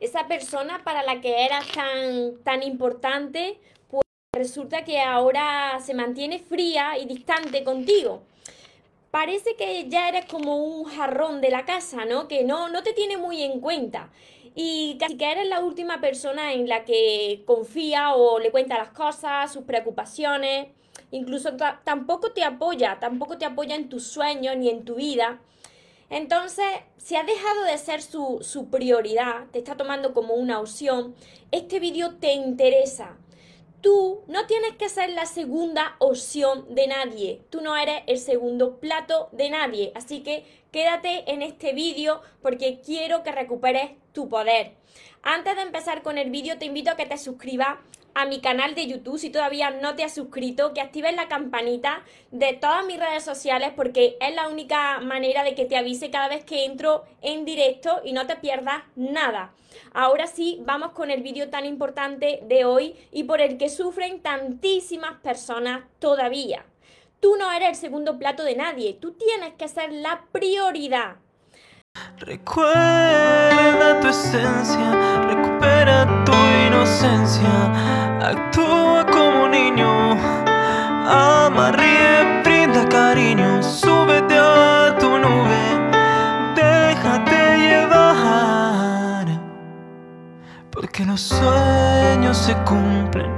esa 0.00 0.26
persona 0.26 0.82
para 0.82 1.02
la 1.02 1.20
que 1.20 1.44
eras 1.44 1.66
tan, 1.72 2.42
tan 2.42 2.62
importante, 2.62 3.60
pues 3.88 4.02
resulta 4.34 4.84
que 4.84 5.00
ahora 5.00 5.78
se 5.84 5.94
mantiene 5.94 6.38
fría 6.38 6.98
y 6.98 7.04
distante 7.04 7.62
contigo. 7.62 8.22
Parece 9.10 9.56
que 9.56 9.88
ya 9.88 10.08
eres 10.08 10.24
como 10.24 10.56
un 10.64 10.84
jarrón 10.84 11.40
de 11.40 11.50
la 11.50 11.64
casa, 11.64 12.04
¿no? 12.04 12.28
Que 12.28 12.44
no, 12.44 12.68
no 12.68 12.82
te 12.82 12.92
tiene 12.92 13.16
muy 13.16 13.42
en 13.42 13.60
cuenta. 13.60 14.08
Y 14.54 14.96
casi 14.98 15.16
que 15.16 15.30
eres 15.30 15.48
la 15.48 15.60
última 15.60 16.00
persona 16.00 16.52
en 16.52 16.68
la 16.68 16.84
que 16.84 17.42
confía 17.44 18.14
o 18.14 18.38
le 18.38 18.50
cuenta 18.50 18.78
las 18.78 18.90
cosas, 18.90 19.52
sus 19.52 19.64
preocupaciones. 19.64 20.68
Incluso 21.10 21.56
tampoco 21.84 22.32
te 22.32 22.44
apoya, 22.44 22.98
tampoco 23.00 23.36
te 23.36 23.44
apoya 23.44 23.74
en 23.74 23.88
tus 23.88 24.06
sueños 24.06 24.56
ni 24.56 24.70
en 24.70 24.84
tu 24.84 24.94
vida. 24.94 25.40
Entonces, 26.10 26.66
si 26.96 27.14
ha 27.14 27.22
dejado 27.22 27.62
de 27.62 27.78
ser 27.78 28.02
su, 28.02 28.40
su 28.42 28.68
prioridad, 28.68 29.46
te 29.52 29.58
está 29.58 29.76
tomando 29.76 30.12
como 30.12 30.34
una 30.34 30.60
opción, 30.60 31.14
este 31.52 31.78
vídeo 31.78 32.16
te 32.16 32.32
interesa. 32.32 33.16
Tú 33.80 34.20
no 34.26 34.46
tienes 34.46 34.74
que 34.76 34.90
ser 34.90 35.10
la 35.10 35.24
segunda 35.24 35.96
opción 36.00 36.74
de 36.74 36.88
nadie. 36.88 37.42
Tú 37.48 37.62
no 37.62 37.76
eres 37.76 38.02
el 38.08 38.18
segundo 38.18 38.78
plato 38.78 39.30
de 39.32 39.48
nadie. 39.48 39.92
Así 39.94 40.22
que 40.22 40.44
quédate 40.70 41.30
en 41.30 41.40
este 41.40 41.72
vídeo 41.72 42.20
porque 42.42 42.80
quiero 42.84 43.22
que 43.22 43.32
recuperes 43.32 43.92
tu 44.12 44.28
poder. 44.28 44.74
Antes 45.22 45.56
de 45.56 45.62
empezar 45.62 46.02
con 46.02 46.18
el 46.18 46.30
vídeo, 46.30 46.58
te 46.58 46.66
invito 46.66 46.90
a 46.90 46.96
que 46.96 47.06
te 47.06 47.16
suscribas 47.16 47.78
a 48.14 48.26
mi 48.26 48.40
canal 48.40 48.74
de 48.74 48.86
YouTube 48.86 49.18
si 49.18 49.30
todavía 49.30 49.70
no 49.70 49.94
te 49.94 50.04
has 50.04 50.14
suscrito, 50.14 50.72
que 50.74 50.80
actives 50.80 51.14
la 51.14 51.28
campanita 51.28 52.02
de 52.30 52.52
todas 52.52 52.84
mis 52.86 52.98
redes 52.98 53.24
sociales 53.24 53.72
porque 53.74 54.16
es 54.20 54.34
la 54.34 54.48
única 54.48 55.00
manera 55.00 55.44
de 55.44 55.54
que 55.54 55.64
te 55.64 55.76
avise 55.76 56.10
cada 56.10 56.28
vez 56.28 56.44
que 56.44 56.64
entro 56.64 57.04
en 57.22 57.44
directo 57.44 58.00
y 58.04 58.12
no 58.12 58.26
te 58.26 58.36
pierdas 58.36 58.82
nada. 58.96 59.52
Ahora 59.92 60.26
sí, 60.26 60.60
vamos 60.64 60.92
con 60.92 61.10
el 61.10 61.22
vídeo 61.22 61.50
tan 61.50 61.64
importante 61.64 62.40
de 62.44 62.64
hoy 62.64 62.96
y 63.12 63.24
por 63.24 63.40
el 63.40 63.58
que 63.58 63.68
sufren 63.68 64.20
tantísimas 64.20 65.20
personas 65.20 65.82
todavía. 65.98 66.64
Tú 67.20 67.36
no 67.36 67.52
eres 67.52 67.68
el 67.68 67.76
segundo 67.76 68.18
plato 68.18 68.44
de 68.44 68.56
nadie, 68.56 68.94
tú 68.94 69.12
tienes 69.12 69.54
que 69.54 69.68
ser 69.68 69.92
la 69.92 70.24
prioridad. 70.32 71.16
Recuerda 72.18 74.00
tu 74.00 74.08
esencia, 74.08 75.26
recupera 75.26 76.24
tu 76.24 76.32
inocencia, 76.66 77.99
actúa 78.22 79.06
como 79.06 79.48
niño, 79.48 80.12
ama, 81.06 81.72
ríe, 81.72 82.42
brinda 82.44 82.86
cariño, 82.88 83.62
súbete 83.62 84.34
a 84.36 84.94
tu 84.98 85.08
nube, 85.18 85.62
déjate 86.54 87.58
llevar, 87.58 89.26
porque 90.70 91.04
los 91.04 91.20
sueños 91.20 92.36
se 92.36 92.54
cumplen, 92.64 93.32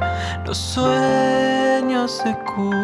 los 0.45 0.59
sueños 0.59 2.11
se 2.11 2.37
cumplen. 2.55 2.83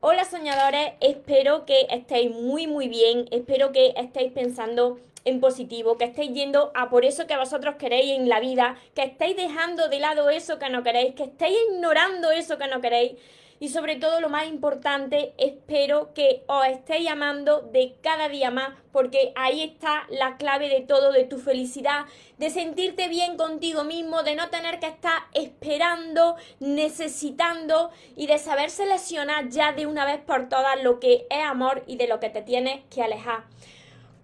Hola 0.00 0.24
soñadores, 0.24 0.92
espero 1.00 1.66
que 1.66 1.86
estéis 1.90 2.34
muy 2.34 2.66
muy 2.66 2.88
bien, 2.88 3.26
espero 3.30 3.70
que 3.70 3.92
estéis 3.96 4.32
pensando 4.32 4.98
en 5.28 5.40
positivo, 5.40 5.96
que 5.96 6.04
estéis 6.04 6.32
yendo 6.32 6.72
a 6.74 6.88
por 6.88 7.04
eso 7.04 7.26
que 7.26 7.36
vosotros 7.36 7.76
queréis 7.76 8.18
en 8.18 8.28
la 8.28 8.40
vida, 8.40 8.76
que 8.94 9.02
estéis 9.02 9.36
dejando 9.36 9.88
de 9.88 9.98
lado 9.98 10.30
eso 10.30 10.58
que 10.58 10.70
no 10.70 10.82
queréis, 10.82 11.14
que 11.14 11.24
estéis 11.24 11.56
ignorando 11.70 12.30
eso 12.30 12.58
que 12.58 12.68
no 12.68 12.80
queréis. 12.80 13.12
Y 13.60 13.70
sobre 13.70 13.96
todo 13.96 14.20
lo 14.20 14.28
más 14.28 14.46
importante, 14.46 15.34
espero 15.36 16.14
que 16.14 16.44
os 16.46 16.64
estéis 16.66 17.08
amando 17.08 17.60
de 17.60 17.96
cada 18.02 18.28
día 18.28 18.52
más 18.52 18.74
porque 18.92 19.32
ahí 19.34 19.62
está 19.62 20.06
la 20.10 20.36
clave 20.36 20.68
de 20.68 20.80
todo, 20.80 21.10
de 21.10 21.24
tu 21.24 21.38
felicidad, 21.38 22.06
de 22.38 22.50
sentirte 22.50 23.08
bien 23.08 23.36
contigo 23.36 23.82
mismo, 23.82 24.22
de 24.22 24.36
no 24.36 24.48
tener 24.48 24.78
que 24.78 24.86
estar 24.86 25.22
esperando, 25.34 26.36
necesitando 26.60 27.90
y 28.16 28.28
de 28.28 28.38
saber 28.38 28.70
seleccionar 28.70 29.48
ya 29.48 29.72
de 29.72 29.86
una 29.86 30.04
vez 30.04 30.20
por 30.20 30.48
todas 30.48 30.80
lo 30.82 31.00
que 31.00 31.26
es 31.28 31.44
amor 31.44 31.82
y 31.88 31.96
de 31.96 32.06
lo 32.06 32.20
que 32.20 32.30
te 32.30 32.42
tienes 32.42 32.80
que 32.90 33.02
alejar 33.02 33.42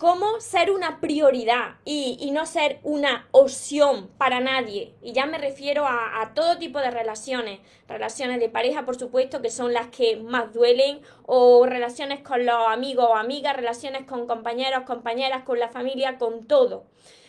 cómo 0.04 0.38
ser 0.38 0.70
una 0.70 1.00
prioridad 1.00 1.76
y, 1.86 2.30
no 2.30 2.44
ser 2.44 2.78
una 2.82 3.26
opción 3.30 4.10
para 4.18 4.38
nadie. 4.38 4.94
Y 5.00 5.12
ya 5.14 5.24
me 5.24 5.38
refiero 5.38 5.86
a, 5.86 6.32
todo 6.34 6.58
tipo 6.58 6.78
de 6.78 6.90
relaciones. 6.90 7.60
Relaciones 7.88 8.38
de 8.38 8.50
pareja, 8.50 8.84
por 8.84 8.98
supuesto, 8.98 9.40
que 9.40 9.48
son 9.48 9.72
las 9.72 9.86
que 9.86 10.16
más 10.16 10.52
duelen, 10.52 11.00
o 11.24 11.64
relaciones 11.64 12.20
con 12.20 12.44
los 12.44 12.68
amigos 12.68 13.06
o 13.08 13.16
amigas, 13.16 13.56
relaciones 13.56 14.04
con 14.04 14.26
compañeros, 14.26 14.82
compañeras, 14.82 15.42
con 15.44 15.58
la 15.58 15.70
familia, 15.70 16.18
con 16.18 16.46
todo. 16.46 16.84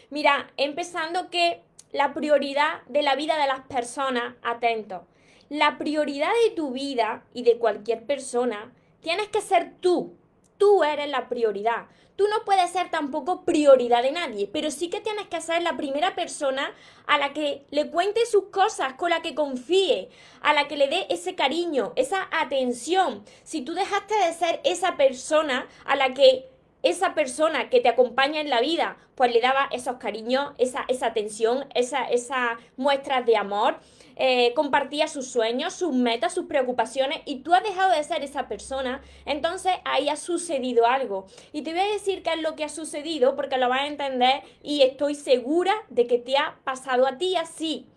Mira, 0.10 0.52
empezando 0.58 1.30
que 1.30 1.62
la 1.94 2.14
prioridad 2.14 2.82
de 2.88 3.04
la 3.04 3.16
vida 3.16 3.38
de 3.38 3.48
las 3.48 3.62
personas, 3.62 4.36
atentos, 4.44 5.04
la 5.48 5.78
prioridad 5.78 6.32
de 6.44 6.54
tu 6.54 6.72
vida 6.72 7.24
y 7.34 7.44
de 7.44 7.58
cualquier 7.58 8.06
persona, 8.06 8.74
tienes 9.00 9.30
que 9.30 9.40
ser 9.40 9.76
tú. 9.80 10.18
Tú 10.58 10.84
eres 10.84 11.10
la 11.10 11.30
prioridad. 11.30 11.88
Tú 12.16 12.28
no 12.30 12.46
puedes 12.46 12.72
ser 12.72 12.90
tampoco 12.90 13.44
prioridad 13.44 14.02
de 14.02 14.12
nadie, 14.12 14.50
pero 14.52 14.72
sí 14.72 14.90
que 14.90 15.02
tienes 15.02 15.28
que 15.28 15.42
ser 15.42 15.62
la 15.62 15.76
primera 15.76 16.16
persona 16.16 16.74
a 17.08 17.18
la 17.18 17.34
que 17.34 17.66
le 17.72 17.90
cuente 17.90 18.26
sus 18.26 18.46
cosas, 18.46 18.94
con 18.94 19.10
la 19.10 19.22
que 19.22 19.36
confíe, 19.36 20.10
a 20.42 20.54
la 20.54 20.68
que 20.70 20.78
le 20.78 20.88
dé 20.88 21.08
ese 21.10 21.36
cariño, 21.36 21.92
esa 21.98 22.30
atención. 22.32 23.26
Si 23.44 23.62
tú 23.62 23.74
dejaste 23.74 24.16
de 24.16 24.34
ser 24.34 24.62
esa 24.64 24.96
persona 24.96 25.68
a 25.84 25.98
la 25.98 26.14
que 26.14 26.48
esa 26.86 27.16
persona 27.16 27.72
que 27.72 27.82
te 27.82 27.90
acompaña 27.90 28.40
en 28.40 28.52
la 28.52 28.62
vida, 28.62 28.98
pues 29.16 29.34
le 29.34 29.42
daba 29.42 29.68
esos 29.72 29.98
cariños, 29.98 30.54
esa, 30.60 30.86
esa 30.88 31.08
atención, 31.08 31.66
esas 31.74 32.12
esa 32.12 32.60
muestras 32.78 33.26
de 33.26 33.36
amor, 33.38 33.80
eh, 34.18 34.54
compartía 34.54 35.08
sus 35.08 35.28
sueños, 35.28 35.74
sus 35.74 35.94
metas, 35.94 36.36
sus 36.36 36.46
preocupaciones 36.46 37.22
y 37.26 37.38
tú 37.38 37.56
has 37.56 37.64
dejado 37.64 37.92
de 37.92 38.04
ser 38.04 38.24
esa 38.24 38.48
persona, 38.48 39.02
entonces 39.26 39.74
ahí 39.84 40.10
ha 40.10 40.16
sucedido 40.16 40.86
algo. 40.86 41.26
Y 41.52 41.64
te 41.64 41.72
voy 41.72 41.82
a 41.82 41.92
decir 41.92 42.22
qué 42.22 42.34
es 42.34 42.42
lo 42.42 42.56
que 42.56 42.64
ha 42.64 42.70
sucedido 42.70 43.36
porque 43.36 43.58
lo 43.58 43.68
vas 43.68 43.82
a 43.82 43.88
entender 43.88 44.44
y 44.62 44.84
estoy 44.84 45.16
segura 45.16 45.74
de 45.90 46.06
que 46.06 46.20
te 46.20 46.38
ha 46.38 46.60
pasado 46.64 47.08
a 47.08 47.18
ti 47.18 47.36
así. 47.36 47.88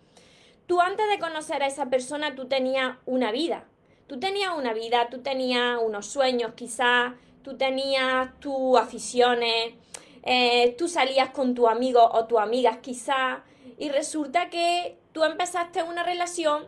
Tú 0.65 0.81
antes 0.81 1.07
de 1.09 1.19
conocer 1.19 1.61
a 1.61 1.67
esa 1.67 1.91
persona, 1.91 2.33
tú 2.33 2.47
tenías 2.47 2.97
una 3.05 3.31
vida. 3.31 3.65
Tú 4.07 4.19
tenías 4.19 4.57
una 4.57 4.73
vida, 4.73 5.09
tú 5.11 5.21
tenías 5.21 5.77
unos 5.79 6.07
sueños 6.07 6.53
quizás, 6.55 7.13
tú 7.49 7.57
tenías 7.57 8.29
tus 8.39 8.77
aficiones, 8.77 9.73
eh, 10.21 10.75
tú 10.77 10.87
salías 10.87 11.31
con 11.31 11.55
tu 11.55 11.67
amigo 11.67 11.99
o 11.99 12.25
tus 12.25 12.39
amigas 12.39 12.77
quizás, 12.77 13.39
y 13.79 13.89
resulta 13.89 14.51
que 14.51 14.99
tú 15.13 15.23
empezaste 15.23 15.81
una 15.81 16.03
relación 16.03 16.67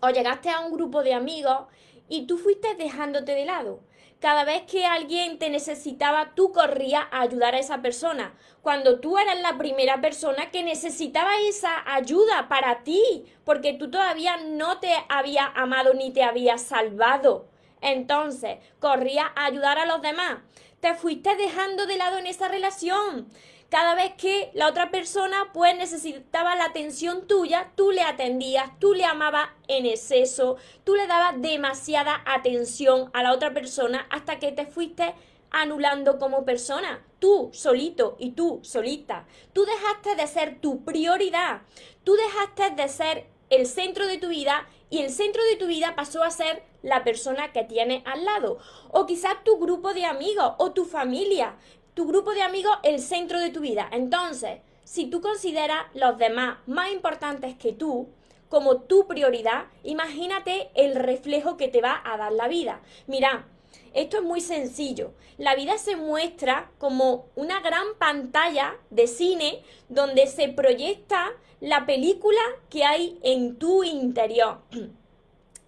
o 0.00 0.10
llegaste 0.10 0.50
a 0.50 0.60
un 0.60 0.70
grupo 0.70 1.02
de 1.02 1.12
amigos 1.12 1.66
y 2.08 2.28
tú 2.28 2.38
fuiste 2.38 2.76
dejándote 2.76 3.32
de 3.32 3.46
lado. 3.46 3.80
Cada 4.20 4.44
vez 4.44 4.62
que 4.62 4.86
alguien 4.86 5.40
te 5.40 5.50
necesitaba, 5.50 6.34
tú 6.36 6.52
corrías 6.52 7.06
a 7.10 7.22
ayudar 7.22 7.56
a 7.56 7.58
esa 7.58 7.82
persona. 7.82 8.32
Cuando 8.62 9.00
tú 9.00 9.18
eras 9.18 9.40
la 9.40 9.58
primera 9.58 10.00
persona 10.00 10.52
que 10.52 10.62
necesitaba 10.62 11.32
esa 11.48 11.82
ayuda 11.92 12.48
para 12.48 12.84
ti, 12.84 13.24
porque 13.44 13.72
tú 13.72 13.90
todavía 13.90 14.36
no 14.36 14.78
te 14.78 14.92
había 15.08 15.46
amado 15.46 15.94
ni 15.94 16.12
te 16.12 16.22
había 16.22 16.58
salvado. 16.58 17.48
Entonces, 17.80 18.58
corrías 18.80 19.26
a 19.34 19.46
ayudar 19.46 19.78
a 19.78 19.86
los 19.86 20.02
demás. 20.02 20.38
Te 20.80 20.94
fuiste 20.94 21.34
dejando 21.36 21.86
de 21.86 21.96
lado 21.96 22.18
en 22.18 22.26
esa 22.26 22.48
relación 22.48 23.28
cada 23.68 23.94
vez 23.94 24.12
que 24.16 24.50
la 24.54 24.68
otra 24.68 24.90
persona 24.90 25.50
pues 25.52 25.76
necesitaba 25.76 26.54
la 26.54 26.66
atención 26.66 27.26
tuya, 27.26 27.72
tú 27.74 27.90
le 27.90 28.02
atendías, 28.02 28.70
tú 28.78 28.94
le 28.94 29.04
amabas 29.04 29.48
en 29.66 29.86
exceso, 29.86 30.56
tú 30.84 30.94
le 30.94 31.06
dabas 31.06 31.40
demasiada 31.40 32.22
atención 32.26 33.10
a 33.12 33.22
la 33.22 33.32
otra 33.32 33.52
persona 33.52 34.06
hasta 34.10 34.38
que 34.38 34.52
te 34.52 34.66
fuiste 34.66 35.14
anulando 35.50 36.18
como 36.18 36.44
persona, 36.44 37.04
tú 37.18 37.50
solito 37.52 38.16
y 38.18 38.32
tú 38.32 38.60
solita. 38.62 39.26
Tú 39.52 39.64
dejaste 39.64 40.14
de 40.14 40.26
ser 40.26 40.60
tu 40.60 40.84
prioridad, 40.84 41.62
tú 42.04 42.14
dejaste 42.14 42.70
de 42.80 42.88
ser 42.88 43.26
el 43.50 43.66
centro 43.66 44.06
de 44.06 44.18
tu 44.18 44.28
vida 44.28 44.68
y 44.90 44.98
el 44.98 45.10
centro 45.10 45.42
de 45.44 45.56
tu 45.56 45.66
vida 45.66 45.94
pasó 45.96 46.22
a 46.22 46.30
ser 46.30 46.62
la 46.86 47.04
persona 47.04 47.52
que 47.52 47.64
tienes 47.64 48.02
al 48.06 48.24
lado. 48.24 48.56
O 48.90 49.04
quizás 49.04 49.44
tu 49.44 49.58
grupo 49.58 49.92
de 49.92 50.06
amigos 50.06 50.54
o 50.56 50.72
tu 50.72 50.86
familia 50.86 51.56
tu 51.96 52.06
grupo 52.06 52.34
de 52.34 52.42
amigos 52.42 52.76
el 52.82 53.00
centro 53.00 53.40
de 53.40 53.48
tu 53.48 53.60
vida. 53.60 53.88
Entonces, 53.90 54.60
si 54.84 55.06
tú 55.06 55.22
consideras 55.22 55.86
los 55.94 56.18
demás 56.18 56.58
más 56.66 56.92
importantes 56.92 57.56
que 57.56 57.72
tú, 57.72 58.10
como 58.50 58.82
tu 58.82 59.06
prioridad, 59.06 59.64
imagínate 59.82 60.68
el 60.74 60.94
reflejo 60.94 61.56
que 61.56 61.68
te 61.68 61.80
va 61.80 62.02
a 62.04 62.18
dar 62.18 62.32
la 62.32 62.48
vida. 62.48 62.82
Mira, 63.06 63.48
esto 63.94 64.18
es 64.18 64.22
muy 64.24 64.42
sencillo. 64.42 65.14
La 65.38 65.54
vida 65.54 65.78
se 65.78 65.96
muestra 65.96 66.70
como 66.76 67.28
una 67.34 67.60
gran 67.60 67.86
pantalla 67.98 68.76
de 68.90 69.06
cine 69.06 69.62
donde 69.88 70.26
se 70.26 70.50
proyecta 70.50 71.32
la 71.60 71.86
película 71.86 72.42
que 72.68 72.84
hay 72.84 73.18
en 73.22 73.56
tu 73.56 73.84
interior. 73.84 74.58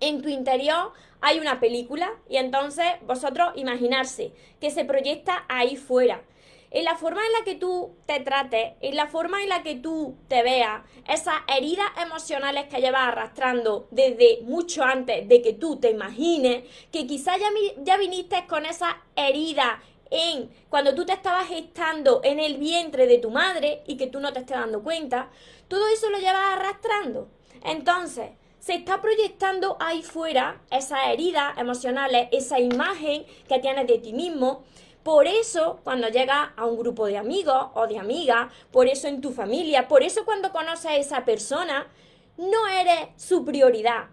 En 0.00 0.22
tu 0.22 0.28
interior 0.28 0.92
hay 1.20 1.40
una 1.40 1.60
película 1.60 2.10
y 2.28 2.36
entonces 2.36 2.86
vosotros 3.06 3.50
imaginarse 3.56 4.32
que 4.60 4.70
se 4.70 4.84
proyecta 4.84 5.44
ahí 5.48 5.76
fuera. 5.76 6.22
en 6.70 6.84
la 6.84 6.96
forma 6.96 7.24
en 7.24 7.32
la 7.32 7.44
que 7.46 7.54
tú 7.54 7.96
te 8.04 8.20
trates, 8.20 8.74
en 8.80 8.94
la 8.94 9.06
forma 9.06 9.42
en 9.42 9.48
la 9.48 9.62
que 9.62 9.76
tú 9.76 10.18
te 10.28 10.42
veas, 10.42 10.82
esas 11.08 11.36
heridas 11.46 11.86
emocionales 12.02 12.66
que 12.66 12.82
llevas 12.82 13.08
arrastrando 13.08 13.88
desde 13.90 14.40
mucho 14.42 14.84
antes 14.84 15.26
de 15.26 15.40
que 15.40 15.54
tú 15.54 15.76
te 15.76 15.90
imagines, 15.90 16.64
que 16.92 17.06
quizás 17.06 17.38
ya, 17.40 17.48
ya 17.78 17.96
viniste 17.96 18.46
con 18.46 18.66
esa 18.66 18.98
herida 19.16 19.80
en 20.10 20.50
cuando 20.68 20.94
tú 20.94 21.06
te 21.06 21.14
estabas 21.14 21.48
gestando 21.48 22.20
en 22.22 22.38
el 22.38 22.58
vientre 22.58 23.06
de 23.06 23.18
tu 23.18 23.30
madre 23.30 23.82
y 23.86 23.96
que 23.96 24.06
tú 24.06 24.20
no 24.20 24.32
te 24.32 24.40
estés 24.40 24.58
dando 24.58 24.82
cuenta, 24.82 25.30
todo 25.68 25.88
eso 25.88 26.10
lo 26.10 26.18
llevas 26.18 26.52
arrastrando. 26.52 27.28
Entonces, 27.64 28.30
se 28.68 28.74
está 28.74 29.00
proyectando 29.00 29.78
ahí 29.80 30.02
fuera 30.02 30.60
esas 30.70 31.06
heridas 31.06 31.56
emocionales, 31.56 32.28
esa 32.32 32.60
imagen 32.60 33.24
que 33.48 33.60
tienes 33.60 33.86
de 33.86 33.96
ti 33.96 34.12
mismo. 34.12 34.62
Por 35.02 35.26
eso, 35.26 35.80
cuando 35.84 36.08
llegas 36.08 36.50
a 36.54 36.66
un 36.66 36.76
grupo 36.76 37.06
de 37.06 37.16
amigos 37.16 37.68
o 37.72 37.86
de 37.86 37.98
amigas, 37.98 38.52
por 38.70 38.86
eso 38.86 39.08
en 39.08 39.22
tu 39.22 39.32
familia, 39.32 39.88
por 39.88 40.02
eso 40.02 40.26
cuando 40.26 40.52
conoces 40.52 40.84
a 40.84 40.96
esa 40.96 41.24
persona, 41.24 41.86
no 42.36 42.68
eres 42.68 43.08
su 43.16 43.42
prioridad, 43.42 44.10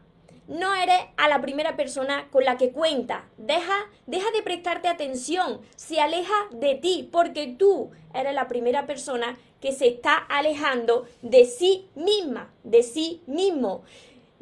no 0.47 0.73
eres 0.73 1.01
a 1.17 1.27
la 1.27 1.41
primera 1.41 1.75
persona 1.75 2.29
con 2.31 2.45
la 2.45 2.57
que 2.57 2.71
cuenta. 2.71 3.27
Deja, 3.35 3.75
deja 4.05 4.31
de 4.31 4.41
prestarte 4.41 4.87
atención, 4.87 5.59
se 5.75 5.99
aleja 5.99 6.47
de 6.51 6.75
ti, 6.75 7.09
porque 7.11 7.53
tú 7.59 7.91
eres 8.13 8.33
la 8.33 8.47
primera 8.47 8.87
persona 8.87 9.37
que 9.59 9.73
se 9.73 9.87
está 9.87 10.15
alejando 10.15 11.07
de 11.21 11.43
sí 11.43 11.89
misma, 11.93 12.53
de 12.63 12.83
sí 12.83 13.21
mismo. 13.27 13.83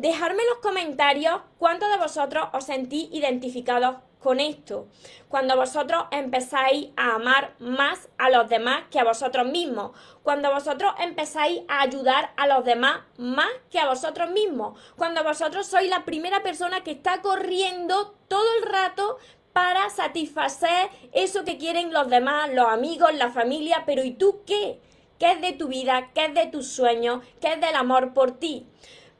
Dejarme 0.04 0.44
en 0.44 0.50
los 0.50 0.58
comentarios 0.58 1.40
cuántos 1.58 1.90
de 1.90 1.96
vosotros 1.96 2.50
os 2.52 2.66
sentís 2.66 3.08
identificados 3.14 3.96
con 4.20 4.42
esto. 4.42 4.90
Cuando 5.30 5.56
vosotros 5.56 6.04
empezáis 6.12 6.90
a 6.98 7.16
amar 7.16 7.56
más 7.60 8.10
a 8.18 8.30
los 8.30 8.50
demás 8.50 8.84
que 8.92 9.00
a 9.00 9.06
vosotros 9.06 9.46
mismos. 9.46 9.92
Cuando 10.22 10.52
vosotros 10.52 10.94
empezáis 11.00 11.62
a 11.70 11.84
ayudar 11.84 12.34
a 12.36 12.48
los 12.48 12.66
demás 12.66 13.04
más 13.18 13.48
que 13.72 13.80
a 13.80 13.88
vosotros 13.88 14.30
mismos. 14.32 14.78
Cuando 14.98 15.24
vosotros 15.24 15.68
sois 15.68 15.90
la 15.90 16.04
primera 16.04 16.44
persona 16.44 16.84
que 16.84 16.92
está 16.92 17.22
corriendo 17.22 18.14
todo 18.28 18.48
el 18.60 18.70
rato 18.70 19.20
para 19.54 19.90
satisfacer 19.90 20.90
eso 21.14 21.46
que 21.46 21.58
quieren 21.58 21.94
los 21.94 22.10
demás, 22.10 22.54
los 22.54 22.68
amigos, 22.68 23.14
la 23.14 23.32
familia. 23.32 23.84
Pero 23.86 24.04
¿y 24.04 24.12
tú 24.12 24.42
qué? 24.46 24.82
¿Qué 25.18 25.32
es 25.32 25.40
de 25.40 25.54
tu 25.54 25.70
vida? 25.70 26.10
¿Qué 26.14 26.26
es 26.26 26.34
de 26.34 26.48
tus 26.48 26.68
sueños? 26.68 27.24
¿Qué 27.40 27.54
es 27.54 27.62
del 27.62 27.76
amor 27.76 28.14
por 28.14 28.32
ti? 28.32 28.68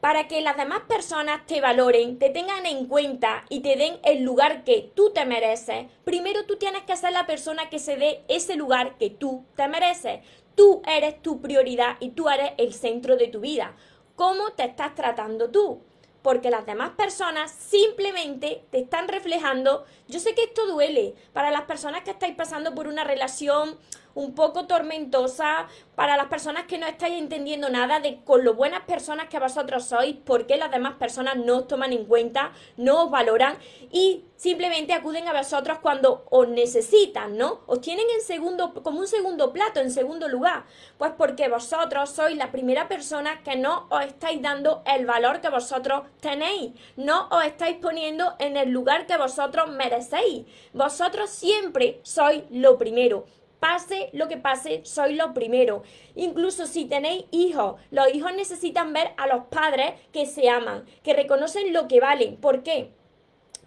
Para 0.04 0.28
que 0.28 0.42
las 0.42 0.58
demás 0.58 0.82
personas 0.82 1.46
te 1.46 1.62
valoren, 1.62 2.20
te 2.20 2.30
tengan 2.30 2.66
en 2.66 2.88
cuenta 2.88 3.46
y 3.48 3.62
te 3.62 3.78
den 3.78 4.02
el 4.04 4.22
lugar 4.22 4.66
que 4.66 4.92
tú 4.94 5.12
te 5.12 5.24
mereces, 5.24 5.86
primero 6.04 6.44
tú 6.46 6.58
tienes 6.58 6.84
que 6.84 6.98
ser 6.98 7.14
la 7.14 7.26
persona 7.26 7.70
que 7.70 7.80
se 7.80 7.96
dé 7.96 8.22
ese 8.28 8.58
lugar 8.58 8.98
que 8.98 9.10
tú 9.10 9.46
te 9.56 9.66
mereces. 9.70 10.20
Tú 10.56 10.82
eres 10.86 11.22
tu 11.22 11.40
prioridad 11.40 11.96
y 12.02 12.10
tú 12.10 12.28
eres 12.28 12.52
el 12.58 12.74
centro 12.74 13.16
de 13.16 13.30
tu 13.30 13.40
vida. 13.40 13.78
¿Cómo 14.18 14.52
te 14.52 14.66
estás 14.66 14.94
tratando 14.94 15.50
tú? 15.52 15.80
Porque 16.22 16.52
las 16.52 16.66
demás 16.66 16.90
personas 16.98 17.50
simplemente 17.50 18.66
te 18.72 18.80
están 18.80 19.08
reflejando. 19.08 19.86
Yo 20.10 20.20
sé 20.20 20.36
que 20.36 20.44
esto 20.44 20.68
duele 20.68 21.16
para 21.32 21.50
las 21.50 21.62
personas 21.62 22.04
que 22.04 22.12
estáis 22.12 22.36
pasando 22.36 22.76
por 22.76 22.88
una 22.88 23.06
relación 23.06 23.78
un 24.16 24.36
poco 24.36 24.66
tormentosa 24.66 25.68
para 25.96 26.18
las 26.18 26.28
personas 26.28 26.66
que 26.66 26.78
no 26.78 26.88
estáis 26.88 27.20
entendiendo 27.20 27.70
nada 27.70 28.00
de 28.00 28.24
con 28.24 28.44
lo 28.44 28.54
buenas 28.54 28.82
personas 28.82 29.28
que 29.28 29.40
vosotros 29.40 29.86
sois, 29.86 30.16
por 30.16 30.48
qué 30.48 30.58
las 30.58 30.72
demás 30.72 30.96
personas 30.96 31.38
no 31.38 31.58
os 31.58 31.68
toman 31.68 31.94
en 31.94 32.06
cuenta, 32.06 32.52
no 32.78 33.06
os 33.06 33.12
valoran 33.12 33.58
y 33.92 34.26
simplemente 34.36 34.94
acuden 34.94 35.28
a 35.28 35.34
vosotros 35.34 35.80
cuando 35.80 36.26
os 36.30 36.48
necesitan, 36.48 37.38
¿no? 37.38 37.62
Os 37.68 37.82
tienen 37.82 38.06
en 38.10 38.22
segundo, 38.22 38.74
como 38.84 39.00
un 39.00 39.08
segundo 39.08 39.54
plato, 39.54 39.80
en 39.80 39.92
segundo 39.92 40.28
lugar. 40.28 40.66
Pues 40.98 41.12
porque 41.18 41.48
vosotros 41.48 42.10
sois 42.10 42.36
la 42.36 42.52
primera 42.52 42.88
persona 42.88 43.42
que 43.44 43.56
no 43.56 43.88
os 43.90 44.04
estáis 44.04 44.42
dando 44.42 44.84
el 44.86 45.06
valor 45.06 45.42
que 45.42 45.50
vosotros 45.50 46.04
tenéis, 46.20 46.74
no 46.98 47.28
os 47.30 47.46
estáis 47.46 47.78
poniendo 47.78 48.36
en 48.40 48.58
el 48.58 48.70
lugar 48.70 49.06
que 49.06 49.18
vosotros 49.18 49.70
merecéis. 49.70 50.46
Vosotros 50.74 51.30
siempre 51.30 52.02
sois 52.04 52.44
lo 52.50 52.78
primero 52.78 53.26
pase 53.64 54.10
lo 54.12 54.28
que 54.28 54.36
pase, 54.36 54.82
soy 54.84 55.16
lo 55.16 55.34
primero. 55.34 55.84
Incluso 56.16 56.68
si 56.68 56.84
tenéis 56.84 57.24
hijos, 57.32 57.80
los 57.92 58.14
hijos 58.14 58.34
necesitan 58.36 58.92
ver 58.92 59.14
a 59.16 59.26
los 59.26 59.46
padres 59.46 59.94
que 60.12 60.26
se 60.26 60.50
aman, 60.50 60.84
que 61.02 61.14
reconocen 61.14 61.72
lo 61.72 61.88
que 61.88 62.02
valen. 62.02 62.36
¿Por 62.36 62.62
qué? 62.64 62.92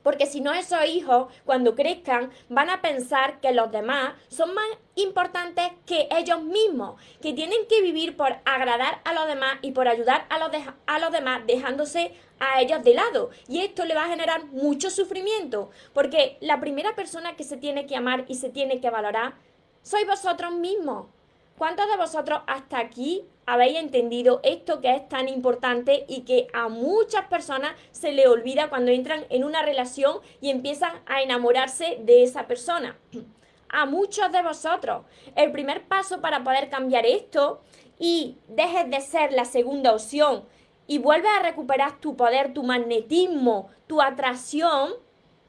Porque 0.02 0.26
si 0.26 0.42
no, 0.42 0.52
esos 0.52 0.84
hijos, 0.84 1.32
cuando 1.46 1.74
crezcan, 1.74 2.30
van 2.50 2.68
a 2.68 2.82
pensar 2.82 3.40
que 3.40 3.52
los 3.52 3.72
demás 3.72 4.12
son 4.28 4.52
más 4.52 4.66
importantes 4.96 5.64
que 5.86 6.08
ellos 6.10 6.42
mismos, 6.42 7.00
que 7.22 7.32
tienen 7.32 7.66
que 7.66 7.80
vivir 7.80 8.18
por 8.18 8.36
agradar 8.44 9.00
a 9.04 9.14
los 9.14 9.26
demás 9.26 9.54
y 9.62 9.72
por 9.72 9.88
ayudar 9.88 10.26
a 10.28 10.38
los, 10.38 10.50
a 10.86 10.98
los 10.98 11.10
demás, 11.10 11.40
dejándose 11.46 12.12
a 12.38 12.60
ellos 12.60 12.84
de 12.84 12.92
lado. 12.92 13.30
Y 13.48 13.60
esto 13.60 13.86
le 13.86 13.94
va 13.94 14.04
a 14.04 14.10
generar 14.10 14.44
mucho 14.44 14.90
sufrimiento, 14.90 15.70
porque 15.94 16.36
la 16.42 16.60
primera 16.60 16.94
persona 16.94 17.34
que 17.34 17.44
se 17.44 17.56
tiene 17.56 17.86
que 17.86 17.96
amar 17.96 18.26
y 18.28 18.34
se 18.34 18.50
tiene 18.50 18.78
que 18.78 18.90
valorar 18.90 19.34
sois 19.86 20.04
vosotros 20.04 20.52
mismos. 20.52 21.06
¿Cuántos 21.56 21.88
de 21.88 21.96
vosotros 21.96 22.40
hasta 22.48 22.80
aquí 22.80 23.24
habéis 23.46 23.78
entendido 23.78 24.40
esto 24.42 24.80
que 24.80 24.92
es 24.92 25.08
tan 25.08 25.28
importante 25.28 26.04
y 26.08 26.22
que 26.22 26.48
a 26.52 26.68
muchas 26.68 27.26
personas 27.26 27.76
se 27.92 28.10
le 28.10 28.26
olvida 28.26 28.68
cuando 28.68 28.90
entran 28.90 29.26
en 29.30 29.44
una 29.44 29.62
relación 29.62 30.18
y 30.40 30.50
empiezan 30.50 30.92
a 31.06 31.22
enamorarse 31.22 31.98
de 32.02 32.24
esa 32.24 32.48
persona? 32.48 32.98
A 33.68 33.86
muchos 33.86 34.32
de 34.32 34.42
vosotros. 34.42 35.04
El 35.36 35.52
primer 35.52 35.86
paso 35.86 36.20
para 36.20 36.42
poder 36.42 36.68
cambiar 36.68 37.06
esto 37.06 37.62
y 37.96 38.38
dejes 38.48 38.90
de 38.90 39.00
ser 39.00 39.32
la 39.32 39.44
segunda 39.44 39.92
opción 39.92 40.46
y 40.88 40.98
vuelves 40.98 41.30
a 41.38 41.42
recuperar 41.44 42.00
tu 42.00 42.16
poder, 42.16 42.52
tu 42.52 42.64
magnetismo, 42.64 43.70
tu 43.86 44.02
atracción, 44.02 44.94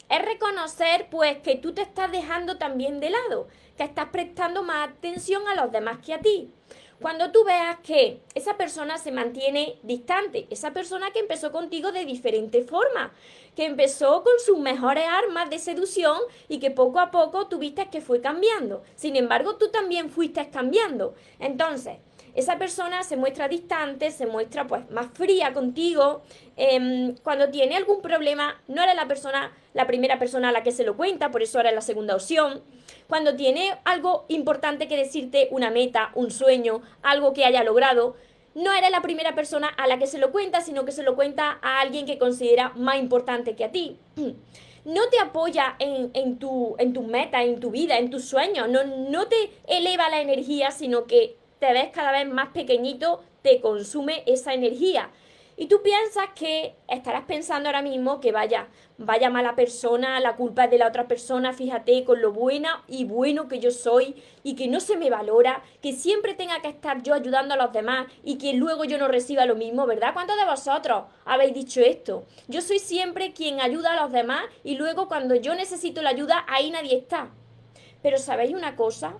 es 0.09 0.21
reconocer 0.21 1.07
pues 1.09 1.39
que 1.39 1.55
tú 1.55 1.73
te 1.73 1.81
estás 1.81 2.11
dejando 2.11 2.57
también 2.57 2.99
de 2.99 3.09
lado, 3.09 3.47
que 3.77 3.83
estás 3.83 4.09
prestando 4.09 4.63
más 4.63 4.89
atención 4.89 5.47
a 5.47 5.55
los 5.55 5.71
demás 5.71 5.99
que 5.99 6.13
a 6.13 6.19
ti. 6.19 6.51
Cuando 6.99 7.31
tú 7.31 7.43
veas 7.43 7.77
que 7.81 8.21
esa 8.33 8.57
persona 8.57 8.97
se 8.97 9.11
mantiene 9.11 9.77
distante, 9.83 10.47
esa 10.49 10.73
persona 10.73 11.11
que 11.11 11.19
empezó 11.19 11.51
contigo 11.51 11.91
de 11.91 12.05
diferente 12.05 12.63
forma, 12.63 13.13
que 13.55 13.65
empezó 13.65 14.23
con 14.23 14.33
sus 14.43 14.57
mejores 14.57 15.05
armas 15.07 15.49
de 15.51 15.59
seducción 15.59 16.17
y 16.47 16.57
que 16.57 16.71
poco 16.71 16.99
a 16.99 17.11
poco 17.11 17.47
tuviste 17.47 17.89
que 17.91 18.01
fue 18.01 18.19
cambiando. 18.19 18.81
Sin 18.95 19.15
embargo, 19.15 19.57
tú 19.57 19.69
también 19.69 20.09
fuiste 20.09 20.49
cambiando. 20.49 21.13
Entonces, 21.37 21.97
esa 22.33 22.57
persona 22.57 23.03
se 23.03 23.15
muestra 23.15 23.47
distante, 23.47 24.09
se 24.09 24.25
muestra 24.25 24.65
pues 24.65 24.89
más 24.89 25.07
fría 25.13 25.53
contigo. 25.53 26.21
Em, 26.55 27.15
cuando 27.23 27.49
tiene 27.49 27.75
algún 27.77 28.01
problema, 28.01 28.59
no 28.67 28.81
era 28.81 28.95
la 28.95 29.07
persona, 29.07 29.55
la 29.73 29.85
primera 29.85 30.17
persona 30.17 30.49
a 30.49 30.51
la 30.51 30.63
que 30.63 30.71
se 30.71 30.83
lo 30.83 30.97
cuenta, 30.97 31.29
por 31.29 31.43
eso 31.43 31.59
era 31.59 31.71
la 31.71 31.81
segunda 31.81 32.15
opción. 32.15 32.63
Cuando 33.07 33.35
tiene 33.35 33.77
algo 33.85 34.25
importante 34.27 34.87
que 34.87 34.97
decirte, 34.97 35.47
una 35.51 35.71
meta, 35.71 36.11
un 36.13 36.29
sueño, 36.31 36.81
algo 37.01 37.33
que 37.33 37.45
haya 37.45 37.63
logrado, 37.63 38.15
no 38.53 38.73
eres 38.73 38.89
la 38.91 39.01
primera 39.01 39.35
persona 39.35 39.67
a 39.67 39.87
la 39.87 39.99
que 39.99 40.07
se 40.07 40.17
lo 40.17 40.31
cuenta, 40.31 40.61
sino 40.61 40.83
que 40.83 40.91
se 40.91 41.03
lo 41.03 41.15
cuenta 41.15 41.59
a 41.61 41.79
alguien 41.79 42.05
que 42.05 42.17
considera 42.17 42.73
más 42.75 42.97
importante 42.97 43.55
que 43.55 43.65
a 43.65 43.71
ti. 43.71 43.97
No 44.85 45.09
te 45.09 45.19
apoya 45.19 45.75
en, 45.79 46.11
en, 46.13 46.39
tu, 46.39 46.77
en 46.79 46.93
tu 46.93 47.01
meta, 47.01 47.43
en 47.43 47.59
tu 47.59 47.71
vida, 47.71 47.97
en 47.97 48.09
tus 48.09 48.23
sueños, 48.23 48.69
no, 48.69 48.85
no 48.85 49.27
te 49.27 49.51
eleva 49.67 50.07
la 50.07 50.21
energía, 50.21 50.71
sino 50.71 51.07
que 51.07 51.35
te 51.59 51.73
ves 51.73 51.89
cada 51.91 52.13
vez 52.13 52.25
más 52.25 52.49
pequeñito, 52.49 53.21
te 53.41 53.59
consume 53.59 54.23
esa 54.27 54.53
energía. 54.53 55.09
Y 55.59 55.65
tú 55.65 55.81
piensas 55.81 56.27
que 56.35 56.75
estarás 56.87 57.25
pensando 57.25 57.67
ahora 57.67 57.81
mismo 57.81 58.19
que 58.19 58.31
vaya, 58.31 58.67
vaya 58.99 59.31
mala 59.31 59.55
persona, 59.55 60.19
la 60.19 60.35
culpa 60.35 60.65
es 60.65 60.71
de 60.71 60.77
la 60.77 60.87
otra 60.87 61.07
persona, 61.07 61.51
fíjate 61.51 62.03
con 62.03 62.21
lo 62.21 62.31
buena 62.31 62.83
y 62.87 63.05
bueno 63.05 63.47
que 63.47 63.59
yo 63.59 63.71
soy 63.71 64.21
y 64.43 64.55
que 64.55 64.67
no 64.67 64.79
se 64.79 64.97
me 64.97 65.09
valora, 65.09 65.63
que 65.81 65.93
siempre 65.93 66.35
tenga 66.35 66.61
que 66.61 66.67
estar 66.67 67.01
yo 67.01 67.15
ayudando 67.15 67.55
a 67.55 67.57
los 67.57 67.73
demás 67.73 68.05
y 68.23 68.37
que 68.37 68.53
luego 68.53 68.85
yo 68.85 68.99
no 68.99 69.07
reciba 69.07 69.47
lo 69.47 69.55
mismo, 69.55 69.87
¿verdad? 69.87 70.13
¿Cuántos 70.13 70.37
de 70.37 70.45
vosotros 70.45 71.05
habéis 71.25 71.55
dicho 71.55 71.81
esto? 71.81 72.27
Yo 72.47 72.61
soy 72.61 72.77
siempre 72.77 73.33
quien 73.33 73.59
ayuda 73.59 73.93
a 73.93 74.01
los 74.03 74.11
demás 74.11 74.43
y 74.63 74.75
luego 74.75 75.07
cuando 75.07 75.33
yo 75.33 75.55
necesito 75.55 76.03
la 76.03 76.11
ayuda, 76.11 76.45
ahí 76.47 76.69
nadie 76.69 76.95
está. 76.95 77.31
Pero 78.03 78.19
¿sabéis 78.19 78.53
una 78.53 78.75
cosa? 78.75 79.17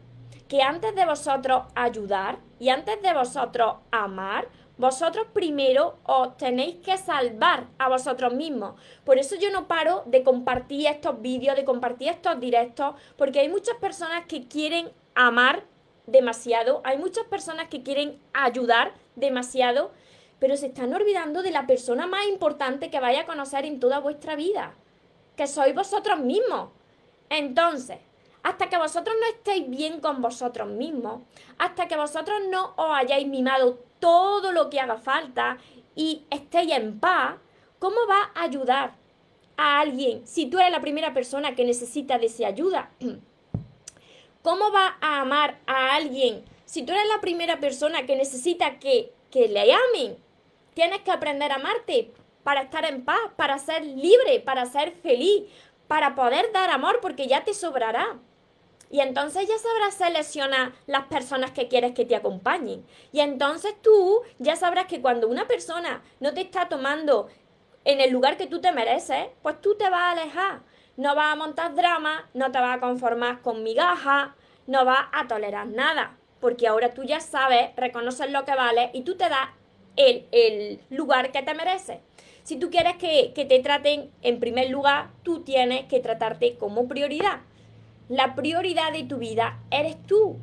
que 0.47 0.61
antes 0.61 0.95
de 0.95 1.05
vosotros 1.05 1.63
ayudar 1.75 2.39
y 2.59 2.69
antes 2.69 3.01
de 3.01 3.13
vosotros 3.13 3.75
amar, 3.91 4.47
vosotros 4.77 5.27
primero 5.33 5.97
os 6.03 6.37
tenéis 6.37 6.75
que 6.77 6.97
salvar 6.97 7.67
a 7.79 7.89
vosotros 7.89 8.33
mismos. 8.33 8.79
Por 9.03 9.17
eso 9.17 9.35
yo 9.35 9.49
no 9.51 9.67
paro 9.67 10.03
de 10.05 10.23
compartir 10.23 10.87
estos 10.87 11.21
vídeos, 11.21 11.55
de 11.55 11.65
compartir 11.65 12.09
estos 12.09 12.39
directos, 12.39 12.95
porque 13.17 13.39
hay 13.39 13.49
muchas 13.49 13.77
personas 13.77 14.25
que 14.25 14.47
quieren 14.47 14.91
amar 15.15 15.63
demasiado, 16.05 16.81
hay 16.83 16.97
muchas 16.97 17.25
personas 17.25 17.67
que 17.67 17.83
quieren 17.83 18.19
ayudar 18.33 18.93
demasiado, 19.15 19.91
pero 20.39 20.55
se 20.55 20.67
están 20.67 20.93
olvidando 20.93 21.41
de 21.41 21.51
la 21.51 21.65
persona 21.65 22.05
más 22.05 22.27
importante 22.27 22.91
que 22.91 22.99
vaya 22.99 23.21
a 23.21 23.25
conocer 23.25 23.65
en 23.65 23.79
toda 23.79 23.99
vuestra 23.99 24.35
vida, 24.35 24.75
que 25.35 25.47
sois 25.47 25.73
vosotros 25.73 26.19
mismos. 26.19 26.69
Entonces, 27.29 27.97
hasta 28.43 28.69
que 28.69 28.77
vosotros 28.77 29.15
no 29.19 29.27
estéis 29.27 29.69
bien 29.69 29.99
con 29.99 30.21
vosotros 30.21 30.67
mismos, 30.69 31.23
hasta 31.57 31.87
que 31.87 31.97
vosotros 31.97 32.39
no 32.49 32.73
os 32.77 32.91
hayáis 32.95 33.27
mimado 33.27 33.79
todo 33.99 34.51
lo 34.51 34.69
que 34.69 34.79
haga 34.79 34.97
falta 34.97 35.57
y 35.95 36.25
estéis 36.29 36.71
en 36.71 36.99
paz, 36.99 37.35
¿cómo 37.79 37.95
va 38.09 38.31
a 38.35 38.43
ayudar 38.43 38.95
a 39.57 39.79
alguien 39.79 40.25
si 40.27 40.45
tú 40.45 40.59
eres 40.59 40.71
la 40.71 40.81
primera 40.81 41.13
persona 41.13 41.55
que 41.55 41.65
necesita 41.65 42.17
de 42.19 42.27
esa 42.27 42.47
ayuda? 42.47 42.91
¿Cómo 44.41 44.71
va 44.71 44.97
a 45.01 45.21
amar 45.21 45.59
a 45.65 45.95
alguien 45.95 46.43
si 46.65 46.83
tú 46.83 46.93
eres 46.93 47.07
la 47.07 47.19
primera 47.19 47.59
persona 47.59 48.05
que 48.05 48.15
necesita 48.15 48.79
que, 48.79 49.11
que 49.31 49.47
le 49.47 49.73
amen? 49.73 50.17
Tienes 50.73 51.01
que 51.01 51.11
aprender 51.11 51.51
a 51.51 51.55
amarte 51.55 52.13
para 52.43 52.61
estar 52.61 52.85
en 52.85 53.03
paz, 53.03 53.19
para 53.35 53.57
ser 53.59 53.83
libre, 53.83 54.39
para 54.39 54.65
ser 54.65 54.91
feliz, 54.91 55.43
para 55.87 56.15
poder 56.15 56.51
dar 56.53 56.69
amor, 56.69 56.99
porque 57.01 57.27
ya 57.27 57.43
te 57.43 57.53
sobrará. 57.53 58.19
Y 58.89 59.01
entonces 59.01 59.47
ya 59.47 59.57
sabrás 59.57 59.95
seleccionar 59.95 60.73
las 60.85 61.05
personas 61.07 61.51
que 61.51 61.67
quieres 61.67 61.93
que 61.93 62.05
te 62.05 62.15
acompañen. 62.15 62.85
Y 63.11 63.19
entonces 63.19 63.75
tú 63.81 64.21
ya 64.39 64.55
sabrás 64.55 64.85
que 64.85 65.01
cuando 65.01 65.27
una 65.27 65.47
persona 65.47 66.01
no 66.19 66.33
te 66.33 66.41
está 66.41 66.69
tomando 66.69 67.27
en 67.83 68.01
el 68.01 68.11
lugar 68.11 68.37
que 68.37 68.47
tú 68.47 68.61
te 68.61 68.71
mereces, 68.71 69.27
pues 69.41 69.59
tú 69.61 69.75
te 69.75 69.89
vas 69.89 70.01
a 70.01 70.11
alejar. 70.11 70.61
No 70.95 71.15
vas 71.15 71.33
a 71.33 71.35
montar 71.35 71.75
drama, 71.75 72.29
no 72.33 72.51
te 72.51 72.59
vas 72.59 72.77
a 72.77 72.79
conformar 72.79 73.41
con 73.41 73.63
migajas, 73.63 74.29
no 74.65 74.83
vas 74.85 75.07
a 75.11 75.27
tolerar 75.27 75.67
nada. 75.67 76.17
Porque 76.39 76.67
ahora 76.67 76.93
tú 76.93 77.03
ya 77.03 77.19
sabes, 77.19 77.75
reconoces 77.75 78.31
lo 78.31 78.45
que 78.45 78.55
vale 78.55 78.89
y 78.93 79.01
tú 79.01 79.15
te 79.15 79.29
das 79.29 79.49
el, 79.95 80.25
el 80.31 80.79
lugar 80.89 81.31
que 81.31 81.43
te 81.43 81.53
mereces. 81.53 81.99
Si 82.43 82.57
tú 82.57 82.69
quieres 82.69 82.95
que, 82.95 83.33
que 83.33 83.43
te 83.45 83.59
traten 83.59 84.09
en 84.21 84.39
primer 84.39 84.69
lugar, 84.69 85.09
tú 85.23 85.41
tienes 85.43 85.85
que 85.85 85.99
tratarte 85.99 86.55
como 86.57 86.87
prioridad. 86.87 87.41
La 88.09 88.35
prioridad 88.35 88.93
de 88.93 89.03
tu 89.03 89.17
vida 89.17 89.59
eres 89.69 90.01
tú. 90.07 90.37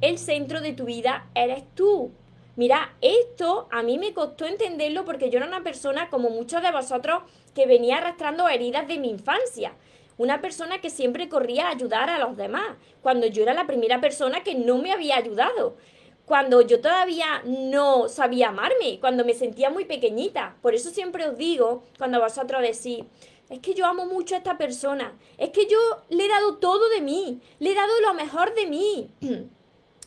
El 0.00 0.18
centro 0.18 0.60
de 0.60 0.72
tu 0.72 0.84
vida 0.84 1.26
eres 1.34 1.64
tú. 1.74 2.12
Mira, 2.54 2.94
esto 3.00 3.66
a 3.72 3.82
mí 3.82 3.98
me 3.98 4.14
costó 4.14 4.46
entenderlo 4.46 5.04
porque 5.04 5.28
yo 5.28 5.38
era 5.38 5.48
una 5.48 5.64
persona 5.64 6.10
como 6.10 6.30
muchos 6.30 6.62
de 6.62 6.70
vosotros 6.70 7.24
que 7.56 7.66
venía 7.66 7.96
arrastrando 7.96 8.48
heridas 8.48 8.86
de 8.86 8.98
mi 8.98 9.10
infancia. 9.10 9.72
Una 10.16 10.40
persona 10.40 10.80
que 10.80 10.90
siempre 10.90 11.28
corría 11.28 11.66
a 11.66 11.70
ayudar 11.70 12.08
a 12.08 12.18
los 12.18 12.36
demás, 12.36 12.76
cuando 13.00 13.26
yo 13.26 13.42
era 13.42 13.54
la 13.54 13.66
primera 13.66 14.00
persona 14.00 14.44
que 14.44 14.54
no 14.54 14.78
me 14.78 14.92
había 14.92 15.16
ayudado 15.16 15.76
cuando 16.24 16.62
yo 16.62 16.80
todavía 16.80 17.42
no 17.44 18.08
sabía 18.08 18.48
amarme, 18.48 18.98
cuando 19.00 19.24
me 19.24 19.34
sentía 19.34 19.70
muy 19.70 19.84
pequeñita. 19.84 20.56
Por 20.62 20.74
eso 20.74 20.90
siempre 20.90 21.28
os 21.28 21.36
digo, 21.36 21.82
cuando 21.98 22.20
vosotros 22.20 22.62
decís, 22.62 23.04
es 23.52 23.58
que 23.60 23.74
yo 23.74 23.84
amo 23.84 24.06
mucho 24.06 24.34
a 24.34 24.38
esta 24.38 24.56
persona, 24.56 25.12
es 25.36 25.50
que 25.50 25.66
yo 25.66 25.78
le 26.08 26.24
he 26.24 26.28
dado 26.28 26.56
todo 26.56 26.88
de 26.88 27.02
mí, 27.02 27.42
le 27.58 27.72
he 27.72 27.74
dado 27.74 28.00
lo 28.00 28.14
mejor 28.14 28.54
de 28.54 28.66
mí. 28.66 29.10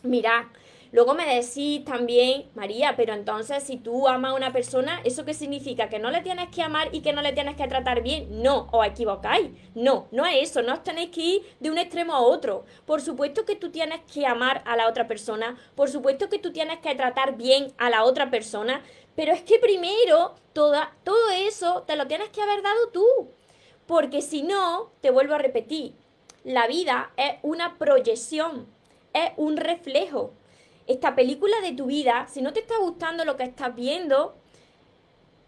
Mirad, 0.03 0.45
Luego 0.95 1.13
me 1.13 1.25
decís 1.25 1.83
también, 1.83 2.45
María, 2.55 2.93
pero 2.95 3.13
entonces 3.13 3.61
si 3.63 3.75
tú 3.75 4.07
amas 4.07 4.31
a 4.31 4.35
una 4.35 4.53
persona, 4.53 5.01
¿eso 5.03 5.25
qué 5.25 5.33
significa? 5.33 5.89
¿Que 5.89 5.99
no 5.99 6.09
le 6.09 6.21
tienes 6.21 6.47
que 6.47 6.61
amar 6.61 6.87
y 6.93 7.01
que 7.01 7.11
no 7.11 7.21
le 7.21 7.33
tienes 7.33 7.57
que 7.57 7.67
tratar 7.67 8.01
bien? 8.01 8.41
No, 8.41 8.69
os 8.71 8.87
equivocáis. 8.87 9.49
No, 9.73 10.07
no 10.11 10.25
es 10.25 10.51
eso, 10.51 10.61
no 10.61 10.71
os 10.71 10.83
tenéis 10.83 11.09
que 11.09 11.21
ir 11.21 11.41
de 11.59 11.69
un 11.69 11.77
extremo 11.77 12.13
a 12.13 12.21
otro. 12.21 12.63
Por 12.85 13.01
supuesto 13.01 13.43
que 13.43 13.57
tú 13.57 13.71
tienes 13.71 13.99
que 14.09 14.25
amar 14.25 14.63
a 14.65 14.77
la 14.77 14.87
otra 14.87 15.05
persona, 15.05 15.57
por 15.75 15.89
supuesto 15.89 16.29
que 16.29 16.39
tú 16.39 16.53
tienes 16.53 16.79
que 16.79 16.95
tratar 16.95 17.35
bien 17.35 17.73
a 17.77 17.89
la 17.89 18.05
otra 18.05 18.29
persona, 18.29 18.81
pero 19.15 19.33
es 19.33 19.41
que 19.41 19.59
primero 19.59 20.35
toda, 20.53 20.95
todo 21.03 21.29
eso 21.31 21.83
te 21.83 21.95
lo 21.95 22.07
tienes 22.07 22.29
que 22.29 22.41
haber 22.41 22.61
dado 22.61 22.89
tú. 22.89 23.05
Porque 23.87 24.21
si 24.21 24.41
no, 24.43 24.91
te 25.01 25.11
vuelvo 25.11 25.35
a 25.35 25.39
repetir, 25.39 25.93
la 26.43 26.67
vida 26.67 27.11
es 27.17 27.35
una 27.43 27.77
proyección, 27.77 28.67
es 29.13 29.31
un 29.37 29.57
reflejo 29.57 30.31
esta 30.87 31.15
película 31.15 31.61
de 31.61 31.73
tu 31.73 31.87
vida, 31.87 32.27
si 32.31 32.41
no 32.41 32.53
te 32.53 32.59
está 32.59 32.77
gustando 32.77 33.25
lo 33.25 33.37
que 33.37 33.43
estás 33.43 33.75
viendo, 33.75 34.35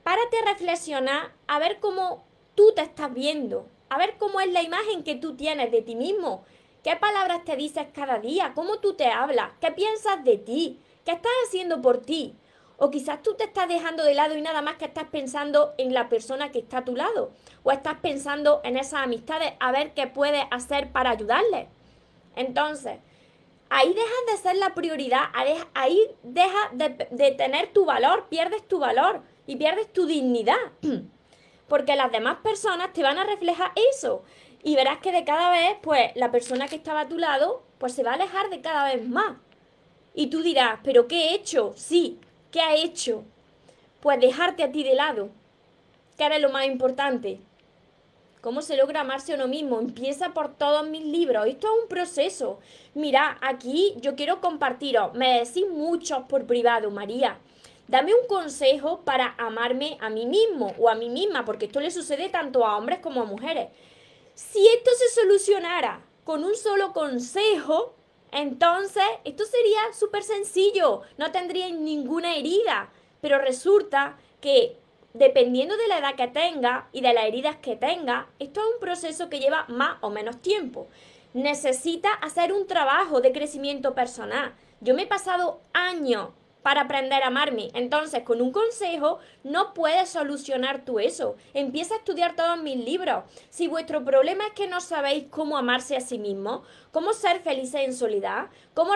párate 0.03 0.37
a 0.39 0.45
reflexionar 0.51 1.31
a 1.47 1.59
ver 1.59 1.79
cómo 1.79 2.23
tú 2.55 2.73
te 2.75 2.81
estás 2.81 3.13
viendo, 3.13 3.67
a 3.89 3.97
ver 3.97 4.17
cómo 4.17 4.39
es 4.39 4.51
la 4.51 4.63
imagen 4.63 5.03
que 5.03 5.15
tú 5.15 5.35
tienes 5.35 5.71
de 5.71 5.81
ti 5.81 5.95
mismo, 5.95 6.43
qué 6.83 6.95
palabras 6.95 7.43
te 7.45 7.55
dices 7.55 7.87
cada 7.93 8.19
día, 8.19 8.53
cómo 8.55 8.79
tú 8.79 8.93
te 8.95 9.07
hablas, 9.07 9.51
qué 9.61 9.71
piensas 9.71 10.23
de 10.23 10.37
ti, 10.37 10.79
qué 11.05 11.11
estás 11.11 11.31
haciendo 11.45 11.81
por 11.81 12.01
ti. 12.01 12.35
O 12.77 12.91
quizás 12.91 13.23
tú 13.23 13.33
te 13.33 13.45
estás 13.45 13.67
dejando 13.67 14.03
de 14.03 14.13
lado 14.13 14.37
y 14.37 14.41
nada 14.41 14.61
más 14.61 14.75
que 14.75 14.85
estás 14.85 15.05
pensando 15.05 15.73
en 15.79 15.93
la 15.93 16.09
persona 16.09 16.51
que 16.51 16.59
está 16.59 16.79
a 16.79 16.85
tu 16.85 16.95
lado. 16.95 17.31
O 17.63 17.71
estás 17.71 17.95
pensando 18.01 18.61
en 18.63 18.77
esas 18.77 19.01
amistades 19.01 19.53
a 19.59 19.71
ver 19.71 19.93
qué 19.95 20.05
puedes 20.05 20.45
hacer 20.51 20.91
para 20.91 21.09
ayudarle. 21.09 21.69
Entonces, 22.35 22.99
ahí 23.69 23.93
dejas 23.93 24.25
de 24.31 24.37
ser 24.37 24.57
la 24.57 24.75
prioridad, 24.75 25.23
ahí 25.73 25.99
dejas 26.21 26.69
de, 26.73 27.31
tener 27.31 27.73
tu 27.73 27.85
valor, 27.85 28.27
pierdes 28.29 28.67
tu 28.67 28.77
valor 28.77 29.21
y 29.47 29.55
pierdes 29.55 29.91
tu 29.91 30.05
dignidad. 30.05 30.57
Porque 31.67 31.95
las 31.95 32.11
demás 32.11 32.37
personas 32.43 32.93
te 32.93 33.01
van 33.01 33.17
a 33.17 33.25
reflejar 33.25 33.71
eso. 33.91 34.23
Y 34.63 34.75
verás 34.75 34.99
que 34.99 35.11
de 35.11 35.25
cada 35.25 35.49
vez, 35.49 35.77
pues, 35.81 36.11
la 36.15 36.31
persona 36.31 36.67
que 36.67 36.75
estaba 36.75 37.01
a 37.01 37.09
tu 37.09 37.17
lado, 37.17 37.63
pues 37.79 37.93
se 37.93 38.03
va 38.03 38.11
a 38.11 38.15
alejar 38.15 38.49
de 38.49 38.61
cada 38.61 38.85
vez 38.85 39.07
más. 39.07 39.37
Y 40.13 40.27
tú 40.27 40.41
dirás, 40.41 40.79
¿pero 40.83 41.07
qué 41.07 41.29
he 41.29 41.33
hecho? 41.35 41.73
Sí, 41.75 42.19
¿qué 42.57 42.63
ha 42.63 42.73
hecho? 42.73 43.23
Pues 43.99 44.19
dejarte 44.19 44.63
a 44.63 44.71
ti 44.71 44.83
de 44.83 44.95
lado, 44.95 45.29
que 46.17 46.23
era 46.23 46.39
lo 46.39 46.49
más 46.49 46.65
importante. 46.65 47.39
¿Cómo 48.41 48.63
se 48.63 48.75
logra 48.75 49.01
amarse 49.01 49.31
a 49.31 49.35
uno 49.35 49.47
mismo? 49.47 49.79
Empieza 49.79 50.33
por 50.33 50.55
todos 50.55 50.89
mis 50.89 51.03
libros. 51.03 51.45
Esto 51.45 51.67
es 51.67 51.83
un 51.83 51.87
proceso. 51.87 52.59
Mira, 52.95 53.37
aquí 53.41 53.93
yo 53.97 54.15
quiero 54.15 54.41
compartiros. 54.41 55.13
Me 55.13 55.37
decís 55.37 55.67
muchos 55.69 56.23
por 56.27 56.47
privado, 56.47 56.89
María. 56.89 57.37
Dame 57.87 58.15
un 58.15 58.25
consejo 58.25 59.01
para 59.01 59.35
amarme 59.37 59.95
a 60.01 60.09
mí 60.09 60.25
mismo 60.25 60.73
o 60.79 60.89
a 60.89 60.95
mí 60.95 61.09
misma, 61.09 61.45
porque 61.45 61.65
esto 61.65 61.79
le 61.79 61.91
sucede 61.91 62.29
tanto 62.29 62.65
a 62.65 62.75
hombres 62.75 63.01
como 63.01 63.21
a 63.21 63.25
mujeres. 63.25 63.67
Si 64.33 64.67
esto 64.67 64.89
se 64.97 65.21
solucionara 65.21 66.03
con 66.23 66.43
un 66.43 66.55
solo 66.55 66.91
consejo, 66.91 67.93
entonces 68.31 69.03
esto 69.23 69.45
sería 69.45 69.79
súper 69.93 70.23
sencillo, 70.23 71.01
no 71.17 71.31
tendría 71.31 71.69
ninguna 71.69 72.35
herida. 72.35 72.89
Pero 73.21 73.39
resulta 73.39 74.17
que 74.41 74.77
dependiendo 75.13 75.75
de 75.77 75.87
la 75.87 75.99
edad 75.99 76.15
que 76.15 76.27
tenga 76.27 76.87
y 76.91 77.01
de 77.01 77.13
las 77.13 77.25
heridas 77.25 77.57
que 77.57 77.75
tenga, 77.75 78.27
esto 78.39 78.61
es 78.61 78.67
un 78.75 78.79
proceso 78.79 79.29
que 79.29 79.39
lleva 79.39 79.65
más 79.67 79.97
o 80.01 80.09
menos 80.09 80.41
tiempo. 80.41 80.87
Necesita 81.33 82.13
hacer 82.13 82.53
un 82.53 82.67
trabajo 82.67 83.21
de 83.21 83.31
crecimiento 83.31 83.95
personal. 83.95 84.53
Yo 84.81 84.93
me 84.93 85.03
he 85.03 85.07
pasado 85.07 85.61
años 85.73 86.29
para 86.67 86.81
aprender 86.81 87.23
a 87.23 87.27
amarme. 87.27 87.69
Entonces, 87.75 88.23
con 88.23 88.41
un 88.41 88.51
consejo 88.51 89.19
no 89.45 89.73
puedes 89.73 90.09
solucionar 90.09 90.83
tú 90.83 90.99
eso. 90.99 91.37
Empieza 91.53 91.93
a 91.93 91.99
estudiar 91.99 92.35
todos 92.35 92.61
mis 92.61 92.75
libros. 92.75 93.23
Si 93.49 93.69
vuestro 93.69 94.03
problema 94.03 94.47
es 94.47 94.51
que 94.51 94.67
no 94.67 94.81
sabéis 94.81 95.27
cómo 95.29 95.57
amarse 95.57 95.95
a 95.95 96.01
sí 96.01 96.19
mismo, 96.19 96.63
cómo 96.91 97.13
ser 97.13 97.39
felices 97.39 97.79
en 97.85 97.93
soledad, 97.93 98.49
cómo, 98.73 98.91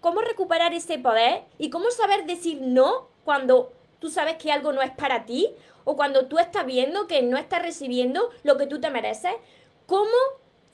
cómo 0.00 0.20
recuperar 0.20 0.74
ese 0.74 0.98
poder 0.98 1.44
y 1.56 1.70
cómo 1.70 1.90
saber 1.90 2.26
decir 2.26 2.60
no 2.60 3.08
cuando 3.24 3.72
tú 4.00 4.10
sabes 4.10 4.36
que 4.36 4.52
algo 4.52 4.74
no 4.74 4.82
es 4.82 4.90
para 4.90 5.24
ti 5.24 5.48
o 5.84 5.96
cuando 5.96 6.26
tú 6.26 6.38
estás 6.38 6.66
viendo 6.66 7.06
que 7.06 7.22
no 7.22 7.38
estás 7.38 7.62
recibiendo 7.62 8.28
lo 8.42 8.58
que 8.58 8.66
tú 8.66 8.82
te 8.82 8.90
mereces, 8.90 9.32
¿cómo 9.86 10.12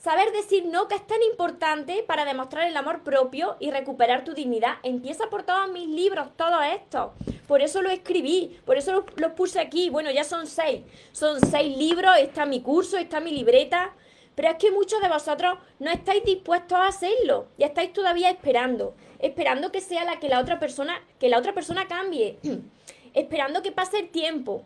saber 0.04 0.32
decir 0.32 0.66
no 0.66 0.86
que 0.86 0.96
es 0.96 1.06
tan 1.06 1.22
importante 1.22 2.04
para 2.06 2.26
demostrar 2.26 2.68
el 2.68 2.76
amor 2.76 3.02
propio 3.02 3.56
y 3.58 3.70
recuperar 3.70 4.22
tu 4.22 4.34
dignidad? 4.34 4.74
Empieza 4.82 5.30
por 5.30 5.44
todos 5.44 5.70
mis 5.70 5.88
libros, 5.88 6.28
todo 6.36 6.60
esto. 6.60 7.14
Por 7.48 7.62
eso 7.62 7.80
lo 7.80 7.88
escribí, 7.88 8.60
por 8.66 8.76
eso 8.76 8.92
lo, 8.92 9.06
lo 9.16 9.34
puse 9.34 9.60
aquí. 9.60 9.88
Bueno, 9.88 10.10
ya 10.10 10.22
son 10.22 10.46
seis. 10.46 10.82
Son 11.12 11.40
seis 11.40 11.74
libros, 11.78 12.18
está 12.18 12.44
mi 12.44 12.60
curso, 12.60 12.98
está 12.98 13.18
mi 13.18 13.32
libreta. 13.32 13.94
Pero 14.34 14.50
es 14.50 14.56
que 14.56 14.70
muchos 14.70 15.00
de 15.00 15.08
vosotros 15.08 15.58
no 15.78 15.90
estáis 15.90 16.22
dispuestos 16.22 16.76
a 16.76 16.88
hacerlo 16.88 17.46
y 17.56 17.64
estáis 17.64 17.94
todavía 17.94 18.28
esperando, 18.28 18.94
esperando 19.20 19.72
que 19.72 19.80
sea 19.80 20.04
la 20.04 20.18
que 20.20 20.28
la 20.28 20.40
otra 20.40 20.58
persona, 20.58 21.02
que 21.18 21.30
la 21.30 21.38
otra 21.38 21.54
persona 21.54 21.88
cambie. 21.88 22.38
esperando 23.14 23.62
que 23.62 23.72
pase 23.72 24.00
el 24.00 24.10
tiempo 24.10 24.64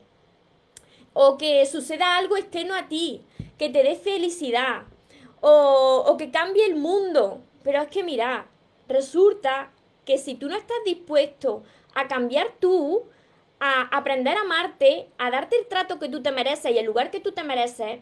o 1.12 1.38
que 1.38 1.64
suceda 1.66 2.16
algo 2.16 2.37
externo 2.37 2.75
a 2.75 2.88
ti, 2.88 3.23
que 3.57 3.68
te 3.68 3.85
dé 3.85 3.95
felicidad 3.95 4.83
o, 5.40 6.16
que 6.18 6.30
cambie 6.30 6.66
el 6.66 6.76
mundo. 6.76 7.40
Pero 7.62 7.83
es 7.83 7.88
que 7.88 8.02
mira, 8.02 8.47
resulta 8.88 9.71
que 10.04 10.18
si 10.18 10.35
tú 10.35 10.49
no 10.49 10.57
estás 10.57 10.78
dispuesto 10.85 11.62
a 11.95 12.09
cambiar 12.09 12.49
tú, 12.59 13.04
a 13.61 13.83
aprender 13.97 14.37
a 14.37 14.42
amarte, 14.42 15.09
a 15.18 15.30
darte 15.30 15.57
el 15.59 15.66
trato 15.66 15.99
que 15.99 16.09
tú 16.09 16.23
te 16.23 16.33
mereces 16.33 16.73
y 16.73 16.78
el 16.78 16.87
lugar 16.87 17.11
que 17.11 17.21
tú 17.21 17.33
te 17.33 17.42
mereces, 17.42 18.00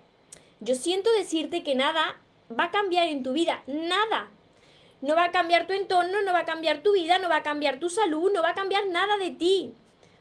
yo 0.60 0.74
siento 0.74 1.10
decirte 1.12 1.62
que 1.62 1.74
nada 1.74 2.20
va 2.56 2.64
a 2.64 2.70
cambiar 2.70 3.08
en 3.08 3.22
tu 3.22 3.32
vida, 3.32 3.62
nada. 3.66 4.30
No 5.00 5.14
va 5.14 5.24
a 5.24 5.30
cambiar 5.30 5.66
tu 5.66 5.72
entorno, 5.72 6.22
no 6.22 6.32
va 6.32 6.40
a 6.40 6.44
cambiar 6.44 6.82
tu 6.82 6.92
vida, 6.92 7.18
no 7.18 7.28
va 7.28 7.36
a 7.36 7.42
cambiar 7.42 7.78
tu 7.78 7.90
salud, 7.90 8.32
no 8.32 8.42
va 8.42 8.50
a 8.50 8.54
cambiar 8.54 8.86
nada 8.86 9.18
de 9.18 9.30
ti. 9.30 9.74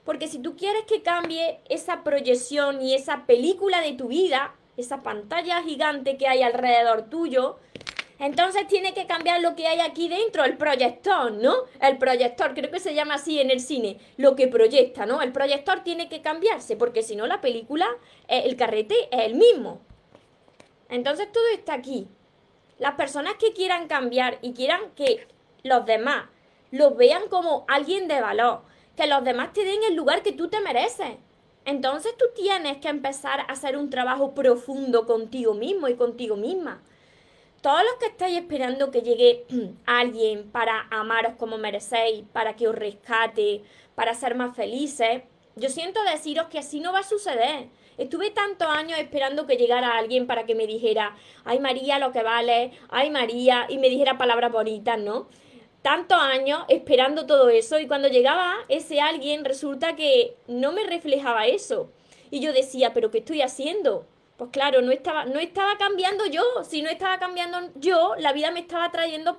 Porque 0.04 0.28
si 0.28 0.40
tú 0.40 0.56
quieres 0.56 0.84
que 0.84 1.02
cambie 1.02 1.60
esa 1.70 2.04
proyección 2.04 2.82
y 2.82 2.94
esa 2.94 3.26
película 3.26 3.82
de 3.82 3.94
tu 3.94 4.10
vida, 4.10 4.54
esa 4.78 5.04
pantalla 5.04 5.64
gigante 5.64 6.18
que 6.18 6.28
hay 6.28 6.44
alrededor 6.44 7.10
tuyo, 7.10 7.60
Entonces 8.18 8.66
tiene 8.68 8.94
que 8.94 9.08
cambiar 9.08 9.42
lo 9.42 9.56
que 9.58 9.68
hay 9.68 9.82
aquí 9.82 10.08
dentro, 10.08 10.46
el 10.46 10.56
proyector, 10.56 11.34
¿no? 11.34 11.54
El 11.82 11.98
proyector, 11.98 12.54
creo 12.54 12.72
que 12.72 12.80
se 12.80 12.94
llama 12.94 13.16
así 13.16 13.42
en 13.42 13.52
el 13.52 13.60
cine, 13.60 14.00
lo 14.16 14.38
que 14.38 14.48
proyecta, 14.48 15.06
¿no? 15.06 15.22
El 15.22 15.34
proyector 15.34 15.82
tiene 15.84 16.08
que 16.08 16.22
cambiarse, 16.22 16.78
porque 16.78 17.04
si 17.04 17.18
no 17.18 17.28
la 17.28 17.42
película, 17.42 17.88
eh, 18.30 18.44
el 18.46 18.56
carrete 18.56 18.96
es 19.12 19.26
el 19.26 19.36
mismo. 19.36 19.82
Entonces 20.88 21.30
todo 21.30 21.44
está 21.54 21.74
aquí. 21.74 22.08
Las 22.78 22.96
personas 22.96 23.34
que 23.36 23.52
quieran 23.52 23.88
cambiar 23.88 24.38
y 24.42 24.54
quieran 24.54 24.92
que 24.96 25.28
los 25.64 25.86
demás 25.86 26.26
los 26.72 26.96
vean 26.96 27.28
como 27.30 27.66
alguien 27.68 28.08
de 28.08 28.22
valor, 28.22 28.62
que 28.96 29.08
los 29.08 29.24
demás 29.24 29.52
te 29.54 29.64
den 29.66 29.84
el 29.84 29.96
lugar 29.96 30.24
que 30.24 30.32
tú 30.32 30.50
te 30.50 30.62
mereces. 30.62 31.18
Entonces 31.66 32.16
tú 32.18 32.26
tienes 32.36 32.78
que 32.78 32.88
empezar 32.88 33.42
a 33.42 33.44
hacer 33.44 33.78
un 33.78 33.90
trabajo 33.90 34.34
profundo 34.34 35.06
contigo 35.06 35.54
mismo 35.54 35.88
y 35.88 35.96
contigo 35.96 36.36
misma 36.36 36.82
todos 37.66 37.84
los 37.84 37.96
que 37.96 38.06
estáis 38.06 38.38
esperando 38.38 38.92
que 38.92 39.02
llegue 39.02 39.48
alguien 39.88 40.52
para 40.52 40.86
amaros 40.92 41.34
como 41.34 41.58
merecéis, 41.58 42.24
para 42.32 42.56
que 42.56 42.68
os 42.68 42.76
rescate, 42.76 43.64
para 43.96 44.14
ser 44.14 44.36
más 44.36 44.56
felices, 44.56 45.24
yo 45.56 45.70
siento 45.70 46.04
deciros 46.04 46.46
que 46.50 46.60
así 46.60 46.80
no 46.80 46.94
va 46.94 47.00
a 47.00 47.04
suceder. 47.04 47.70
Estuve 47.98 48.30
tantos 48.30 48.68
años 48.68 49.00
esperando 49.00 49.48
que 49.48 49.58
llegara 49.58 49.98
alguien 49.98 50.28
para 50.28 50.46
que 50.46 50.54
me 50.54 50.68
dijera, 50.68 51.16
ay 51.44 51.60
María, 51.60 51.98
lo 51.98 52.12
que 52.12 52.22
vale, 52.22 52.72
ay 52.90 53.10
María, 53.10 53.66
y 53.68 53.80
me 53.80 53.90
dijera 53.90 54.16
palabras 54.16 54.52
bonitas, 54.52 55.00
¿no? 55.00 55.28
Tantos 55.86 56.18
años 56.18 56.64
esperando 56.68 57.28
todo 57.28 57.48
eso 57.50 57.78
y 57.78 57.86
cuando 57.86 58.08
llegaba 58.08 58.56
ese 58.70 59.02
alguien 59.02 59.46
resulta 59.46 59.96
que 59.96 60.36
no 60.48 60.72
me 60.72 60.84
reflejaba 60.84 61.46
eso. 61.46 61.92
Y 62.32 62.40
yo 62.40 62.54
decía, 62.54 62.92
pero 62.92 63.12
¿qué 63.12 63.20
estoy 63.20 63.44
haciendo? 63.44 64.08
Pues 64.36 64.50
claro, 64.50 64.82
no 64.82 64.92
estaba, 64.92 65.26
no 65.26 65.40
estaba 65.40 65.78
cambiando 65.78 66.26
yo. 66.26 66.42
Si 66.64 66.82
no 66.82 66.90
estaba 66.90 67.20
cambiando 67.20 67.70
yo, 67.76 68.16
la 68.18 68.34
vida 68.34 68.50
me 68.50 68.62
estaba 68.62 68.90
trayendo, 68.90 69.38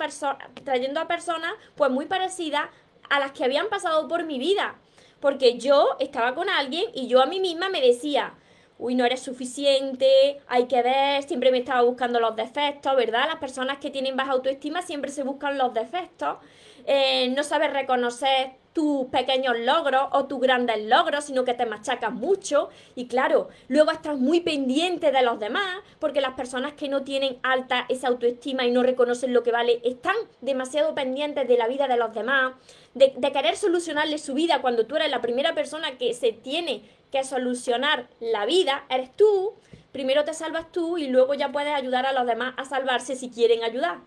trayendo 0.62 1.00
a 1.00 1.08
personas 1.08 1.52
pues 1.74 1.90
muy 1.90 2.06
parecidas 2.06 2.68
a 3.10 3.18
las 3.18 3.32
que 3.32 3.42
habían 3.42 3.68
pasado 3.68 4.06
por 4.06 4.22
mi 4.22 4.38
vida. 4.38 4.76
Porque 5.18 5.58
yo 5.58 5.96
estaba 5.98 6.36
con 6.36 6.48
alguien 6.48 6.84
y 6.94 7.08
yo 7.08 7.20
a 7.20 7.26
mí 7.26 7.40
misma 7.40 7.70
me 7.70 7.80
decía, 7.80 8.34
uy, 8.78 8.94
no 8.94 9.04
eres 9.04 9.20
suficiente, 9.20 10.40
hay 10.46 10.66
que 10.66 10.82
ver, 10.82 11.22
siempre 11.22 11.50
me 11.50 11.58
estaba 11.58 11.82
buscando 11.82 12.20
los 12.20 12.36
defectos, 12.36 12.94
¿verdad? 12.96 13.26
Las 13.26 13.36
personas 13.36 13.78
que 13.78 13.90
tienen 13.90 14.16
baja 14.16 14.32
autoestima 14.32 14.82
siempre 14.82 15.10
se 15.10 15.22
buscan 15.22 15.58
los 15.58 15.72
defectos. 15.72 16.38
Eh, 16.86 17.28
no 17.30 17.42
sabes 17.42 17.72
reconocer 17.72 18.52
tus 18.76 19.06
pequeños 19.06 19.58
logros 19.60 20.02
o 20.12 20.26
tus 20.26 20.38
grandes 20.38 20.84
logros, 20.84 21.24
sino 21.24 21.46
que 21.46 21.54
te 21.54 21.64
machacas 21.64 22.12
mucho 22.12 22.68
y 22.94 23.06
claro, 23.08 23.48
luego 23.68 23.90
estás 23.90 24.18
muy 24.18 24.40
pendiente 24.40 25.12
de 25.12 25.22
los 25.22 25.40
demás, 25.40 25.78
porque 25.98 26.20
las 26.20 26.34
personas 26.34 26.74
que 26.74 26.90
no 26.90 27.02
tienen 27.02 27.38
alta 27.42 27.86
esa 27.88 28.08
autoestima 28.08 28.66
y 28.66 28.70
no 28.70 28.82
reconocen 28.82 29.32
lo 29.32 29.42
que 29.42 29.50
vale, 29.50 29.80
están 29.82 30.14
demasiado 30.42 30.94
pendientes 30.94 31.48
de 31.48 31.56
la 31.56 31.68
vida 31.68 31.88
de 31.88 31.96
los 31.96 32.12
demás, 32.12 32.52
de, 32.92 33.14
querer 33.32 33.56
solucionarle 33.56 34.18
su 34.18 34.34
vida 34.34 34.60
cuando 34.60 34.84
tú 34.84 34.96
eres 34.96 35.10
la 35.10 35.22
primera 35.22 35.54
persona 35.54 35.96
que 35.96 36.12
se 36.12 36.32
tiene 36.32 36.82
que 37.10 37.24
solucionar 37.24 38.08
la 38.20 38.44
vida, 38.44 38.84
eres 38.90 39.10
tú, 39.16 39.54
primero 39.90 40.26
te 40.26 40.34
salvas 40.34 40.70
tú 40.70 40.98
y 40.98 41.06
luego 41.06 41.32
ya 41.32 41.50
puedes 41.50 41.72
ayudar 41.72 42.04
a 42.04 42.12
los 42.12 42.26
demás 42.26 42.52
a 42.58 42.66
salvarse 42.66 43.16
si 43.16 43.30
quieren 43.30 43.64
ayudar, 43.64 44.00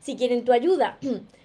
si 0.00 0.16
quieren 0.16 0.44
tu 0.44 0.52
ayuda. 0.52 0.98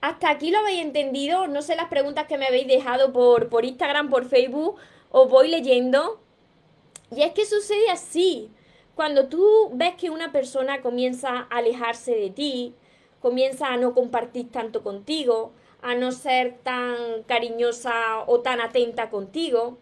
hasta 0.00 0.30
aquí 0.30 0.50
lo 0.50 0.58
habéis 0.58 0.82
entendido. 0.82 1.46
No 1.46 1.62
sé 1.62 1.76
las 1.76 1.88
preguntas 1.88 2.26
que 2.26 2.38
me 2.38 2.46
habéis 2.46 2.66
dejado 2.66 3.12
por, 3.12 3.48
por 3.48 3.64
Instagram, 3.64 4.10
por 4.10 4.26
Facebook, 4.26 4.76
os 5.10 5.28
voy 5.28 5.48
leyendo. 5.48 6.20
Y 7.14 7.22
es 7.22 7.32
que 7.32 7.46
sucede 7.46 7.90
así. 7.90 8.50
Cuando 8.94 9.28
tú 9.28 9.70
ves 9.74 9.94
que 9.94 10.10
una 10.10 10.32
persona 10.32 10.82
comienza 10.82 11.46
a 11.50 11.58
alejarse 11.58 12.14
de 12.14 12.30
ti, 12.30 12.74
comienza 13.20 13.68
a 13.68 13.76
no 13.76 13.94
compartir 13.94 14.50
tanto 14.50 14.82
contigo, 14.82 15.52
a 15.82 15.94
no 15.94 16.12
ser 16.12 16.58
tan 16.62 17.22
cariñosa 17.26 18.24
o 18.26 18.40
tan 18.40 18.60
atenta 18.60 19.10
contigo, 19.10 19.78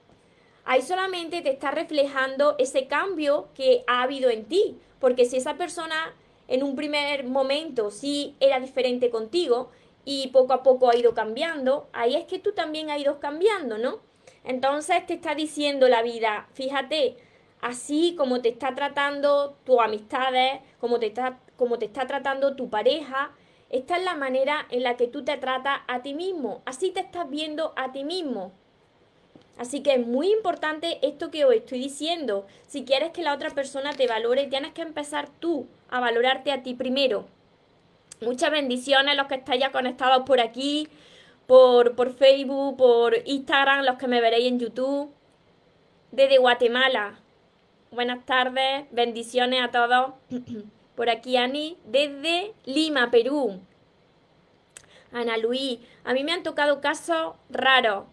ahí 0.64 0.83
solamente 0.83 1.40
te 1.40 1.50
está 1.50 1.70
reflejando 1.70 2.57
ese 2.59 2.87
cambio 2.87 3.48
que 3.55 3.85
ha 3.87 4.02
habido 4.02 4.31
en 4.31 4.44
ti. 4.44 4.76
Porque 5.00 5.24
si 5.24 5.38
esa 5.38 5.55
persona 5.55 6.14
en 6.48 6.62
un 6.62 6.76
primer 6.76 7.24
momento 7.24 7.90
sí 7.90 8.35
era 8.40 8.61
diferente 8.61 9.11
contigo, 9.11 9.70
y 10.07 10.29
poco 10.29 10.55
a 10.55 10.62
poco 10.62 10.88
ha 10.88 10.97
ido 10.97 11.12
cambiando, 11.14 11.88
ahí 11.92 12.14
es 12.14 12.25
que 12.25 12.38
tú 12.38 12.53
también 12.53 12.90
has 12.90 13.01
ido 13.01 13.19
cambiando, 13.19 13.77
¿no? 13.77 13.99
Entonces 14.45 15.05
te 15.05 15.14
está 15.14 15.35
diciendo 15.35 15.88
la 15.88 16.01
vida, 16.01 16.49
fíjate, 16.55 17.16
así 17.61 18.14
como 18.16 18.40
te 18.40 18.51
está 18.51 18.75
tratando 18.77 19.57
tus 19.64 19.81
amistades, 19.81 20.61
como 20.79 21.01
te 21.01 21.07
está, 21.07 21.40
como 21.57 21.79
te 21.79 21.87
está 21.87 22.07
tratando 22.07 22.55
tu 22.55 22.71
pareja, 22.71 23.33
esta 23.69 23.97
es 23.97 24.05
la 24.05 24.14
manera 24.14 24.69
en 24.71 24.85
la 24.85 24.97
que 24.97 25.09
tú 25.09 25.25
te 25.25 25.37
tratas 25.38 25.81
a 25.88 26.03
ti 26.03 26.14
mismo, 26.14 26.62
así 26.66 26.92
te 26.92 27.01
estás 27.01 27.29
viendo 27.29 27.73
a 27.75 27.90
ti 27.90 28.05
mismo. 28.05 28.53
Así 29.59 29.83
que 29.83 29.95
es 29.95 30.07
muy 30.07 30.31
importante 30.31 31.01
esto 31.03 31.31
que 31.31 31.47
os 31.47 31.55
estoy 31.55 31.81
diciendo. 31.81 32.47
Si 32.69 32.85
quieres 32.85 33.11
que 33.11 33.23
la 33.23 33.35
otra 33.35 33.51
persona 33.51 33.92
te 33.95 34.07
valore, 34.07 34.47
tienes 34.47 34.73
que 34.73 34.83
empezar 34.83 35.31
tú 35.40 35.66
a 35.88 35.99
valorarte 35.99 36.53
a 36.53 36.62
ti 36.62 36.75
primero. 36.75 37.27
Muchas 38.20 38.50
bendiciones 38.50 39.14
los 39.14 39.26
que 39.26 39.35
estáis 39.35 39.61
ya 39.61 39.72
conectados 39.72 40.22
por 40.24 40.40
aquí, 40.40 40.88
por, 41.46 41.94
por 41.94 42.14
Facebook, 42.14 42.79
por 42.79 43.14
Instagram, 43.26 43.85
los 43.85 43.96
que 43.96 44.09
me 44.09 44.22
veréis 44.22 44.48
en 44.48 44.59
YouTube. 44.59 45.12
Desde 46.12 46.38
Guatemala. 46.38 47.20
Buenas 47.90 48.24
tardes, 48.24 48.87
bendiciones 48.90 49.62
a 49.62 49.70
todos. 49.70 50.14
Por 50.96 51.11
aquí 51.11 51.37
Ani, 51.37 51.76
desde 51.85 52.55
Lima, 52.64 53.11
Perú. 53.11 53.61
Ana 55.12 55.37
Luis, 55.37 55.79
a 56.05 56.14
mí 56.14 56.24
me 56.24 56.33
han 56.33 56.42
tocado 56.42 56.81
casos 56.81 57.35
raros 57.50 58.05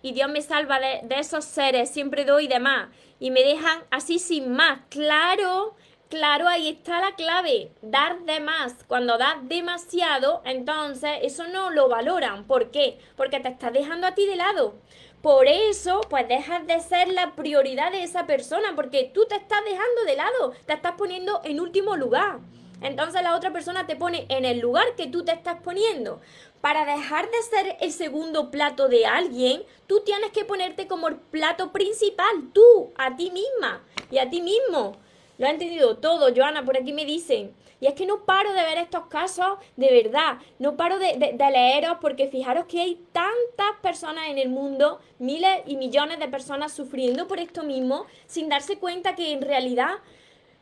y 0.00 0.12
Dios 0.12 0.30
me 0.30 0.40
salva 0.40 0.80
de, 0.80 1.00
de 1.04 1.18
esos 1.18 1.44
seres, 1.44 1.90
siempre 1.90 2.24
doy 2.24 2.48
de 2.48 2.58
más 2.58 2.88
y 3.20 3.30
me 3.30 3.42
dejan 3.42 3.84
así 3.90 4.18
sin 4.18 4.50
más. 4.50 4.80
Claro, 4.88 5.76
Claro, 6.12 6.46
ahí 6.46 6.68
está 6.68 7.00
la 7.00 7.14
clave, 7.14 7.72
dar 7.80 8.20
de 8.24 8.38
más. 8.38 8.74
Cuando 8.86 9.16
das 9.16 9.36
demasiado, 9.48 10.42
entonces 10.44 11.10
eso 11.22 11.48
no 11.48 11.70
lo 11.70 11.88
valoran. 11.88 12.44
¿Por 12.46 12.70
qué? 12.70 12.98
Porque 13.16 13.40
te 13.40 13.48
estás 13.48 13.72
dejando 13.72 14.06
a 14.06 14.14
ti 14.14 14.26
de 14.26 14.36
lado. 14.36 14.74
Por 15.22 15.46
eso, 15.46 16.02
pues 16.10 16.28
dejas 16.28 16.66
de 16.66 16.80
ser 16.80 17.08
la 17.08 17.34
prioridad 17.34 17.92
de 17.92 18.02
esa 18.02 18.26
persona, 18.26 18.74
porque 18.76 19.10
tú 19.14 19.24
te 19.24 19.36
estás 19.36 19.64
dejando 19.64 20.04
de 20.04 20.16
lado, 20.16 20.52
te 20.66 20.74
estás 20.74 20.96
poniendo 20.98 21.40
en 21.44 21.60
último 21.60 21.96
lugar. 21.96 22.40
Entonces 22.82 23.22
la 23.22 23.34
otra 23.34 23.50
persona 23.50 23.86
te 23.86 23.96
pone 23.96 24.26
en 24.28 24.44
el 24.44 24.58
lugar 24.58 24.94
que 24.98 25.06
tú 25.06 25.24
te 25.24 25.32
estás 25.32 25.62
poniendo. 25.62 26.20
Para 26.60 26.84
dejar 26.84 27.30
de 27.30 27.42
ser 27.42 27.76
el 27.80 27.90
segundo 27.90 28.50
plato 28.50 28.88
de 28.88 29.06
alguien, 29.06 29.62
tú 29.86 30.00
tienes 30.04 30.30
que 30.32 30.44
ponerte 30.44 30.86
como 30.86 31.08
el 31.08 31.16
plato 31.16 31.72
principal, 31.72 32.50
tú, 32.52 32.92
a 32.98 33.16
ti 33.16 33.30
misma 33.30 33.82
y 34.10 34.18
a 34.18 34.28
ti 34.28 34.42
mismo. 34.42 35.00
Lo 35.42 35.48
ha 35.48 35.50
entendido 35.50 35.96
todo, 35.96 36.32
Joana, 36.32 36.64
por 36.64 36.76
aquí 36.76 36.92
me 36.92 37.04
dicen. 37.04 37.52
Y 37.80 37.88
es 37.88 37.94
que 37.94 38.06
no 38.06 38.24
paro 38.24 38.52
de 38.52 38.62
ver 38.62 38.78
estos 38.78 39.06
casos, 39.06 39.58
de 39.74 39.90
verdad, 39.90 40.38
no 40.60 40.76
paro 40.76 41.00
de, 41.00 41.16
de, 41.36 41.50
leeros 41.50 41.96
porque 42.00 42.28
fijaros 42.28 42.66
que 42.66 42.80
hay 42.80 43.04
tantas 43.10 43.80
personas 43.82 44.28
en 44.28 44.38
el 44.38 44.50
mundo, 44.50 45.00
miles 45.18 45.62
y 45.66 45.76
millones 45.76 46.20
de 46.20 46.28
personas 46.28 46.72
sufriendo 46.72 47.26
por 47.26 47.40
esto 47.40 47.64
mismo, 47.64 48.06
sin 48.26 48.48
darse 48.48 48.78
cuenta 48.78 49.16
que 49.16 49.32
en 49.32 49.42
realidad 49.42 49.94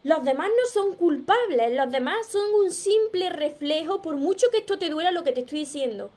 los 0.02 0.24
demás 0.24 0.48
no 0.48 0.66
son 0.72 0.94
culpables, 0.96 1.76
los 1.76 1.90
demás 1.90 2.28
son 2.28 2.54
un 2.54 2.70
simple 2.70 3.28
reflejo, 3.28 4.00
por 4.00 4.16
mucho 4.16 4.46
que 4.50 4.60
esto 4.60 4.78
te 4.78 4.88
duela 4.88 5.10
lo 5.10 5.24
que 5.24 5.32
te 5.32 5.40
estoy 5.40 5.58
diciendo. 5.58 6.10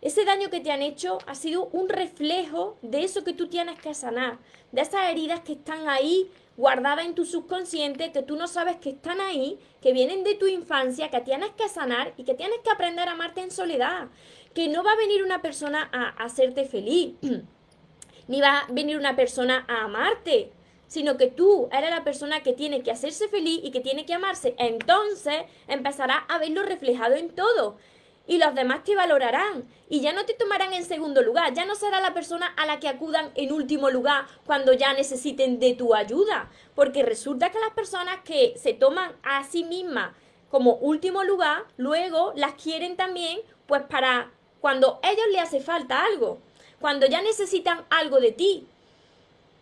Ese 0.00 0.24
daño 0.24 0.48
que 0.48 0.60
te 0.60 0.70
han 0.70 0.80
hecho 0.80 1.18
ha 1.26 1.34
sido 1.34 1.66
un 1.72 1.90
reflejo 1.90 2.78
de 2.80 3.04
eso 3.04 3.22
que 3.22 3.34
tú 3.34 3.48
tienes 3.48 3.78
que 3.78 3.92
sanar, 3.92 4.38
de 4.72 4.80
esas 4.80 5.10
heridas 5.10 5.40
que 5.40 5.52
están 5.52 5.90
ahí 5.90 6.30
guardada 6.58 7.04
en 7.04 7.14
tu 7.14 7.24
subconsciente 7.24 8.10
que 8.10 8.22
tú 8.22 8.36
no 8.36 8.48
sabes 8.48 8.76
que 8.76 8.90
están 8.90 9.20
ahí, 9.20 9.60
que 9.80 9.92
vienen 9.92 10.24
de 10.24 10.34
tu 10.34 10.48
infancia, 10.48 11.08
que 11.08 11.20
tienes 11.20 11.50
que 11.52 11.68
sanar 11.68 12.12
y 12.16 12.24
que 12.24 12.34
tienes 12.34 12.58
que 12.64 12.70
aprender 12.70 13.08
a 13.08 13.12
amarte 13.12 13.40
en 13.40 13.52
soledad. 13.52 14.08
Que 14.54 14.66
no 14.68 14.82
va 14.82 14.92
a 14.92 14.96
venir 14.96 15.22
una 15.22 15.40
persona 15.40 15.88
a 15.92 16.08
hacerte 16.24 16.64
feliz, 16.64 17.14
ni 18.26 18.40
va 18.40 18.58
a 18.58 18.72
venir 18.72 18.98
una 18.98 19.14
persona 19.14 19.64
a 19.68 19.84
amarte, 19.84 20.50
sino 20.88 21.16
que 21.16 21.28
tú 21.28 21.68
eres 21.70 21.90
la 21.90 22.02
persona 22.02 22.42
que 22.42 22.54
tiene 22.54 22.82
que 22.82 22.90
hacerse 22.90 23.28
feliz 23.28 23.60
y 23.62 23.70
que 23.70 23.80
tiene 23.80 24.04
que 24.04 24.14
amarse. 24.14 24.56
Entonces 24.58 25.44
empezarás 25.68 26.24
a 26.28 26.38
verlo 26.38 26.64
reflejado 26.64 27.14
en 27.14 27.30
todo 27.30 27.76
y 28.28 28.38
los 28.38 28.54
demás 28.54 28.84
te 28.84 28.94
valorarán 28.94 29.66
y 29.88 30.00
ya 30.00 30.12
no 30.12 30.24
te 30.26 30.34
tomarán 30.34 30.72
en 30.74 30.84
segundo 30.84 31.22
lugar, 31.22 31.54
ya 31.54 31.64
no 31.64 31.74
será 31.74 32.00
la 32.00 32.14
persona 32.14 32.46
a 32.56 32.66
la 32.66 32.78
que 32.78 32.88
acudan 32.88 33.32
en 33.34 33.52
último 33.52 33.90
lugar 33.90 34.26
cuando 34.46 34.74
ya 34.74 34.92
necesiten 34.92 35.58
de 35.58 35.74
tu 35.74 35.94
ayuda, 35.94 36.50
porque 36.76 37.02
resulta 37.02 37.50
que 37.50 37.58
las 37.58 37.72
personas 37.72 38.18
que 38.24 38.54
se 38.56 38.74
toman 38.74 39.16
a 39.22 39.42
sí 39.44 39.64
mismas 39.64 40.14
como 40.50 40.74
último 40.74 41.24
lugar, 41.24 41.64
luego 41.78 42.32
las 42.36 42.52
quieren 42.52 42.96
también 42.96 43.40
pues 43.66 43.82
para 43.82 44.30
cuando 44.60 45.00
a 45.02 45.10
ellos 45.10 45.26
les 45.32 45.42
hace 45.42 45.60
falta 45.60 46.04
algo, 46.04 46.38
cuando 46.80 47.06
ya 47.06 47.22
necesitan 47.22 47.84
algo 47.90 48.20
de 48.20 48.32
ti. 48.32 48.66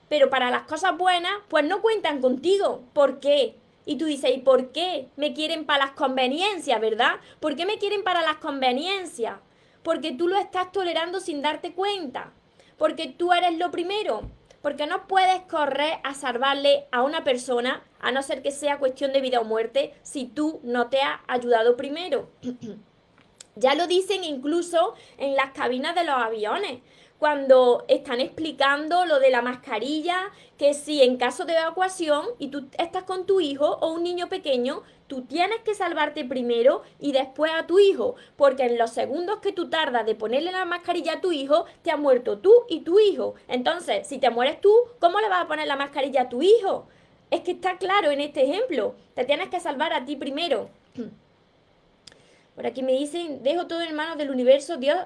Pero 0.09 0.31
para 0.31 0.51
las 0.51 0.63
cosas 0.63 0.97
buenas, 0.97 1.33
pues 1.49 1.65
no 1.65 1.83
cuentan 1.83 2.21
contigo. 2.21 2.83
¿Por 2.93 3.19
qué? 3.19 3.57
Y 3.87 3.97
tú 3.97 4.05
dices, 4.05 4.33
¿y 4.35 4.39
por 4.39 4.73
qué 4.73 5.09
me 5.17 5.33
quieren 5.33 5.65
para 5.65 5.87
las 5.87 5.95
conveniencias, 5.95 6.81
verdad? 6.81 7.15
¿Por 7.41 7.55
qué 7.55 7.65
me 7.65 7.79
quieren 7.79 8.03
para 8.03 8.21
las 8.21 8.37
conveniencias? 8.37 9.39
Porque 9.85 10.13
tú 10.13 10.27
lo 10.27 10.37
estás 10.37 10.73
tolerando 10.73 11.21
sin 11.21 11.41
darte 11.41 11.73
cuenta. 11.73 12.33
Porque 12.77 13.07
tú 13.07 13.33
eres 13.33 13.57
lo 13.57 13.71
primero. 13.71 14.29
Porque 14.61 14.89
no 14.89 15.07
puedes 15.07 15.41
correr 15.43 16.01
a 16.03 16.15
salvarle 16.15 16.89
a 16.91 17.03
una 17.03 17.23
persona, 17.23 17.85
a 18.01 18.11
no 18.11 18.23
ser 18.25 18.43
que 18.43 18.51
sea 18.51 18.81
cuestión 18.81 19.13
de 19.13 19.21
vida 19.21 19.39
o 19.39 19.45
muerte, 19.45 19.95
si 20.03 20.27
tú 20.27 20.59
no 20.65 20.89
te 20.89 21.01
has 21.01 21.21
ayudado 21.29 21.77
primero. 21.77 22.29
ya 23.55 23.77
lo 23.77 23.87
dicen 23.87 24.25
incluso 24.25 24.95
en 25.17 25.37
las 25.37 25.53
cabinas 25.53 25.95
de 25.95 26.05
los 26.05 26.17
aviones 26.17 26.81
cuando 27.19 27.85
están 27.89 28.21
explicando 28.21 29.07
lo 29.07 29.19
de 29.19 29.31
la 29.31 29.43
mascarilla, 29.43 30.31
que 30.59 30.75
si 30.75 31.03
en 31.03 31.17
caso 31.17 31.45
de 31.45 31.55
evacuación 31.55 32.27
y 32.39 32.49
tú 32.49 32.67
estás 32.79 33.05
con 33.05 33.27
tu 33.27 33.41
hijo 33.41 33.79
o 33.81 33.93
un 33.93 34.03
niño 34.03 34.29
pequeño, 34.29 34.83
tú 35.07 35.23
tienes 35.23 35.61
que 35.61 35.75
salvarte 35.75 36.25
primero 36.25 36.83
y 37.01 37.13
después 37.13 37.53
a 37.55 37.67
tu 37.67 37.79
hijo, 37.79 38.17
porque 38.37 38.65
en 38.65 38.77
los 38.77 38.91
segundos 38.91 39.39
que 39.39 39.53
tú 39.53 39.71
tardas 39.71 40.05
de 40.05 40.15
ponerle 40.15 40.53
la 40.53 40.65
mascarilla 40.65 41.15
a 41.15 41.21
tu 41.21 41.33
hijo, 41.33 41.65
te 41.83 41.91
ha 41.91 41.97
muerto 41.97 42.39
tú 42.39 42.53
y 42.69 42.81
tu 42.81 42.99
hijo. 42.99 43.35
Entonces, 43.49 44.07
si 44.07 44.19
te 44.19 44.31
mueres 44.31 44.61
tú, 44.61 44.75
¿cómo 44.99 45.21
le 45.21 45.29
vas 45.29 45.45
a 45.45 45.49
poner 45.49 45.67
la 45.67 45.77
mascarilla 45.77 46.23
a 46.23 46.29
tu 46.29 46.43
hijo? 46.43 46.87
Es 47.31 47.41
que 47.41 47.53
está 47.53 47.79
claro 47.79 48.11
en 48.11 48.21
este 48.21 48.45
ejemplo, 48.45 48.95
te 49.15 49.25
tienes 49.25 49.49
que 49.49 49.61
salvar 49.61 49.93
a 49.93 50.05
ti 50.05 50.17
primero. 50.17 50.69
Por 52.55 52.67
aquí 52.67 52.83
me 52.83 52.93
dicen, 52.93 53.43
dejo 53.43 53.67
todo 53.67 53.81
en 53.83 53.95
manos 53.95 54.17
del 54.17 54.31
universo, 54.31 54.77
Dios 54.77 54.99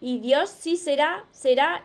y 0.00 0.18
Dios 0.20 0.50
sí 0.50 0.76
será, 0.76 1.24
será, 1.30 1.84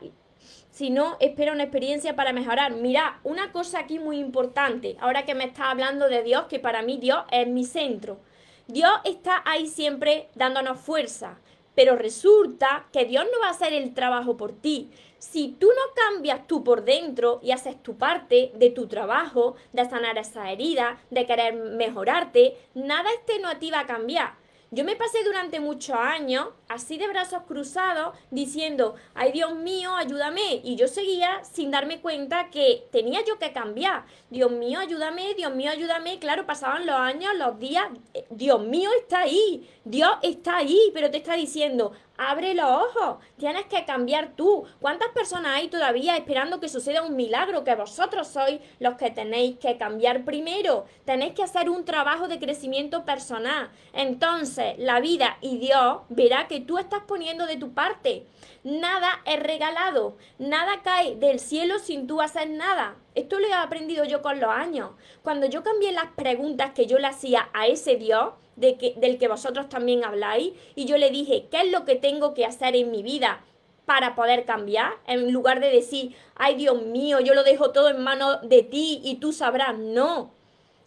si 0.72 0.90
no, 0.90 1.18
espera 1.20 1.54
una 1.54 1.64
experiencia 1.64 2.16
para 2.16 2.34
mejorar. 2.34 2.74
Mira, 2.74 3.20
una 3.24 3.52
cosa 3.52 3.80
aquí 3.80 4.00
muy 4.00 4.20
importante, 4.20 4.98
ahora 5.00 5.26
que 5.26 5.36
me 5.36 5.46
está 5.46 5.70
hablando 5.70 6.10
de 6.10 6.24
Dios, 6.24 6.46
que 6.46 6.60
para 6.60 6.82
mí 6.82 6.98
Dios 6.98 7.24
es 7.32 7.48
mi 7.48 7.66
centro. 7.66 8.20
Dios 8.68 8.92
está 9.04 9.44
ahí 9.46 9.68
siempre 9.68 10.30
dándonos 10.36 10.80
fuerza, 10.80 11.40
pero 11.76 11.96
resulta 11.96 12.88
que 12.92 13.06
Dios 13.06 13.26
no 13.32 13.40
va 13.42 13.48
a 13.48 13.52
hacer 13.52 13.74
el 13.74 13.94
trabajo 13.94 14.38
por 14.38 14.54
ti. 14.54 14.90
Si 15.20 15.50
tú 15.50 15.68
no 15.68 15.94
cambias 15.96 16.48
tú 16.48 16.64
por 16.64 16.84
dentro 16.84 17.40
y 17.44 17.52
haces 17.52 17.82
tu 17.82 17.98
parte 17.98 18.52
de 18.56 18.70
tu 18.70 18.88
trabajo, 18.88 19.56
de 19.74 19.88
sanar 19.90 20.18
esa 20.18 20.52
herida, 20.52 20.98
de 21.10 21.26
querer 21.26 21.54
mejorarte, 21.54 22.58
nada 22.74 23.12
externo 23.12 23.50
a 23.50 23.54
va 23.54 23.80
a 23.82 23.88
cambiar. 23.88 24.45
Yo 24.76 24.84
me 24.84 24.98
pasé 24.98 25.24
durante 25.24 25.62
muchos 25.62 25.96
años 25.96 26.50
así 26.68 26.98
de 26.98 27.08
brazos 27.08 27.44
cruzados 27.48 28.14
diciendo, 28.30 28.96
ay 29.14 29.32
Dios 29.32 29.56
mío, 29.56 29.96
ayúdame. 29.96 30.60
Y 30.66 30.76
yo 30.76 30.90
seguía 30.90 31.46
sin 31.46 31.72
darme 31.72 32.02
cuenta 32.02 32.50
que 32.50 32.86
tenía 32.92 33.24
yo 33.24 33.40
que 33.40 33.54
cambiar. 33.54 34.06
Dios 34.30 34.52
mío, 34.52 34.82
ayúdame, 34.82 35.34
Dios 35.36 35.56
mío, 35.56 35.72
ayúdame. 35.72 36.20
Claro, 36.20 36.46
pasaban 36.46 36.86
los 36.86 36.96
años, 36.98 37.34
los 37.38 37.58
días. 37.58 37.88
Eh, 38.14 38.26
Dios 38.30 38.62
mío 38.64 38.90
está 39.00 39.22
ahí, 39.22 39.66
Dios 39.86 40.12
está 40.22 40.58
ahí, 40.58 40.92
pero 40.94 41.10
te 41.10 41.20
está 41.20 41.36
diciendo, 41.36 41.94
Abre 42.18 42.54
los 42.54 42.66
ojos, 42.66 43.18
tienes 43.38 43.66
que 43.66 43.84
cambiar 43.84 44.36
tú. 44.38 44.64
¿Cuántas 44.80 45.10
personas 45.10 45.56
hay 45.56 45.68
todavía 45.68 46.16
esperando 46.16 46.62
que 46.62 46.70
suceda 46.70 47.02
un 47.02 47.18
milagro? 47.18 47.66
Que 47.66 47.76
vosotros 47.76 48.28
sois 48.30 48.62
los 48.80 48.96
que 48.96 49.12
tenéis 49.12 49.58
que 49.58 49.78
cambiar 49.78 50.24
primero. 50.24 50.86
Tenéis 51.04 51.34
que 51.34 51.44
hacer 51.44 51.70
un 51.70 51.84
trabajo 51.84 52.30
de 52.30 52.40
crecimiento 52.40 53.04
personal. 53.04 53.70
Entonces, 53.92 54.76
la 54.78 55.02
vida 55.02 55.38
y 55.42 55.58
Dios 55.58 56.00
verá 56.08 56.48
que 56.48 56.62
tú 56.62 56.78
estás 56.78 57.02
poniendo 57.06 57.46
de 57.48 57.58
tu 57.58 57.74
parte. 57.74 58.26
Nada 58.66 59.22
es 59.26 59.40
regalado, 59.40 60.18
nada 60.40 60.82
cae 60.82 61.16
del 61.18 61.40
cielo 61.40 61.78
sin 61.78 62.08
tú 62.08 62.20
hacer 62.20 62.50
nada. 62.50 62.96
Esto 63.14 63.38
lo 63.38 63.46
he 63.46 63.54
aprendido 63.54 64.06
yo 64.06 64.24
con 64.24 64.40
los 64.40 64.50
años. 64.50 64.90
Cuando 65.22 65.46
yo 65.46 65.62
cambié 65.62 65.92
las 65.92 66.08
preguntas 66.16 66.72
que 66.72 66.88
yo 66.88 66.98
le 66.98 67.06
hacía 67.06 67.48
a 67.54 67.68
ese 67.68 67.98
Dios, 67.98 68.34
de 68.56 68.76
que, 68.80 68.96
del 68.98 69.20
que 69.20 69.28
vosotros 69.28 69.70
también 69.70 70.04
habláis, 70.04 70.54
y 70.74 70.86
yo 70.86 70.98
le 70.98 71.12
dije, 71.12 71.46
¿qué 71.52 71.62
es 71.62 71.72
lo 71.72 71.86
que 71.86 71.96
tengo 71.96 72.34
que 72.34 72.44
hacer 72.44 72.76
en 72.76 72.90
mi 72.90 73.04
vida 73.04 73.44
para 73.86 74.16
poder 74.16 74.46
cambiar? 74.46 74.94
En 75.06 75.32
lugar 75.32 75.60
de 75.60 75.70
decir, 75.70 76.16
ay 76.34 76.56
Dios 76.56 76.82
mío, 76.82 77.20
yo 77.20 77.36
lo 77.36 77.44
dejo 77.44 77.70
todo 77.70 77.90
en 77.90 78.04
manos 78.04 78.40
de 78.50 78.64
ti 78.64 79.00
y 79.04 79.18
tú 79.18 79.32
sabrás, 79.32 79.78
no. 79.78 80.32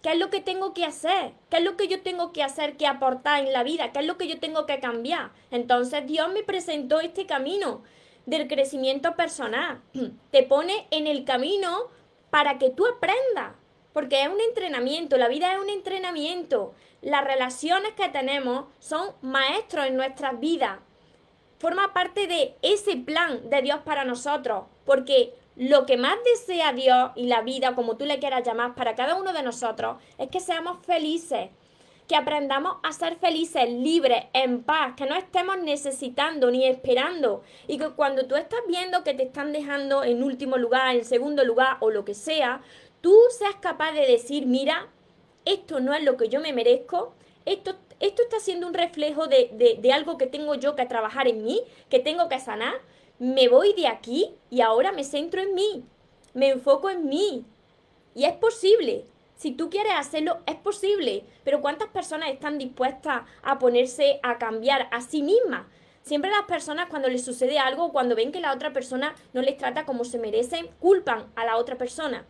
¿Qué 0.09 0.15
es 0.15 0.21
lo 0.21 0.31
que 0.31 0.41
tengo 0.41 0.73
que 0.73 0.87
hacer? 0.87 1.33
¿Qué 1.51 1.59
es 1.59 1.63
lo 1.63 1.77
que 1.77 1.87
yo 1.87 2.01
tengo 2.01 2.33
que 2.33 2.43
hacer, 2.43 2.79
que 2.79 2.87
aportar 2.87 3.45
en 3.45 3.53
la 3.53 3.63
vida? 3.63 3.93
¿Qué 3.93 3.99
es 3.99 4.07
lo 4.07 4.17
que 4.17 4.27
yo 4.27 4.41
tengo 4.41 4.65
que 4.65 4.81
cambiar? 4.81 5.33
Entonces 5.51 6.07
Dios 6.07 6.33
me 6.33 6.43
presentó 6.43 7.01
este 7.01 7.27
camino 7.27 7.83
del 8.25 8.49
crecimiento 8.49 9.17
personal. 9.17 9.83
Te 10.31 10.45
pone 10.45 10.87
en 10.93 11.07
el 11.07 11.27
camino 11.27 11.89
para 12.31 12.57
que 12.57 12.71
tú 12.71 12.87
aprendas, 12.87 13.55
porque 13.93 14.23
es 14.23 14.31
un 14.31 14.41
entrenamiento, 14.41 15.19
la 15.19 15.29
vida 15.29 15.53
es 15.53 15.59
un 15.59 15.69
entrenamiento. 15.69 16.73
Las 17.03 17.23
relaciones 17.23 17.93
que 17.93 18.09
tenemos 18.09 18.65
son 18.79 19.11
maestros 19.21 19.89
en 19.89 19.97
nuestras 19.97 20.41
vidas. 20.41 20.79
Forma 21.59 21.93
parte 21.93 22.27
de 22.27 22.55
ese 22.63 22.97
plan 22.97 23.51
de 23.51 23.61
Dios 23.61 23.81
para 23.85 24.07
nosotros, 24.07 24.65
porque 24.87 25.35
lo 25.59 25.87
que 25.87 25.97
más 25.97 26.17
desea 26.25 26.73
Dios 26.73 27.11
y 27.17 27.27
la 27.27 27.43
vida, 27.43 27.75
como 27.75 27.97
tú 27.97 28.05
le 28.05 28.21
quieras 28.21 28.47
llamar, 28.47 28.77
para 28.77 28.95
cada 28.95 29.17
uno 29.17 29.33
de 29.33 29.43
nosotros, 29.43 29.97
es 30.17 30.29
que 30.29 30.39
seamos 30.39 30.79
felices, 30.87 31.51
que 32.07 32.15
aprendamos 32.15 32.77
a 32.85 32.93
ser 32.93 33.17
felices, 33.17 33.69
libres, 33.69 34.27
en 34.33 34.63
paz, 34.63 34.95
que 34.97 35.07
no 35.07 35.17
estemos 35.17 35.59
necesitando 35.59 36.51
ni 36.53 36.65
esperando. 36.65 37.43
Y 37.67 37.77
que 37.77 37.91
cuando 37.91 38.27
tú 38.27 38.37
estás 38.37 38.61
viendo 38.69 39.03
que 39.03 39.15
te 39.15 39.25
están 39.25 39.53
dejando 39.53 40.05
en 40.05 40.23
último 40.23 40.57
lugar, 40.59 40.95
en 40.95 41.05
segundo 41.05 41.45
lugar 41.45 41.77
o 41.81 41.91
lo 41.91 42.05
que 42.05 42.15
sea, 42.15 42.63
tú 43.01 43.15
seas 43.37 43.57
capaz 43.57 43.93
de 43.93 44.07
decir, 44.07 44.47
mira, 44.47 44.87
esto 45.45 45.81
no 45.81 45.93
es 45.93 46.05
lo 46.05 46.17
que 46.17 46.29
yo 46.29 46.41
me 46.41 46.53
merezco, 46.53 47.15
esto, 47.45 47.75
esto 47.99 48.23
está 48.23 48.39
siendo 48.39 48.69
un 48.69 48.75
reflejo 48.75 49.27
de, 49.27 49.77
de, 49.81 49.93
algo 49.93 50.19
que 50.19 50.27
tengo 50.27 50.55
yo 50.55 50.77
que 50.77 50.87
trabajar 50.87 51.27
en 51.27 51.45
mí, 51.45 51.63
que 51.91 51.99
tengo 51.99 52.29
que 52.29 52.39
sanar, 52.39 52.75
me 53.19 53.49
voy 53.49 53.73
de 53.75 53.87
aquí 53.87 54.35
y 54.51 54.61
ahora 54.61 54.93
me 54.93 55.05
centro 55.05 55.41
en 55.41 55.55
mí, 55.55 55.85
me 56.35 56.51
enfoco 56.51 56.91
en 56.91 57.09
mí. 57.09 57.45
Y 58.15 58.25
es 58.25 58.33
posible. 58.35 59.05
Si 59.37 59.53
tú 59.53 59.71
quieres 59.71 59.93
hacerlo, 59.97 60.39
es 60.47 60.57
posible. 60.57 61.25
Pero 61.45 61.61
¿cuántas 61.61 61.89
personas 61.89 62.31
están 62.31 62.59
dispuestas 62.59 63.23
a 63.43 63.59
ponerse 63.59 64.19
a 64.23 64.39
cambiar 64.39 64.89
a 64.91 65.01
sí 65.01 65.23
mismas? 65.23 65.67
Siempre 66.03 66.31
las 66.31 66.45
personas 66.45 66.89
cuando 66.89 67.09
les 67.09 67.25
sucede 67.25 67.59
algo, 67.59 67.93
cuando 67.93 68.17
ven 68.17 68.33
que 68.33 68.41
la 68.41 68.53
otra 68.53 68.73
persona 68.73 69.15
no 69.33 69.43
les 69.43 69.57
trata 69.57 69.85
como 69.85 70.05
se 70.05 70.19
merecen, 70.19 70.69
culpan 70.81 71.31
a 71.37 71.45
la 71.45 71.57
otra 71.57 71.77
persona. 71.77 72.27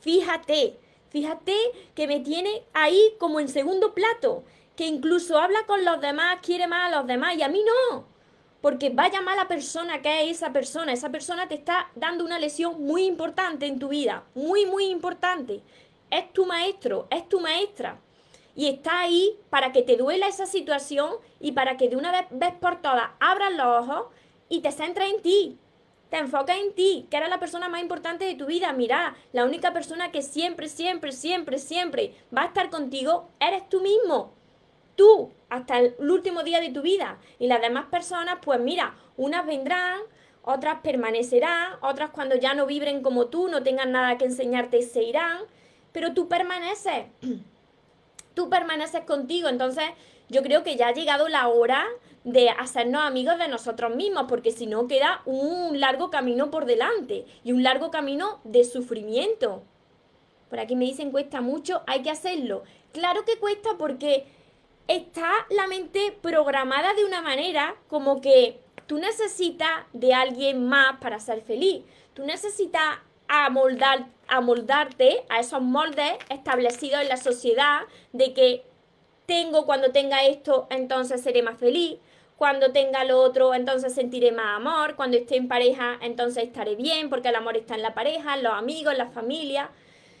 Fíjate, 0.00 0.78
Fíjate 1.10 1.56
que 1.94 2.06
me 2.06 2.20
tiene 2.20 2.62
ahí 2.74 3.14
como 3.18 3.40
en 3.40 3.48
segundo 3.48 3.94
plato, 3.94 4.44
que 4.76 4.86
incluso 4.86 5.38
habla 5.38 5.64
con 5.66 5.84
los 5.84 6.00
demás, 6.00 6.38
quiere 6.42 6.66
más 6.66 6.92
a 6.92 6.96
los 6.96 7.06
demás 7.06 7.34
y 7.36 7.42
a 7.42 7.48
mí 7.48 7.62
no. 7.64 8.06
Porque 8.60 8.90
vaya 8.90 9.20
mala 9.20 9.46
persona 9.46 10.02
que 10.02 10.22
es 10.22 10.38
esa 10.38 10.52
persona, 10.52 10.92
esa 10.92 11.10
persona 11.10 11.46
te 11.46 11.54
está 11.54 11.90
dando 11.94 12.24
una 12.24 12.38
lesión 12.38 12.82
muy 12.82 13.04
importante 13.04 13.66
en 13.66 13.78
tu 13.78 13.88
vida, 13.88 14.24
muy, 14.34 14.66
muy 14.66 14.86
importante. 14.86 15.62
Es 16.10 16.32
tu 16.32 16.44
maestro, 16.44 17.06
es 17.10 17.28
tu 17.28 17.40
maestra. 17.40 18.00
Y 18.56 18.66
está 18.66 19.00
ahí 19.00 19.38
para 19.50 19.70
que 19.70 19.82
te 19.82 19.96
duela 19.96 20.26
esa 20.26 20.46
situación 20.46 21.14
y 21.38 21.52
para 21.52 21.76
que 21.76 21.88
de 21.88 21.96
una 21.96 22.26
vez 22.30 22.54
por 22.54 22.82
todas 22.82 23.10
abras 23.20 23.52
los 23.52 23.88
ojos 23.88 24.06
y 24.48 24.60
te 24.60 24.72
centres 24.72 25.12
en 25.14 25.22
ti, 25.22 25.58
te 26.10 26.16
enfocas 26.16 26.56
en 26.56 26.72
ti, 26.72 27.06
que 27.10 27.18
eres 27.18 27.28
la 27.28 27.38
persona 27.38 27.68
más 27.68 27.82
importante 27.82 28.24
de 28.24 28.34
tu 28.34 28.46
vida. 28.46 28.72
Mira, 28.72 29.14
la 29.32 29.44
única 29.44 29.72
persona 29.72 30.10
que 30.10 30.22
siempre, 30.22 30.68
siempre, 30.68 31.12
siempre, 31.12 31.58
siempre 31.58 32.14
va 32.36 32.42
a 32.42 32.46
estar 32.46 32.70
contigo 32.70 33.28
eres 33.38 33.68
tú 33.68 33.80
mismo. 33.80 34.32
Tú, 34.98 35.30
hasta 35.48 35.78
el 35.78 35.94
último 36.00 36.42
día 36.42 36.60
de 36.60 36.70
tu 36.70 36.82
vida. 36.82 37.18
Y 37.38 37.46
las 37.46 37.60
demás 37.60 37.86
personas, 37.86 38.38
pues 38.42 38.58
mira, 38.58 38.96
unas 39.16 39.46
vendrán, 39.46 40.00
otras 40.42 40.80
permanecerán, 40.80 41.74
otras 41.82 42.10
cuando 42.10 42.34
ya 42.34 42.52
no 42.54 42.66
vibren 42.66 43.00
como 43.00 43.28
tú, 43.28 43.46
no 43.46 43.62
tengan 43.62 43.92
nada 43.92 44.18
que 44.18 44.24
enseñarte, 44.24 44.82
se 44.82 45.04
irán. 45.04 45.42
Pero 45.92 46.14
tú 46.14 46.28
permaneces. 46.28 47.06
Tú 48.34 48.48
permaneces 48.48 49.02
contigo. 49.02 49.48
Entonces, 49.48 49.84
yo 50.28 50.42
creo 50.42 50.62
que 50.62 50.76
ya 50.76 50.88
ha 50.88 50.92
llegado 50.92 51.28
la 51.28 51.48
hora 51.48 51.84
de 52.22 52.50
hacernos 52.50 53.02
amigos 53.02 53.36
de 53.38 53.48
nosotros 53.48 53.96
mismos, 53.96 54.26
porque 54.28 54.52
si 54.52 54.66
no 54.66 54.86
queda 54.86 55.22
un 55.26 55.80
largo 55.80 56.10
camino 56.10 56.48
por 56.50 56.64
delante 56.64 57.24
y 57.42 57.50
un 57.50 57.64
largo 57.64 57.90
camino 57.90 58.40
de 58.44 58.62
sufrimiento. 58.62 59.62
Por 60.50 60.60
aquí 60.60 60.76
me 60.76 60.84
dicen 60.84 61.10
cuesta 61.10 61.40
mucho, 61.40 61.82
hay 61.86 62.02
que 62.02 62.10
hacerlo. 62.10 62.62
Claro 62.92 63.24
que 63.24 63.38
cuesta 63.38 63.76
porque 63.76 64.26
está 64.88 65.30
la 65.50 65.66
mente 65.66 66.18
programada 66.20 66.94
de 66.94 67.04
una 67.04 67.22
manera 67.22 67.76
como 67.88 68.20
que 68.20 68.60
tú 68.86 68.98
necesitas 68.98 69.84
de 69.92 70.14
alguien 70.14 70.66
más 70.66 70.98
para 70.98 71.20
ser 71.20 71.42
feliz. 71.42 71.84
Tú 72.14 72.24
necesitas 72.24 72.98
amoldar, 73.28 74.06
amoldarte 74.26 75.24
a 75.28 75.40
esos 75.40 75.60
moldes 75.60 76.14
establecidos 76.30 77.02
en 77.02 77.08
la 77.08 77.18
sociedad 77.18 77.82
de 78.12 78.32
que 78.32 78.64
tengo 79.26 79.66
cuando 79.66 79.92
tenga 79.92 80.24
esto, 80.24 80.66
entonces 80.70 81.22
seré 81.22 81.42
más 81.42 81.58
feliz 81.58 81.98
cuando 82.38 82.72
tenga 82.72 83.04
lo 83.04 83.20
otro, 83.20 83.52
entonces 83.52 83.92
sentiré 83.92 84.30
más 84.30 84.56
amor, 84.56 84.94
cuando 84.94 85.16
esté 85.16 85.36
en 85.36 85.48
pareja, 85.48 85.98
entonces 86.00 86.44
estaré 86.44 86.76
bien, 86.76 87.10
porque 87.10 87.28
el 87.28 87.34
amor 87.34 87.56
está 87.56 87.74
en 87.74 87.82
la 87.82 87.94
pareja, 87.94 88.36
en 88.36 88.44
los 88.44 88.52
amigos, 88.52 88.92
en 88.92 88.98
la 88.98 89.08
familia. 89.08 89.70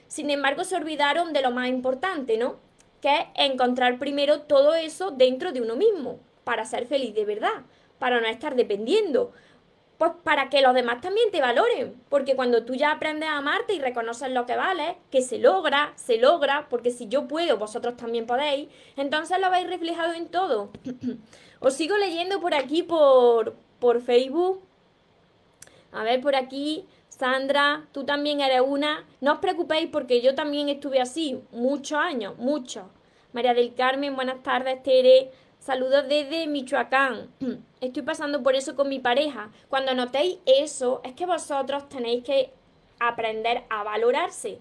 Sin 0.08 0.28
embargo, 0.28 0.64
se 0.64 0.74
olvidaron 0.74 1.32
de 1.32 1.42
lo 1.42 1.52
más 1.52 1.68
importante, 1.68 2.36
¿no? 2.36 2.56
Que 3.00 3.14
es 3.36 3.50
encontrar 3.50 3.98
primero 3.98 4.42
todo 4.42 4.74
eso 4.74 5.10
dentro 5.10 5.52
de 5.52 5.60
uno 5.60 5.76
mismo, 5.76 6.20
para 6.44 6.64
ser 6.64 6.86
feliz 6.86 7.14
de 7.14 7.24
verdad, 7.24 7.62
para 7.98 8.20
no 8.20 8.26
estar 8.26 8.54
dependiendo, 8.56 9.32
pues 9.98 10.12
para 10.22 10.48
que 10.48 10.62
los 10.62 10.74
demás 10.74 11.00
también 11.00 11.30
te 11.32 11.40
valoren, 11.40 12.00
porque 12.08 12.36
cuando 12.36 12.64
tú 12.64 12.74
ya 12.74 12.92
aprendes 12.92 13.28
a 13.28 13.38
amarte 13.38 13.74
y 13.74 13.80
reconoces 13.80 14.30
lo 14.30 14.46
que 14.46 14.54
vale, 14.54 14.96
que 15.10 15.22
se 15.22 15.38
logra, 15.38 15.92
se 15.96 16.18
logra, 16.18 16.68
porque 16.70 16.92
si 16.92 17.08
yo 17.08 17.26
puedo, 17.26 17.58
vosotros 17.58 17.96
también 17.96 18.24
podéis, 18.24 18.68
entonces 18.96 19.40
lo 19.40 19.50
veis 19.50 19.66
reflejado 19.66 20.12
en 20.12 20.28
todo. 20.28 20.70
Os 21.60 21.74
sigo 21.74 21.96
leyendo 21.96 22.40
por 22.40 22.54
aquí 22.54 22.84
por, 22.84 23.56
por 23.80 24.00
Facebook. 24.00 24.62
A 25.90 26.04
ver, 26.04 26.20
por 26.20 26.36
aquí, 26.36 26.86
Sandra, 27.18 27.88
tú 27.90 28.04
también 28.04 28.40
eres 28.40 28.60
una. 28.64 29.04
No 29.20 29.32
os 29.32 29.38
preocupéis 29.40 29.88
porque 29.90 30.22
yo 30.22 30.36
también 30.36 30.68
estuve 30.68 31.00
así, 31.00 31.42
muchos 31.50 31.98
años, 31.98 32.38
muchos. 32.38 32.84
María 33.32 33.54
del 33.54 33.74
Carmen, 33.74 34.14
buenas 34.14 34.40
tardes, 34.44 34.80
Tere. 34.84 35.32
Saludos 35.58 36.06
desde 36.08 36.46
Michoacán. 36.46 37.28
Estoy 37.80 38.02
pasando 38.02 38.44
por 38.44 38.54
eso 38.54 38.76
con 38.76 38.88
mi 38.88 39.00
pareja. 39.00 39.50
Cuando 39.68 39.94
notéis 39.94 40.38
eso, 40.46 41.00
es 41.02 41.14
que 41.14 41.26
vosotros 41.26 41.88
tenéis 41.88 42.22
que 42.22 42.52
aprender 43.00 43.64
a 43.68 43.82
valorarse, 43.82 44.60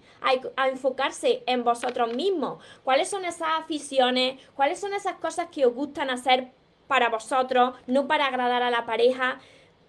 a, 0.56 0.68
enfocarse 0.68 1.44
en 1.46 1.64
vosotros 1.64 2.16
mismos. 2.16 2.64
¿Cuáles 2.84 3.08
son 3.08 3.24
esas 3.26 3.50
aficiones? 3.60 4.42
¿Cuáles 4.56 4.80
son 4.80 4.96
esas 4.96 5.18
cosas 5.18 5.50
que 5.52 5.68
os 5.68 5.76
gustan 5.76 6.10
hacer 6.10 6.52
para 6.88 7.10
vosotros, 7.10 7.76
no 7.86 8.08
para 8.08 8.26
agradar 8.26 8.64
a 8.64 8.72
la 8.72 8.88
pareja? 8.88 9.40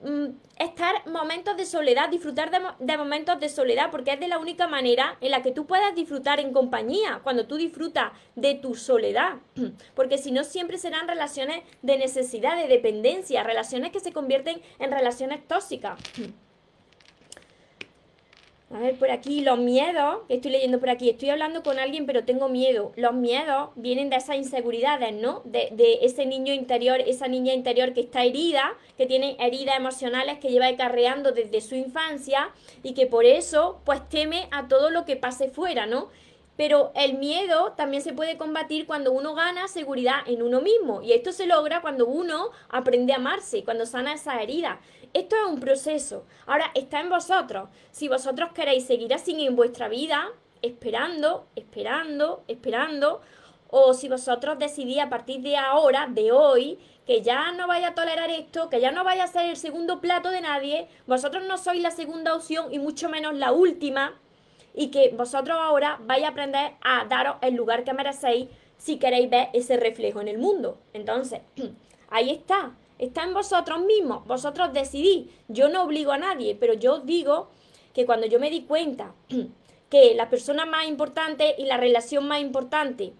Mm, 0.00 0.26
estar 0.60 1.08
momentos 1.08 1.56
de 1.56 1.66
soledad, 1.66 2.08
disfrutar 2.08 2.52
de, 2.78 2.96
momentos 2.96 3.40
de 3.40 3.48
soledad, 3.48 3.90
porque 3.90 4.12
es 4.12 4.20
de 4.20 4.28
la 4.28 4.38
única 4.38 4.68
manera 4.68 5.16
en 5.20 5.32
la 5.32 5.42
que 5.42 5.50
tú 5.50 5.66
puedas 5.66 5.92
disfrutar 5.94 6.38
en 6.38 6.52
compañía, 6.52 7.20
cuando 7.24 7.46
tú 7.46 7.56
disfrutas 7.56 8.12
de 8.36 8.54
tu 8.54 8.76
soledad, 8.76 9.38
porque 9.96 10.18
si 10.18 10.30
no 10.30 10.44
siempre 10.44 10.78
serán 10.78 11.08
relaciones 11.08 11.64
de 11.82 11.98
necesidad, 11.98 12.56
de 12.56 12.68
dependencia, 12.68 13.42
relaciones 13.42 13.90
que 13.90 13.98
se 13.98 14.12
convierten 14.12 14.62
en 14.78 14.92
relaciones 14.92 15.46
tóxicas. 15.48 15.98
A 18.70 18.80
ver, 18.80 18.96
por 18.96 19.10
aquí, 19.10 19.40
los 19.40 19.58
miedos, 19.58 20.18
que 20.28 20.34
estoy 20.34 20.50
leyendo 20.50 20.78
por 20.78 20.90
aquí, 20.90 21.08
estoy 21.08 21.30
hablando 21.30 21.62
con 21.62 21.78
alguien 21.78 22.04
pero 22.04 22.24
tengo 22.24 22.50
miedo. 22.50 22.92
Los 22.96 23.14
miedos 23.14 23.70
vienen 23.76 24.10
de 24.10 24.16
esas 24.16 24.36
inseguridades, 24.36 25.14
¿no? 25.14 25.40
De, 25.46 25.70
de 25.72 26.00
ese 26.02 26.26
niño 26.26 26.52
interior, 26.52 27.00
esa 27.00 27.28
niña 27.28 27.54
interior 27.54 27.94
que 27.94 28.02
está 28.02 28.24
herida, 28.24 28.74
que 28.98 29.06
tiene 29.06 29.38
heridas 29.40 29.76
emocionales 29.78 30.38
que 30.38 30.50
lleva 30.50 30.66
acarreando 30.66 31.32
desde 31.32 31.62
su 31.62 31.76
infancia 31.76 32.50
y 32.82 32.92
que 32.92 33.06
por 33.06 33.24
eso 33.24 33.80
pues 33.86 34.06
teme 34.10 34.48
a 34.50 34.68
todo 34.68 34.90
lo 34.90 35.06
que 35.06 35.16
pase 35.16 35.48
fuera, 35.48 35.86
¿no? 35.86 36.08
Pero 36.58 36.90
el 36.94 37.14
miedo 37.14 37.72
también 37.76 38.02
se 38.02 38.12
puede 38.12 38.36
combatir 38.36 38.84
cuando 38.84 39.12
uno 39.12 39.34
gana 39.34 39.68
seguridad 39.68 40.16
en 40.26 40.42
uno 40.42 40.60
mismo. 40.60 41.02
Y 41.02 41.12
esto 41.12 41.32
se 41.32 41.46
logra 41.46 41.80
cuando 41.80 42.06
uno 42.06 42.50
aprende 42.68 43.12
a 43.12 43.16
amarse, 43.16 43.62
cuando 43.62 43.86
sana 43.86 44.12
esa 44.12 44.42
herida. 44.42 44.80
Esto 45.14 45.36
es 45.36 45.50
un 45.50 45.60
proceso. 45.60 46.24
Ahora 46.46 46.70
está 46.74 47.00
en 47.00 47.08
vosotros. 47.08 47.68
Si 47.90 48.08
vosotros 48.08 48.50
queréis 48.52 48.86
seguir 48.86 49.12
así 49.14 49.44
en 49.44 49.56
vuestra 49.56 49.88
vida, 49.88 50.28
esperando, 50.62 51.46
esperando, 51.56 52.44
esperando, 52.48 53.20
o 53.70 53.94
si 53.94 54.08
vosotros 54.08 54.58
decidís 54.58 54.98
a 54.98 55.10
partir 55.10 55.40
de 55.42 55.56
ahora, 55.56 56.06
de 56.08 56.32
hoy, 56.32 56.78
que 57.06 57.22
ya 57.22 57.52
no 57.52 57.66
vaya 57.66 57.88
a 57.88 57.94
tolerar 57.94 58.30
esto, 58.30 58.68
que 58.68 58.80
ya 58.80 58.90
no 58.90 59.04
vaya 59.04 59.24
a 59.24 59.28
ser 59.28 59.46
el 59.46 59.56
segundo 59.56 60.00
plato 60.00 60.30
de 60.30 60.40
nadie, 60.40 60.88
vosotros 61.06 61.44
no 61.44 61.58
sois 61.58 61.80
la 61.80 61.90
segunda 61.90 62.34
opción 62.34 62.72
y 62.72 62.78
mucho 62.78 63.08
menos 63.08 63.34
la 63.34 63.52
última, 63.52 64.18
y 64.74 64.88
que 64.88 65.10
vosotros 65.16 65.58
ahora 65.60 65.98
vais 66.02 66.24
a 66.24 66.28
aprender 66.28 66.72
a 66.80 67.04
daros 67.04 67.36
el 67.42 67.54
lugar 67.54 67.84
que 67.84 67.94
merecéis 67.94 68.48
si 68.76 68.98
queréis 68.98 69.28
ver 69.28 69.48
ese 69.52 69.76
reflejo 69.76 70.20
en 70.20 70.28
el 70.28 70.38
mundo. 70.38 70.78
Entonces, 70.92 71.40
ahí 72.10 72.30
está. 72.30 72.72
Está 72.98 73.22
en 73.22 73.32
vosotros 73.32 73.80
mismos, 73.84 74.26
vosotros 74.26 74.72
decidís. 74.72 75.28
Yo 75.46 75.68
no 75.68 75.84
obligo 75.84 76.10
a 76.10 76.18
nadie, 76.18 76.56
pero 76.58 76.74
yo 76.74 76.98
digo 76.98 77.48
que 77.94 78.06
cuando 78.06 78.26
yo 78.26 78.40
me 78.40 78.50
di 78.50 78.62
cuenta 78.62 79.14
que 79.90 80.14
la 80.14 80.28
persona 80.28 80.66
más 80.66 80.86
importante 80.86 81.54
y 81.58 81.66
la 81.66 81.76
relación 81.76 82.26
más 82.26 82.40
importante 82.40 83.12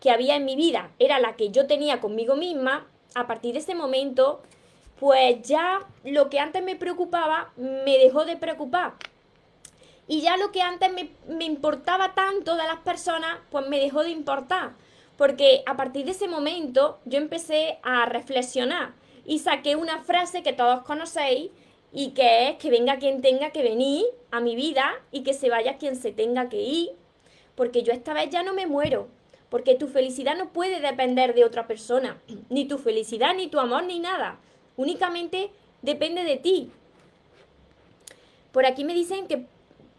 que 0.00 0.10
había 0.10 0.34
en 0.34 0.44
mi 0.44 0.56
vida 0.56 0.90
era 0.98 1.20
la 1.20 1.36
que 1.36 1.50
yo 1.50 1.66
tenía 1.66 2.00
conmigo 2.00 2.34
misma, 2.34 2.86
a 3.14 3.26
partir 3.26 3.52
de 3.52 3.60
ese 3.60 3.74
momento, 3.74 4.42
pues 4.98 5.42
ya 5.42 5.86
lo 6.04 6.28
que 6.28 6.40
antes 6.40 6.62
me 6.62 6.76
preocupaba 6.76 7.52
me 7.56 7.98
dejó 7.98 8.24
de 8.24 8.36
preocupar. 8.36 8.94
Y 10.08 10.22
ya 10.22 10.36
lo 10.36 10.50
que 10.50 10.62
antes 10.62 10.92
me, 10.92 11.10
me 11.28 11.44
importaba 11.44 12.14
tanto 12.14 12.56
de 12.56 12.64
las 12.64 12.80
personas, 12.80 13.38
pues 13.50 13.68
me 13.68 13.78
dejó 13.78 14.02
de 14.02 14.10
importar. 14.10 14.72
Porque 15.16 15.62
a 15.66 15.76
partir 15.76 16.04
de 16.04 16.12
ese 16.12 16.26
momento 16.26 16.98
yo 17.04 17.18
empecé 17.18 17.78
a 17.82 18.06
reflexionar 18.06 18.99
y 19.26 19.38
saqué 19.38 19.76
una 19.76 20.02
frase 20.02 20.42
que 20.42 20.52
todos 20.52 20.82
conocéis 20.82 21.50
y 21.92 22.10
que 22.10 22.48
es 22.48 22.56
que 22.56 22.70
venga 22.70 22.98
quien 22.98 23.20
tenga 23.20 23.50
que 23.50 23.62
venir 23.62 24.04
a 24.30 24.40
mi 24.40 24.54
vida 24.54 24.92
y 25.10 25.22
que 25.22 25.34
se 25.34 25.50
vaya 25.50 25.78
quien 25.78 25.96
se 25.96 26.12
tenga 26.12 26.48
que 26.48 26.60
ir, 26.60 26.90
porque 27.54 27.82
yo 27.82 27.92
esta 27.92 28.14
vez 28.14 28.30
ya 28.30 28.42
no 28.42 28.54
me 28.54 28.66
muero, 28.66 29.08
porque 29.48 29.74
tu 29.74 29.88
felicidad 29.88 30.36
no 30.36 30.50
puede 30.50 30.80
depender 30.80 31.34
de 31.34 31.44
otra 31.44 31.66
persona, 31.66 32.20
ni 32.48 32.66
tu 32.66 32.78
felicidad, 32.78 33.34
ni 33.34 33.48
tu 33.48 33.58
amor, 33.58 33.84
ni 33.84 33.98
nada, 33.98 34.38
únicamente 34.76 35.50
depende 35.82 36.24
de 36.24 36.36
ti. 36.36 36.70
Por 38.52 38.66
aquí 38.66 38.84
me 38.84 38.94
dicen 38.94 39.26
que 39.26 39.46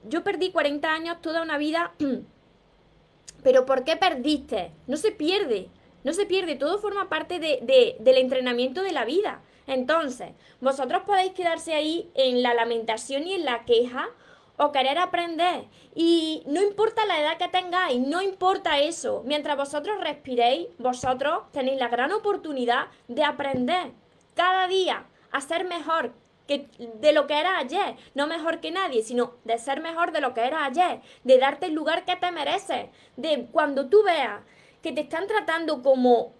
yo 0.07 0.23
perdí 0.23 0.51
40 0.51 0.91
años, 0.91 1.21
toda 1.21 1.41
una 1.41 1.57
vida, 1.57 1.93
pero 3.43 3.65
¿por 3.65 3.83
qué 3.83 3.97
perdiste? 3.97 4.71
No 4.87 4.97
se 4.97 5.11
pierde, 5.11 5.67
no 6.03 6.13
se 6.13 6.25
pierde, 6.25 6.55
todo 6.55 6.79
forma 6.79 7.09
parte 7.09 7.39
de, 7.39 7.95
del 7.99 8.17
entrenamiento 8.17 8.83
de 8.83 8.91
la 8.91 9.05
vida. 9.05 9.41
Entonces, 9.67 10.31
vosotros 10.59 11.03
podéis 11.05 11.33
quedarse 11.33 11.73
ahí 11.73 12.09
en 12.15 12.41
la 12.41 12.53
lamentación 12.53 13.27
y 13.27 13.33
en 13.33 13.45
la 13.45 13.63
queja 13.65 14.09
o 14.57 14.71
querer 14.71 14.97
aprender. 14.97 15.65
Y 15.95 16.43
no 16.45 16.61
importa 16.61 17.05
la 17.05 17.19
edad 17.19 17.37
que 17.37 17.47
tengáis, 17.47 17.99
no 17.99 18.21
importa 18.21 18.79
eso. 18.79 19.23
Mientras 19.25 19.57
vosotros 19.57 19.99
respiréis, 19.99 20.67
vosotros 20.77 21.43
tenéis 21.51 21.79
la 21.79 21.87
gran 21.87 22.11
oportunidad 22.11 22.87
de 23.07 23.23
aprender 23.23 23.91
cada 24.35 24.67
día 24.67 25.05
a 25.31 25.41
ser 25.41 25.65
mejor 25.65 26.13
que 26.47 26.67
de 26.77 27.13
lo 27.13 27.27
que 27.27 27.39
era 27.39 27.57
ayer. 27.59 27.95
No 28.13 28.27
mejor 28.27 28.59
que 28.59 28.71
nadie, 28.71 29.03
sino 29.03 29.33
de 29.45 29.57
ser 29.57 29.81
mejor 29.81 30.11
de 30.11 30.21
lo 30.21 30.33
que 30.33 30.41
era 30.41 30.65
ayer. 30.65 31.01
De 31.23 31.37
darte 31.37 31.67
el 31.67 31.73
lugar 31.73 32.05
que 32.05 32.15
te 32.15 32.31
mereces. 32.31 32.89
De 33.15 33.47
cuando 33.51 33.87
tú 33.87 34.03
veas 34.03 34.41
que 34.81 34.91
te 34.91 35.01
están 35.01 35.27
tratando 35.27 35.81
como 35.81 36.33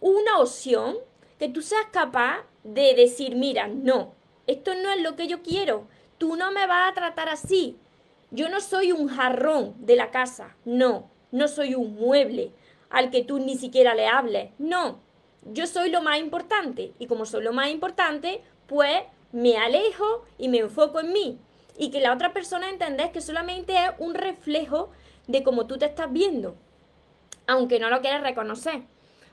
una 0.00 0.38
opción, 0.38 0.96
que 1.38 1.48
tú 1.48 1.62
seas 1.62 1.86
capaz 1.90 2.44
de 2.64 2.94
decir, 2.94 3.34
mira, 3.36 3.66
no, 3.68 4.14
esto 4.46 4.74
no 4.74 4.90
es 4.90 5.02
lo 5.02 5.16
que 5.16 5.26
yo 5.26 5.42
quiero, 5.42 5.86
tú 6.18 6.36
no 6.36 6.52
me 6.52 6.66
vas 6.66 6.90
a 6.90 6.94
tratar 6.94 7.28
así. 7.28 7.76
Yo 8.30 8.48
no 8.48 8.60
soy 8.60 8.92
un 8.92 9.08
jarrón 9.08 9.74
de 9.78 9.96
la 9.96 10.10
casa, 10.10 10.56
no, 10.64 11.10
no 11.30 11.48
soy 11.48 11.74
un 11.74 11.94
mueble 11.96 12.52
al 12.88 13.10
que 13.10 13.24
tú 13.24 13.38
ni 13.38 13.56
siquiera 13.56 13.94
le 13.94 14.06
hables, 14.06 14.50
no, 14.58 15.00
yo 15.44 15.66
soy 15.66 15.90
lo 15.90 16.02
más 16.02 16.18
importante. 16.18 16.92
Y 16.98 17.06
como 17.06 17.26
soy 17.26 17.42
lo 17.42 17.52
más 17.52 17.68
importante, 17.68 18.42
pues 18.66 19.02
me 19.32 19.56
alejo 19.56 20.24
y 20.38 20.48
me 20.48 20.58
enfoco 20.58 21.00
en 21.00 21.12
mí. 21.12 21.38
Y 21.78 21.90
que 21.90 22.00
la 22.00 22.12
otra 22.12 22.32
persona 22.32 22.70
entendés 22.70 23.10
que 23.10 23.20
solamente 23.20 23.74
es 23.74 23.90
un 23.98 24.14
reflejo 24.14 24.90
de 25.26 25.42
cómo 25.42 25.66
tú 25.66 25.78
te 25.78 25.86
estás 25.86 26.12
viendo 26.12 26.54
aunque 27.52 27.78
no 27.78 27.90
lo 27.90 28.00
quieres 28.00 28.22
reconocer. 28.22 28.82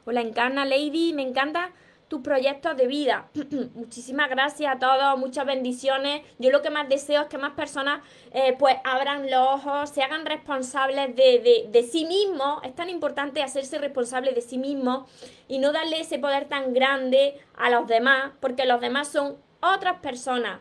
Hola, 0.05 0.21
Encarna 0.21 0.65
Lady, 0.65 1.13
me 1.13 1.21
encanta 1.21 1.71
tus 2.09 2.21
proyectos 2.21 2.75
de 2.75 2.87
vida. 2.87 3.29
Muchísimas 3.75 4.29
gracias 4.29 4.75
a 4.75 4.79
todos, 4.79 5.17
muchas 5.17 5.45
bendiciones. 5.45 6.21
Yo 6.37 6.51
lo 6.51 6.61
que 6.61 6.69
más 6.69 6.89
deseo 6.89 7.21
es 7.21 7.27
que 7.27 7.37
más 7.37 7.53
personas 7.53 8.01
eh, 8.33 8.55
pues 8.59 8.75
abran 8.83 9.29
los 9.29 9.39
ojos, 9.39 9.89
se 9.91 10.03
hagan 10.03 10.25
responsables 10.25 11.15
de, 11.15 11.69
de, 11.71 11.83
sí 11.83 12.05
mismos. 12.05 12.61
Es 12.63 12.75
tan 12.75 12.89
importante 12.89 13.41
hacerse 13.41 13.77
responsable 13.77 14.33
de 14.33 14.41
sí 14.41 14.57
mismos 14.57 15.09
y 15.47 15.59
no 15.59 15.71
darle 15.71 16.01
ese 16.01 16.19
poder 16.19 16.45
tan 16.45 16.73
grande 16.73 17.39
a 17.55 17.69
los 17.69 17.87
demás, 17.87 18.31
porque 18.41 18.65
los 18.65 18.81
demás 18.81 19.07
son 19.07 19.37
otras 19.61 19.99
personas 19.99 20.59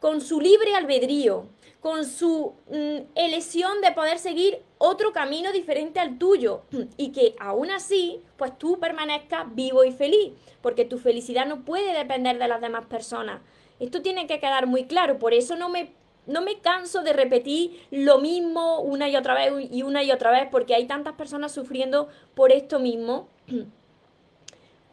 con 0.00 0.20
su 0.22 0.40
libre 0.40 0.74
albedrío, 0.74 1.46
con 1.80 2.04
su 2.04 2.54
mm, 2.70 3.12
elección 3.14 3.80
de 3.80 3.92
poder 3.92 4.18
seguir 4.18 4.62
otro 4.78 5.12
camino 5.12 5.50
diferente 5.52 5.98
al 5.98 6.18
tuyo 6.18 6.62
y 6.96 7.12
que 7.12 7.34
aún 7.38 7.70
así, 7.70 8.22
pues 8.36 8.56
tú 8.58 8.78
permanezcas 8.78 9.54
vivo 9.54 9.84
y 9.84 9.92
feliz, 9.92 10.32
porque 10.60 10.84
tu 10.84 10.98
felicidad 10.98 11.46
no 11.46 11.64
puede 11.64 11.96
depender 11.96 12.38
de 12.38 12.48
las 12.48 12.60
demás 12.60 12.86
personas. 12.86 13.40
Esto 13.78 14.02
tiene 14.02 14.26
que 14.26 14.40
quedar 14.40 14.66
muy 14.66 14.84
claro, 14.84 15.18
por 15.18 15.32
eso 15.32 15.56
no 15.56 15.70
me, 15.70 15.92
no 16.26 16.42
me 16.42 16.60
canso 16.60 17.02
de 17.02 17.14
repetir 17.14 17.80
lo 17.90 18.18
mismo 18.18 18.80
una 18.80 19.08
y 19.08 19.16
otra 19.16 19.34
vez 19.34 19.68
y 19.70 19.82
una 19.82 20.02
y 20.02 20.12
otra 20.12 20.30
vez, 20.30 20.48
porque 20.50 20.74
hay 20.74 20.86
tantas 20.86 21.14
personas 21.14 21.52
sufriendo 21.52 22.08
por 22.34 22.52
esto 22.52 22.78
mismo. 22.78 23.28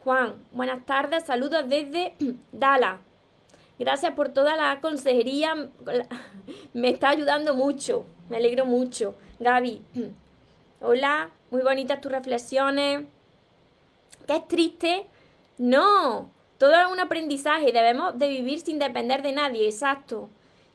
Juan, 0.04 0.36
buenas 0.52 0.86
tardes, 0.86 1.24
saludos 1.24 1.68
desde 1.68 2.14
Dala. 2.52 3.00
Gracias 3.78 4.12
por 4.14 4.30
toda 4.30 4.56
la 4.56 4.80
consejería, 4.80 5.54
me 6.72 6.90
está 6.90 7.10
ayudando 7.10 7.54
mucho. 7.54 8.04
Me 8.28 8.38
alegro 8.38 8.66
mucho. 8.66 9.14
Gaby, 9.38 9.82
hola, 10.80 11.30
muy 11.50 11.62
bonitas 11.62 12.00
tus 12.00 12.10
reflexiones. 12.10 13.04
¿Qué 14.26 14.36
es 14.36 14.48
triste? 14.48 15.06
No, 15.58 16.30
todo 16.58 16.74
es 16.74 16.90
un 16.90 17.00
aprendizaje. 17.00 17.72
Debemos 17.72 18.18
de 18.18 18.28
vivir 18.28 18.60
sin 18.60 18.78
depender 18.78 19.22
de 19.22 19.32
nadie, 19.32 19.66
exacto. 19.66 20.28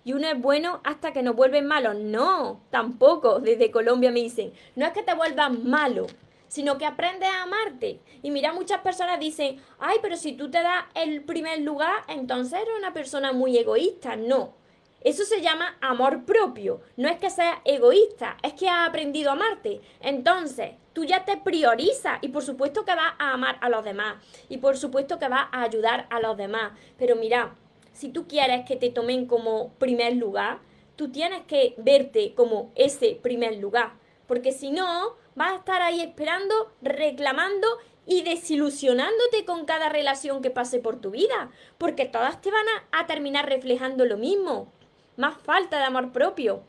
Y 0.06 0.14
uno 0.14 0.28
es 0.28 0.40
bueno 0.42 0.82
hasta 0.84 1.14
que 1.14 1.24
nos 1.24 1.36
vuelven 1.36 1.66
malos. 1.68 1.96
No, 1.96 2.62
tampoco. 2.72 3.40
Desde 3.40 3.70
Colombia 3.70 4.12
me 4.12 4.22
dicen, 4.22 4.54
no 4.76 4.86
es 4.86 4.94
que 4.94 5.04
te 5.04 5.14
vuelvas 5.14 5.58
malo, 5.60 6.08
sino 6.54 6.78
que 6.78 6.86
aprendes 6.86 7.28
a 7.30 7.42
amarte. 7.42 8.00
Y 8.22 8.30
mira, 8.30 8.54
muchas 8.54 8.82
personas 8.82 9.20
dicen, 9.20 9.60
ay, 9.80 9.98
pero 10.04 10.16
si 10.16 10.34
tú 10.34 10.52
te 10.52 10.62
das 10.62 10.86
el 10.94 11.24
primer 11.24 11.62
lugar, 11.62 12.04
entonces 12.08 12.60
eres 12.62 12.76
una 12.78 12.94
persona 12.94 13.34
muy 13.34 13.58
egoísta. 13.58 14.16
No, 14.16 14.54
eso 15.02 15.26
se 15.26 15.42
llama 15.42 15.76
amor 15.82 16.26
propio. 16.26 16.82
No 16.96 17.10
es 17.10 17.18
que 17.18 17.32
seas 17.32 17.58
egoísta, 17.66 18.38
es 18.44 18.54
que 18.54 18.70
has 18.70 18.88
aprendido 18.88 19.32
a 19.32 19.34
amarte. 19.34 19.82
Entonces, 20.00 20.74
tú 20.94 21.06
ya 21.06 21.26
te 21.26 21.38
priorizas 21.38 22.20
y 22.22 22.28
por 22.28 22.44
supuesto 22.44 22.86
que 22.86 22.94
vas 22.94 23.14
a 23.18 23.34
amar 23.34 23.58
a 23.60 23.70
los 23.70 23.84
demás. 23.84 24.24
Y 24.48 24.58
por 24.58 24.78
supuesto 24.78 25.18
que 25.18 25.30
vas 25.30 25.48
a 25.52 25.64
ayudar 25.64 26.06
a 26.12 26.20
los 26.20 26.38
demás. 26.38 26.74
Pero 27.00 27.16
mira, 27.16 27.56
si 27.94 28.10
tú 28.10 28.28
quieres 28.28 28.64
que 28.68 28.76
te 28.76 28.92
tomen 28.92 29.26
como 29.26 29.74
primer 29.80 30.18
lugar, 30.18 30.60
tú 30.98 31.12
tienes 31.12 31.46
que 31.48 31.74
verte 31.78 32.36
como 32.36 32.72
ese 32.76 33.18
primer 33.24 33.58
lugar. 33.58 33.94
Porque 34.28 34.52
si 34.52 34.70
no, 34.70 35.16
vas 35.36 35.54
a 35.54 35.56
estar 35.58 35.82
ahí 35.82 36.02
esperando, 36.02 36.72
reclamando 36.82 37.68
y 38.06 38.24
desilusionándote 38.24 39.46
con 39.46 39.66
cada 39.66 39.90
relación 39.90 40.42
que 40.42 40.50
pase 40.50 40.80
por 40.80 41.00
tu 41.00 41.12
vida, 41.12 41.52
porque 41.78 42.06
todas 42.06 42.42
te 42.42 42.52
van 42.52 42.66
a, 42.92 43.06
terminar 43.08 43.48
reflejando 43.48 44.06
lo 44.06 44.18
mismo, 44.18 44.72
más 45.18 45.38
falta 45.38 45.78
de 45.78 45.86
amor 45.86 46.12
propio. 46.12 46.62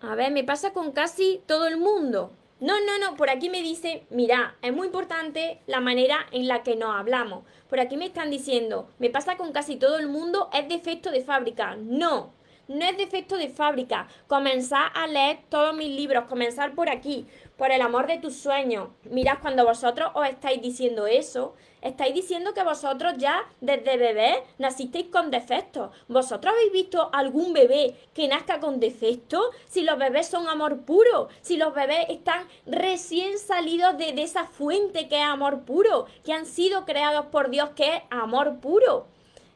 A 0.00 0.14
ver, 0.14 0.30
me 0.32 0.44
pasa 0.44 0.72
con 0.72 0.92
casi 0.92 1.42
todo 1.46 1.66
el 1.66 1.76
mundo. 1.76 2.30
No, 2.60 2.74
no, 2.80 2.98
no, 2.98 3.16
por 3.16 3.30
aquí 3.30 3.50
me 3.50 3.62
dice, 3.62 4.04
mira, 4.10 4.56
es 4.62 4.72
muy 4.72 4.86
importante 4.86 5.60
la 5.66 5.80
manera 5.80 6.26
en 6.32 6.48
la 6.48 6.62
que 6.62 6.76
nos 6.76 6.94
hablamos. 6.94 7.44
Por 7.68 7.78
aquí 7.80 7.96
me 7.96 8.06
están 8.06 8.30
diciendo, 8.30 8.88
me 8.98 9.10
pasa 9.10 9.36
con 9.36 9.52
casi 9.52 9.76
todo 9.76 9.98
el 9.98 10.08
mundo, 10.08 10.48
es 10.52 10.68
defecto 10.68 11.10
de 11.10 11.22
fábrica. 11.22 11.76
No, 11.76 12.32
no 12.68 12.84
es 12.84 12.96
defecto 12.96 13.36
de 13.36 13.48
fábrica. 13.48 14.06
Comenzar 14.26 14.92
a 14.94 15.06
leer 15.06 15.40
todos 15.48 15.74
mis 15.74 15.88
libros, 15.88 16.26
comenzar 16.28 16.74
por 16.74 16.88
aquí, 16.88 17.26
por 17.56 17.72
el 17.72 17.80
amor 17.80 18.06
de 18.06 18.18
tus 18.18 18.36
sueños. 18.36 18.90
Mirad, 19.04 19.38
cuando 19.40 19.64
vosotros 19.64 20.10
os 20.14 20.28
estáis 20.28 20.62
diciendo 20.62 21.06
eso, 21.06 21.54
estáis 21.80 22.14
diciendo 22.14 22.54
que 22.54 22.62
vosotros 22.62 23.14
ya 23.16 23.46
desde 23.60 23.96
bebé 23.96 24.44
nacisteis 24.58 25.06
con 25.06 25.30
defectos. 25.30 25.90
¿Vosotros 26.08 26.52
habéis 26.52 26.72
visto 26.72 27.10
algún 27.12 27.52
bebé 27.52 27.96
que 28.14 28.28
nazca 28.28 28.60
con 28.60 28.78
defectos? 28.80 29.44
Si 29.66 29.82
los 29.82 29.98
bebés 29.98 30.28
son 30.28 30.46
amor 30.48 30.82
puro, 30.82 31.28
si 31.40 31.56
los 31.56 31.74
bebés 31.74 32.06
están 32.10 32.46
recién 32.66 33.38
salidos 33.38 33.96
de, 33.96 34.12
de 34.12 34.22
esa 34.22 34.44
fuente 34.44 35.08
que 35.08 35.16
es 35.16 35.24
amor 35.24 35.62
puro, 35.62 36.06
que 36.24 36.32
han 36.32 36.46
sido 36.46 36.84
creados 36.84 37.26
por 37.26 37.50
Dios 37.50 37.70
que 37.70 37.96
es 37.96 38.02
amor 38.10 38.60
puro. 38.60 39.06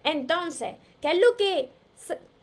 Entonces, 0.03 0.77
¿qué 1.01 1.13
es 1.13 1.19
lo 1.21 1.37
que 1.37 1.71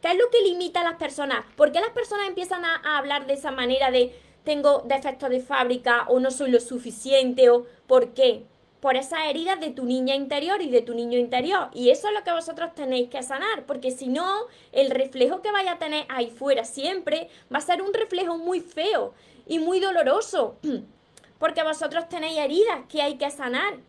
¿Qué 0.02 0.12
es 0.12 0.18
lo 0.18 0.30
que 0.30 0.42
limita 0.42 0.80
a 0.80 0.86
las 0.86 0.96
personas? 0.96 1.44
¿Por 1.58 1.72
qué 1.72 1.82
las 1.82 1.90
personas 1.90 2.28
empiezan 2.28 2.64
a, 2.64 2.98
hablar 2.98 3.28
de 3.28 3.34
esa 3.34 3.52
manera 3.52 3.92
de 3.92 4.16
tengo 4.46 4.84
defectos 4.86 5.30
de 5.30 5.42
fábrica 5.42 6.06
o 6.08 6.20
no 6.20 6.32
soy 6.32 6.52
lo 6.52 6.62
suficiente 6.62 7.50
o 7.50 7.66
por 7.86 8.14
qué? 8.14 8.46
Por 8.80 8.96
esas 8.96 9.26
heridas 9.28 9.60
de 9.60 9.72
tu 9.72 9.84
niña 9.84 10.16
interior 10.16 10.62
y 10.62 10.70
de 10.70 10.82
tu 10.82 10.94
niño 10.94 11.20
interior. 11.20 11.68
Y 11.74 11.90
eso 11.90 12.08
es 12.08 12.14
lo 12.14 12.24
que 12.24 12.32
vosotros 12.32 12.74
tenéis 12.76 13.10
que 13.10 13.22
sanar, 13.24 13.66
porque 13.66 13.92
si 13.92 14.08
no, 14.08 14.46
el 14.72 14.90
reflejo 14.90 15.42
que 15.42 15.52
vaya 15.52 15.74
a 15.74 15.80
tener 15.80 16.06
ahí 16.08 16.30
fuera 16.30 16.64
siempre 16.64 17.30
va 17.54 17.58
a 17.58 17.62
ser 17.62 17.82
un 17.82 17.94
reflejo 17.94 18.38
muy 18.38 18.62
feo 18.62 19.14
y 19.46 19.60
muy 19.60 19.82
doloroso, 19.82 20.56
porque 21.40 21.62
vosotros 21.64 22.08
tenéis 22.08 22.38
heridas 22.38 22.86
que 22.88 23.02
hay 23.02 23.18
que 23.18 23.30
sanar. 23.32 23.80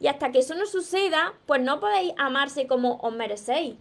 Y 0.00 0.06
hasta 0.06 0.32
que 0.32 0.38
eso 0.38 0.54
no 0.54 0.64
suceda, 0.64 1.34
pues 1.44 1.60
no 1.60 1.78
podéis 1.78 2.14
amarse 2.16 2.66
como 2.66 2.96
os 3.02 3.12
merecéis. 3.12 3.76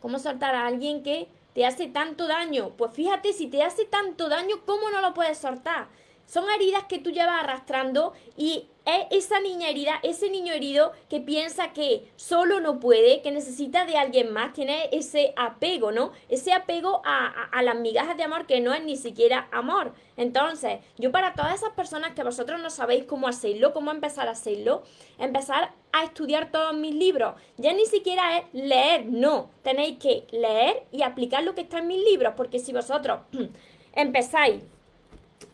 ¿Cómo 0.00 0.18
soltar 0.18 0.54
a 0.54 0.66
alguien 0.66 1.02
que 1.02 1.28
te 1.54 1.66
hace 1.66 1.86
tanto 1.86 2.26
daño? 2.26 2.70
Pues 2.76 2.92
fíjate, 2.92 3.32
si 3.32 3.46
te 3.46 3.62
hace 3.62 3.84
tanto 3.84 4.28
daño, 4.28 4.56
¿cómo 4.66 4.90
no 4.90 5.00
lo 5.00 5.14
puedes 5.14 5.38
soltar? 5.38 5.88
Son 6.30 6.48
heridas 6.48 6.84
que 6.84 7.00
tú 7.00 7.10
llevas 7.10 7.42
arrastrando 7.42 8.12
y 8.36 8.68
es 8.84 9.24
esa 9.24 9.40
niña 9.40 9.68
herida, 9.68 9.98
ese 10.04 10.30
niño 10.30 10.52
herido 10.52 10.92
que 11.08 11.18
piensa 11.18 11.72
que 11.72 12.08
solo 12.14 12.60
no 12.60 12.78
puede, 12.78 13.20
que 13.20 13.32
necesita 13.32 13.84
de 13.84 13.96
alguien 13.96 14.32
más, 14.32 14.52
tiene 14.52 14.88
ese 14.92 15.34
apego, 15.36 15.90
¿no? 15.90 16.12
Ese 16.28 16.52
apego 16.52 17.02
a, 17.04 17.48
a, 17.50 17.62
las 17.64 17.74
migajas 17.74 18.16
de 18.16 18.22
amor 18.22 18.46
que 18.46 18.60
no 18.60 18.72
es 18.72 18.84
ni 18.84 18.96
siquiera 18.96 19.48
amor. 19.50 19.92
Entonces, 20.16 20.78
yo 20.98 21.10
para 21.10 21.34
todas 21.34 21.52
esas 21.56 21.72
personas 21.72 22.12
que 22.12 22.22
vosotros 22.22 22.60
no 22.60 22.70
sabéis 22.70 23.06
cómo 23.06 23.26
hacerlo, 23.26 23.72
cómo 23.72 23.90
empezar 23.90 24.28
a 24.28 24.32
hacerlo, 24.32 24.84
empezar 25.18 25.72
a 25.90 26.04
estudiar 26.04 26.52
todos 26.52 26.76
mis 26.76 26.94
libros. 26.94 27.34
Ya 27.56 27.72
ni 27.72 27.86
siquiera 27.86 28.38
es 28.38 28.44
leer, 28.52 29.04
no. 29.04 29.50
Tenéis 29.64 29.98
que 29.98 30.28
leer 30.30 30.84
y 30.92 31.02
aplicar 31.02 31.42
lo 31.42 31.56
que 31.56 31.62
está 31.62 31.78
en 31.78 31.88
mis 31.88 32.04
libros, 32.04 32.34
porque 32.36 32.60
si 32.60 32.72
vosotros 32.72 33.22
empezáis 33.94 34.62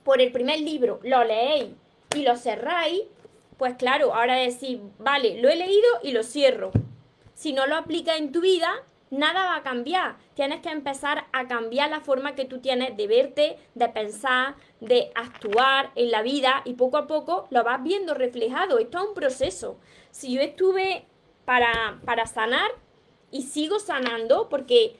por 0.07 0.23
el 0.23 0.31
primer 0.31 0.61
libro, 0.61 1.01
lo 1.03 1.25
leéis 1.25 1.73
y 2.15 2.23
lo 2.23 2.37
cerráis, 2.37 3.03
pues 3.59 3.75
claro, 3.75 4.15
ahora 4.15 4.37
decir, 4.37 4.81
vale, 5.01 5.43
lo 5.43 5.49
he 5.49 5.57
leído 5.57 5.89
y 6.05 6.13
lo 6.13 6.23
cierro. 6.23 6.71
Si 7.35 7.53
no 7.53 7.67
lo 7.67 7.75
aplicas 7.75 8.17
en 8.17 8.31
tu 8.31 8.41
vida, 8.41 8.73
nada 9.11 9.47
va 9.47 9.57
a 9.57 9.63
cambiar. 9.65 10.15
Tienes 10.35 10.61
que 10.61 10.69
empezar 10.69 11.27
a 11.33 11.49
cambiar 11.49 11.91
la 11.91 12.03
forma 12.03 12.37
que 12.37 12.45
tú 12.45 12.61
tienes 12.61 12.97
de 12.97 13.09
verte, 13.09 13.59
de 13.75 13.89
pensar, 13.89 14.55
de 14.79 15.11
actuar 15.17 15.91
en 15.97 16.13
la 16.13 16.23
vida 16.23 16.63
y 16.65 16.75
poco 16.75 16.99
a 16.99 17.09
poco 17.09 17.49
lo 17.51 17.65
vas 17.65 17.83
viendo 17.83 18.15
reflejado. 18.15 18.79
Esto 18.79 18.99
es 18.99 19.09
un 19.09 19.15
proceso. 19.15 19.77
Si 20.13 20.33
yo 20.33 20.41
estuve 20.41 21.05
para, 21.45 21.99
para 22.05 22.27
sanar 22.27 22.71
y 23.33 23.43
sigo 23.43 23.81
sanando, 23.81 24.49
porque 24.49 24.95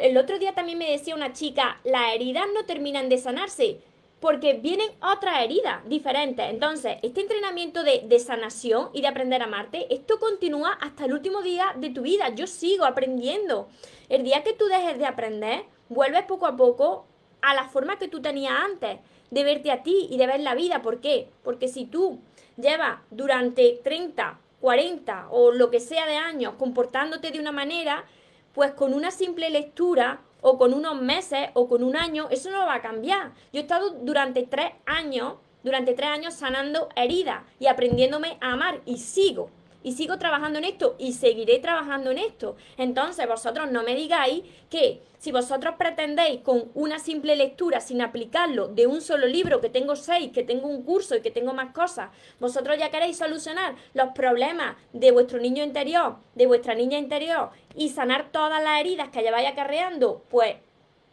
el 0.00 0.16
otro 0.16 0.38
día 0.38 0.54
también 0.54 0.78
me 0.78 0.92
decía 0.92 1.16
una 1.16 1.32
chica, 1.32 1.80
las 1.82 2.14
heridas 2.14 2.46
no 2.54 2.66
terminan 2.66 3.08
de 3.08 3.18
sanarse, 3.18 3.80
porque 4.20 4.54
vienen 4.54 4.90
otras 5.00 5.42
heridas 5.42 5.88
diferentes. 5.88 6.44
Entonces, 6.50 6.96
este 7.02 7.20
entrenamiento 7.20 7.82
de, 7.84 8.02
de, 8.06 8.18
sanación 8.18 8.90
y 8.92 9.00
de 9.00 9.08
aprender 9.08 9.42
a 9.42 9.44
amarte, 9.44 9.92
esto 9.94 10.18
continúa 10.18 10.72
hasta 10.72 11.04
el 11.04 11.12
último 11.12 11.42
día 11.42 11.74
de 11.76 11.90
tu 11.90 12.02
vida. 12.02 12.30
Yo 12.30 12.46
sigo 12.46 12.84
aprendiendo. 12.84 13.68
El 14.08 14.24
día 14.24 14.42
que 14.42 14.54
tú 14.54 14.66
dejes 14.66 14.98
de 14.98 15.06
aprender, 15.06 15.64
vuelves 15.88 16.24
poco 16.24 16.46
a 16.46 16.56
poco 16.56 17.06
a 17.40 17.54
la 17.54 17.68
forma 17.68 17.98
que 17.98 18.08
tú 18.08 18.20
tenías 18.20 18.52
antes, 18.52 18.98
de 19.30 19.44
verte 19.44 19.70
a 19.70 19.82
ti 19.82 20.08
y 20.10 20.16
de 20.16 20.26
ver 20.26 20.40
la 20.40 20.54
vida. 20.54 20.82
¿Por 20.82 21.00
qué? 21.00 21.28
Porque 21.44 21.68
si 21.68 21.84
tú 21.84 22.18
llevas 22.56 22.98
durante 23.10 23.80
30, 23.84 24.38
40 24.60 25.28
o 25.30 25.52
lo 25.52 25.70
que 25.70 25.80
sea 25.80 26.06
de 26.06 26.16
años 26.16 26.54
comportándote 26.58 27.30
de 27.30 27.38
una 27.38 27.52
manera, 27.52 28.04
pues 28.52 28.72
con 28.72 28.94
una 28.94 29.10
simple 29.10 29.50
lectura 29.50 30.22
o 30.40 30.58
con 30.58 30.74
unos 30.74 31.00
meses 31.00 31.50
o 31.54 31.68
con 31.68 31.82
un 31.82 31.96
año, 31.96 32.28
eso 32.30 32.50
no 32.50 32.66
va 32.66 32.74
a 32.74 32.82
cambiar. 32.82 33.32
Yo 33.52 33.60
he 33.60 33.62
estado 33.62 33.90
durante 33.90 34.44
tres 34.44 34.72
años, 34.86 35.34
durante 35.62 35.94
tres 35.94 36.10
años 36.10 36.34
sanando 36.34 36.88
heridas 36.96 37.42
y 37.58 37.66
aprendiéndome 37.66 38.38
a 38.40 38.52
amar 38.52 38.80
y 38.86 38.98
sigo 38.98 39.50
y 39.82 39.92
sigo 39.92 40.18
trabajando 40.18 40.58
en 40.58 40.64
esto 40.64 40.96
y 40.98 41.12
seguiré 41.12 41.58
trabajando 41.58 42.10
en 42.10 42.18
esto. 42.18 42.56
Entonces 42.76 43.26
vosotros 43.28 43.70
no 43.70 43.82
me 43.82 43.94
digáis 43.94 44.42
que 44.70 45.02
si 45.18 45.32
vosotros 45.32 45.74
pretendéis 45.78 46.40
con 46.42 46.70
una 46.74 46.98
simple 46.98 47.34
lectura, 47.36 47.80
sin 47.80 48.00
aplicarlo, 48.00 48.68
de 48.68 48.86
un 48.86 49.00
solo 49.00 49.26
libro, 49.26 49.60
que 49.60 49.68
tengo 49.68 49.96
seis, 49.96 50.30
que 50.32 50.44
tengo 50.44 50.68
un 50.68 50.82
curso 50.82 51.16
y 51.16 51.22
que 51.22 51.30
tengo 51.30 51.52
más 51.54 51.72
cosas, 51.72 52.10
vosotros 52.38 52.78
ya 52.78 52.90
queréis 52.90 53.18
solucionar 53.18 53.74
los 53.94 54.10
problemas 54.10 54.76
de 54.92 55.10
vuestro 55.10 55.40
niño 55.40 55.64
interior, 55.64 56.16
de 56.34 56.46
vuestra 56.46 56.74
niña 56.74 56.98
interior 56.98 57.50
y 57.74 57.88
sanar 57.88 58.30
todas 58.30 58.62
las 58.62 58.80
heridas 58.80 59.08
que 59.08 59.22
lleváis 59.22 59.48
acarreando, 59.48 60.22
pues 60.28 60.56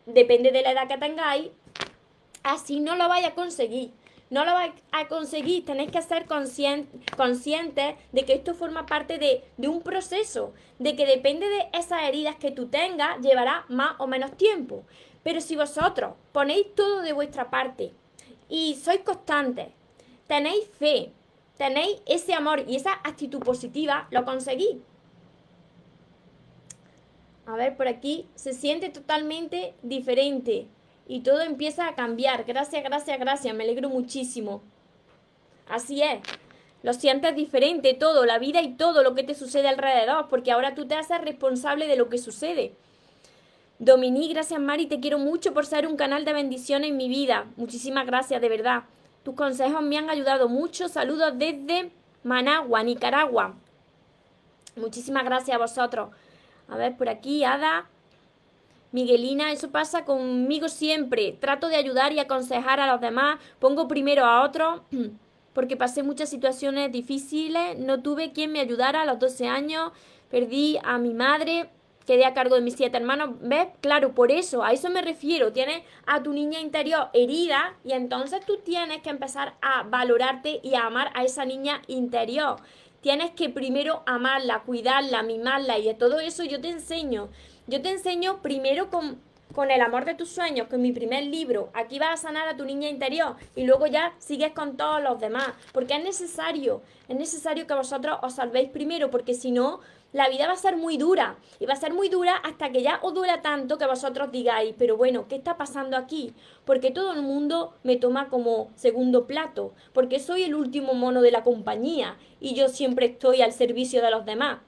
depende 0.05 0.51
de 0.51 0.61
la 0.61 0.71
edad 0.71 0.87
que 0.87 0.97
tengáis, 0.97 1.49
así 2.43 2.79
no 2.79 2.95
lo 2.95 3.09
vais 3.09 3.25
a 3.25 3.33
conseguir 3.33 3.91
no 4.29 4.43
lo 4.43 4.53
vais 4.53 4.73
a 4.91 5.07
conseguir, 5.07 5.65
tenéis 5.65 5.91
que 5.91 6.01
ser 6.01 6.25
conscientes 6.25 7.95
de 8.11 8.25
que 8.25 8.33
esto 8.33 8.53
forma 8.55 8.85
parte 8.85 9.17
de, 9.17 9.43
de, 9.57 9.67
un 9.67 9.81
proceso, 9.81 10.53
de 10.79 10.95
que 10.95 11.05
depende 11.05 11.47
de 11.47 11.67
esas 11.73 12.03
heridas 12.03 12.35
que 12.35 12.51
tú 12.51 12.67
tengas, 12.67 13.19
llevará 13.21 13.65
más 13.69 13.95
o 13.99 14.07
menos 14.07 14.35
tiempo. 14.35 14.83
Pero 15.23 15.41
si 15.41 15.55
vosotros 15.55 16.13
ponéis 16.31 16.73
todo 16.75 17.01
de 17.01 17.13
vuestra 17.13 17.49
parte 17.49 17.93
y 18.49 18.75
sois 18.75 19.01
constantes, 19.01 19.67
tenéis 20.27 20.67
fe, 20.79 21.11
tenéis 21.57 22.01
ese 22.05 22.33
amor 22.33 22.63
y 22.67 22.75
esa 22.75 22.93
actitud 23.03 23.39
positiva, 23.39 24.07
lo 24.11 24.25
conseguís. 24.25 24.77
A 27.45 27.55
ver, 27.55 27.77
por 27.77 27.87
aquí 27.87 28.27
se 28.33 28.53
siente 28.53 28.89
totalmente 28.89 29.75
diferente 29.83 30.67
y 31.07 31.21
todo 31.21 31.41
empieza 31.41 31.87
a 31.87 31.95
cambiar. 31.95 32.45
Gracias, 32.45 32.83
gracias, 32.83 33.19
gracias. 33.19 33.55
Me 33.55 33.63
alegro 33.63 33.89
muchísimo. 33.89 34.61
Así 35.67 36.01
es. 36.01 36.19
Lo 36.83 36.93
sientes 36.93 37.35
diferente 37.35 37.95
todo, 37.95 38.25
la 38.25 38.37
vida 38.37 38.61
y 38.61 38.73
todo 38.73 39.01
lo 39.01 39.15
que 39.15 39.23
te 39.23 39.33
sucede 39.33 39.67
alrededor, 39.67 40.27
porque 40.29 40.51
ahora 40.51 40.75
tú 40.75 40.87
te 40.87 40.95
haces 40.95 41.19
responsable 41.21 41.87
de 41.87 41.95
lo 41.95 42.09
que 42.09 42.19
sucede. 42.19 42.75
Dominique, 43.79 44.33
gracias 44.33 44.59
Mari, 44.59 44.85
te 44.85 44.99
quiero 44.99 45.17
mucho 45.17 45.53
por 45.53 45.65
ser 45.65 45.87
un 45.87 45.97
canal 45.97 46.25
de 46.25 46.33
bendiciones 46.33 46.91
en 46.91 46.97
mi 46.97 47.09
vida. 47.09 47.47
Muchísimas 47.57 48.05
gracias, 48.05 48.39
de 48.39 48.49
verdad. 48.49 48.83
Tus 49.23 49.33
consejos 49.33 49.81
me 49.81 49.97
han 49.97 50.11
ayudado 50.11 50.47
mucho. 50.47 50.87
Saludos 50.87 51.33
desde 51.35 51.91
Managua, 52.23 52.83
Nicaragua. 52.83 53.55
Muchísimas 54.75 55.25
gracias 55.25 55.55
a 55.55 55.59
vosotros. 55.59 56.09
A 56.67 56.77
ver, 56.77 56.95
por 56.95 57.09
aquí, 57.09 57.43
Ada. 57.43 57.89
Miguelina, 58.95 59.51
eso 59.51 59.71
pasa 59.71 60.05
conmigo 60.05 60.69
siempre. 60.69 61.33
Trato 61.33 61.67
de 61.67 61.75
ayudar 61.75 62.13
y 62.13 62.19
aconsejar 62.19 62.79
a 62.79 62.89
los 62.89 63.01
demás. 63.01 63.39
Pongo 63.59 63.89
primero 63.89 64.23
a 64.23 64.41
otros 64.41 64.83
porque 65.53 65.75
pasé 65.75 66.01
muchas 66.01 66.29
situaciones 66.29 66.93
difíciles. 66.93 67.77
No 67.77 68.01
tuve 68.01 68.31
quien 68.31 68.53
me 68.53 68.61
ayudara 68.61 69.01
a 69.01 69.05
los 69.05 69.19
12 69.19 69.49
años. 69.49 69.91
Perdí 70.29 70.79
a 70.81 70.97
mi 70.97 71.13
madre 71.13 71.69
quedé 72.05 72.23
a 72.23 72.33
cargo 72.33 72.55
de 72.55 72.61
mis 72.61 72.75
siete 72.75 72.95
hermanos. 72.97 73.31
¿Ves? 73.41 73.67
Claro, 73.81 74.13
por 74.13 74.31
eso, 74.31 74.63
a 74.63 74.71
eso 74.71 74.89
me 74.89 75.01
refiero. 75.01 75.51
Tienes 75.51 75.81
a 76.05 76.23
tu 76.23 76.31
niña 76.31 76.61
interior 76.61 77.09
herida 77.13 77.75
y 77.83 77.91
entonces 77.91 78.45
tú 78.45 78.59
tienes 78.63 79.01
que 79.01 79.09
empezar 79.09 79.55
a 79.61 79.83
valorarte 79.83 80.59
y 80.63 80.75
a 80.75 80.85
amar 80.85 81.11
a 81.15 81.23
esa 81.25 81.43
niña 81.43 81.81
interior. 81.87 82.57
Tienes 83.01 83.31
que 83.31 83.49
primero 83.49 84.03
amarla, 84.05 84.63
cuidarla, 84.63 85.21
mimarla 85.21 85.77
y 85.77 85.85
de 85.85 85.93
todo 85.93 86.19
eso 86.19 86.43
yo 86.43 86.61
te 86.61 86.69
enseño. 86.69 87.29
Yo 87.67 87.81
te 87.81 87.89
enseño 87.89 88.43
primero 88.43 88.91
con, 88.91 89.19
con 89.55 89.71
el 89.71 89.81
amor 89.81 90.05
de 90.05 90.13
tus 90.13 90.29
sueños, 90.29 90.67
con 90.67 90.83
mi 90.83 90.91
primer 90.91 91.23
libro. 91.23 91.69
Aquí 91.73 91.97
vas 91.97 92.19
a 92.19 92.27
sanar 92.27 92.47
a 92.47 92.55
tu 92.55 92.63
niña 92.63 92.89
interior 92.89 93.37
y 93.55 93.63
luego 93.63 93.87
ya 93.87 94.13
sigues 94.19 94.51
con 94.51 94.77
todos 94.77 95.01
los 95.01 95.19
demás. 95.19 95.49
Porque 95.73 95.95
es 95.95 96.03
necesario, 96.03 96.83
es 97.07 97.15
necesario 97.17 97.65
que 97.65 97.73
vosotros 97.73 98.19
os 98.21 98.35
salvéis 98.35 98.69
primero, 98.69 99.09
porque 99.09 99.33
si 99.33 99.49
no, 99.49 99.79
la 100.13 100.29
vida 100.29 100.45
va 100.45 100.53
a 100.53 100.57
ser 100.57 100.77
muy 100.77 100.97
dura. 100.97 101.37
Y 101.59 101.65
va 101.65 101.73
a 101.73 101.77
ser 101.77 101.91
muy 101.91 102.07
dura 102.07 102.35
hasta 102.35 102.71
que 102.71 102.83
ya 102.83 102.99
os 103.01 103.15
duela 103.15 103.41
tanto 103.41 103.79
que 103.79 103.87
vosotros 103.87 104.31
digáis, 104.31 104.75
pero 104.77 104.95
bueno, 104.95 105.27
¿qué 105.27 105.35
está 105.35 105.57
pasando 105.57 105.97
aquí? 105.97 106.35
Porque 106.65 106.91
todo 106.91 107.13
el 107.13 107.23
mundo 107.23 107.73
me 107.81 107.95
toma 107.95 108.29
como 108.29 108.69
segundo 108.75 109.25
plato, 109.25 109.73
porque 109.91 110.19
soy 110.19 110.43
el 110.43 110.53
último 110.53 110.93
mono 110.93 111.23
de 111.23 111.31
la 111.31 111.41
compañía 111.41 112.15
y 112.39 112.53
yo 112.53 112.69
siempre 112.69 113.07
estoy 113.07 113.41
al 113.41 113.53
servicio 113.53 114.03
de 114.03 114.11
los 114.11 114.23
demás. 114.23 114.59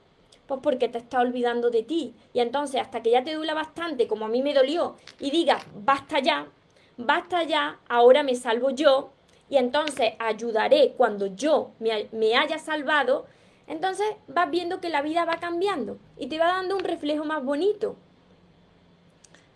Pues 0.48 0.60
porque 0.60 0.88
te 0.88 0.98
está 0.98 1.20
olvidando 1.20 1.70
de 1.70 1.84
ti. 1.84 2.14
Y 2.32 2.40
entonces, 2.40 2.80
hasta 2.80 3.00
que 3.00 3.12
ya 3.12 3.22
te 3.22 3.34
duela 3.34 3.54
bastante, 3.54 4.08
como 4.08 4.24
a 4.24 4.28
mí 4.28 4.42
me 4.42 4.54
dolió, 4.54 4.96
y 5.20 5.30
digas, 5.30 5.64
basta 5.76 6.18
ya, 6.18 6.48
basta 6.96 7.44
ya, 7.44 7.78
ahora 7.88 8.24
me 8.24 8.34
salvo 8.34 8.70
yo, 8.70 9.12
y 9.48 9.58
entonces 9.58 10.14
ayudaré 10.18 10.94
cuando 10.96 11.26
yo 11.26 11.70
me, 11.78 12.08
me 12.10 12.36
haya 12.36 12.58
salvado, 12.58 13.26
entonces 13.68 14.06
vas 14.26 14.50
viendo 14.50 14.80
que 14.80 14.88
la 14.88 15.02
vida 15.02 15.24
va 15.24 15.36
cambiando 15.36 15.98
y 16.16 16.26
te 16.26 16.38
va 16.38 16.46
dando 16.46 16.76
un 16.76 16.84
reflejo 16.84 17.24
más 17.24 17.44
bonito. 17.44 17.96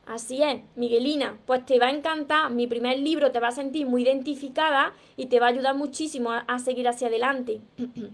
Así 0.06 0.42
es, 0.42 0.60
Miguelina, 0.74 1.38
pues 1.46 1.64
te 1.64 1.78
va 1.78 1.86
a 1.86 1.90
encantar, 1.90 2.50
mi 2.50 2.66
primer 2.66 2.98
libro 2.98 3.30
te 3.30 3.38
va 3.38 3.48
a 3.48 3.52
sentir 3.52 3.86
muy 3.86 4.02
identificada 4.02 4.92
y 5.16 5.26
te 5.26 5.38
va 5.38 5.46
a 5.46 5.50
ayudar 5.50 5.76
muchísimo 5.76 6.32
a, 6.32 6.58
seguir 6.58 6.88
hacia 6.88 7.06
adelante. 7.08 7.60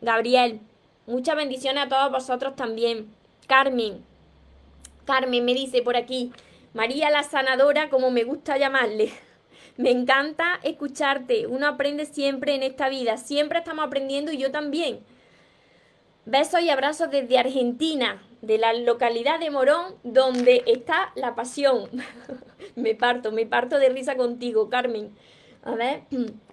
Gabriel, 0.00 0.60
muchas 1.10 1.36
bendiciones 1.36 1.84
a 1.84 1.88
todos 1.88 2.10
vosotros 2.10 2.56
también. 2.56 3.12
Carmen, 3.46 4.04
Carmen 5.04 5.44
me 5.44 5.54
dice 5.54 5.82
por 5.82 5.96
aquí, 5.96 6.32
María 6.72 7.10
la 7.10 7.24
sanadora, 7.24 7.90
como 7.90 8.10
me 8.10 8.24
gusta 8.24 8.56
llamarle. 8.56 9.12
Me 9.76 9.90
encanta 9.90 10.60
escucharte. 10.62 11.46
Uno 11.46 11.66
aprende 11.66 12.04
siempre 12.04 12.54
en 12.54 12.62
esta 12.62 12.90
vida. 12.90 13.16
Siempre 13.16 13.60
estamos 13.60 13.86
aprendiendo 13.86 14.30
y 14.30 14.36
yo 14.36 14.50
también. 14.50 15.00
Besos 16.26 16.60
y 16.60 16.68
abrazos 16.68 17.10
desde 17.10 17.38
Argentina, 17.38 18.22
de 18.42 18.58
la 18.58 18.74
localidad 18.74 19.40
de 19.40 19.50
Morón, 19.50 19.94
donde 20.02 20.62
está 20.66 21.12
la 21.14 21.34
pasión. 21.34 21.88
me 22.76 22.94
parto, 22.94 23.32
me 23.32 23.46
parto 23.46 23.78
de 23.78 23.88
risa 23.88 24.16
contigo, 24.16 24.68
Carmen. 24.68 25.16
A 25.62 25.74
ver. 25.74 26.02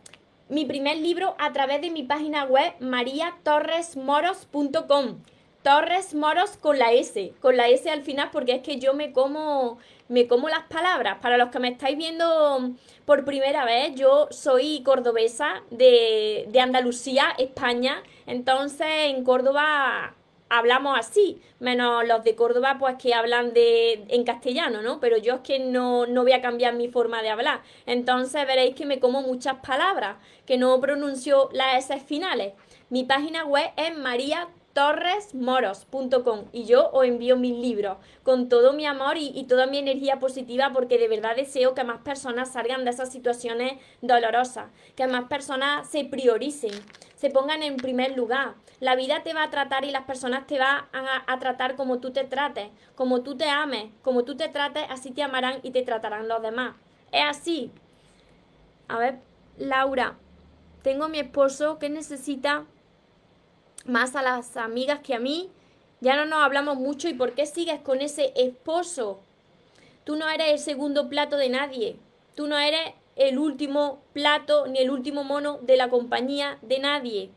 Mi 0.49 0.65
primer 0.65 0.97
libro 0.97 1.35
a 1.39 1.51
través 1.51 1.81
de 1.81 1.89
mi 1.89 2.03
página 2.03 2.45
web 2.45 2.73
mariatorresmoros.com. 2.79 5.17
Torres 5.61 6.15
Moros 6.15 6.55
con 6.55 6.79
la 6.79 6.93
S, 6.93 7.33
con 7.41 7.57
la 7.57 7.67
S 7.67 7.89
al 7.89 8.01
final 8.01 8.29
porque 8.31 8.53
es 8.53 8.61
que 8.61 8.79
yo 8.79 8.93
me 8.93 9.11
como 9.11 9.77
me 10.07 10.25
como 10.27 10.47
las 10.47 10.63
palabras. 10.69 11.17
Para 11.21 11.35
los 11.37 11.49
que 11.49 11.59
me 11.59 11.67
estáis 11.67 11.97
viendo 11.97 12.71
por 13.05 13.25
primera 13.25 13.65
vez, 13.65 13.95
yo 13.95 14.29
soy 14.31 14.83
cordobesa 14.83 15.63
de, 15.69 16.45
de 16.47 16.61
Andalucía, 16.61 17.35
España. 17.37 18.01
Entonces 18.25 18.87
en 18.87 19.25
Córdoba 19.25 20.15
hablamos 20.49 20.97
así, 20.97 21.41
menos 21.59 22.07
los 22.07 22.23
de 22.23 22.35
Córdoba 22.35 22.77
pues 22.79 22.95
que 22.95 23.13
hablan 23.13 23.53
de 23.53 24.05
en 24.09 24.23
castellano, 24.23 24.81
¿no? 24.81 24.99
Pero 24.99 25.17
yo 25.17 25.35
es 25.35 25.41
que 25.41 25.59
no, 25.59 26.05
no 26.05 26.23
voy 26.23 26.33
a 26.33 26.41
cambiar 26.41 26.73
mi 26.75 26.87
forma 26.87 27.21
de 27.21 27.29
hablar. 27.29 27.61
Entonces 27.85 28.45
veréis 28.45 28.75
que 28.75 28.85
me 28.85 28.99
como 28.99 29.21
muchas 29.21 29.55
palabras, 29.65 30.17
que 30.45 30.57
no 30.57 30.79
pronuncio 30.79 31.49
las 31.51 31.85
S 31.85 31.99
finales. 31.99 32.53
Mi 32.89 33.03
página 33.03 33.45
web 33.45 33.69
es 33.75 33.97
María 33.97 34.47
torresmoros.com 34.77 36.49
y 36.53 36.65
yo 36.65 36.91
os 36.91 37.03
envío 37.03 37.35
mis 37.35 37.57
libros 37.57 37.97
con 38.21 38.47
todo 38.47 38.73
mi 38.73 38.85
amor 38.85 39.17
y, 39.17 39.43
toda 39.45 39.65
mi 39.65 39.79
energía 39.79 40.19
positiva 40.19 40.69
porque 40.71 40.99
de 40.99 41.07
verdad 41.07 41.35
deseo 41.35 41.73
que 41.73 41.83
más 41.83 42.01
personas 42.01 42.53
salgan 42.53 42.85
de 42.85 42.91
esas 42.91 43.11
situaciones 43.11 43.81
dolorosas, 44.01 44.67
que 44.95 45.07
más 45.07 45.23
personas 45.29 45.89
se 45.89 46.05
prioricen, 46.05 46.73
se 47.15 47.31
pongan 47.31 47.63
en 47.63 47.77
primer 47.77 48.15
lugar. 48.15 48.53
La 48.79 48.95
vida 48.95 49.23
te 49.23 49.33
va 49.33 49.45
a 49.45 49.49
tratar 49.49 49.83
y 49.83 49.89
las 49.89 50.03
personas 50.03 50.45
te 50.45 50.59
van 50.59 50.85
a, 50.93 51.23
a 51.25 51.39
tratar 51.39 51.75
como 51.75 51.99
tú 51.99 52.11
te 52.11 52.25
trates, 52.25 52.69
como 52.93 53.23
tú 53.23 53.35
te 53.35 53.49
ames, 53.49 53.85
como 54.03 54.25
tú 54.25 54.37
te 54.37 54.47
trates, 54.47 54.83
así 54.91 55.09
te 55.09 55.23
amarán 55.23 55.59
y 55.63 55.71
te 55.71 55.81
tratarán 55.81 56.27
los 56.27 56.43
demás. 56.43 56.75
Es 57.11 57.23
así. 57.27 57.71
A 58.87 58.99
ver, 58.99 59.17
Laura, 59.57 60.17
tengo 60.83 61.05
a 61.05 61.09
mi 61.09 61.17
esposo 61.17 61.79
que 61.79 61.89
necesita 61.89 62.65
más 63.87 64.15
a 64.15 64.21
las 64.21 64.57
amigas 64.57 64.99
que 64.99 65.13
a 65.13 65.19
mí. 65.19 65.49
Ya 65.99 66.15
no 66.15 66.25
nos 66.25 66.43
hablamos 66.43 66.77
mucho 66.77 67.07
y 67.07 67.13
por 67.13 67.33
qué 67.33 67.45
sigues 67.45 67.79
con 67.79 68.01
ese 68.01 68.33
esposo. 68.35 69.19
Tú 70.03 70.15
no 70.15 70.29
eres 70.29 70.49
el 70.49 70.59
segundo 70.59 71.09
plato 71.09 71.37
de 71.37 71.49
nadie. 71.49 71.97
Tú 72.35 72.47
no 72.47 72.57
eres 72.57 72.93
el 73.15 73.39
último 73.39 73.99
plato 74.13 74.67
ni 74.67 74.79
el 74.79 74.91
último 74.91 75.23
mono 75.23 75.57
de 75.63 75.75
la 75.75 75.89
compañía 75.89 76.59
de 76.61 76.79
nadie. 76.79 77.31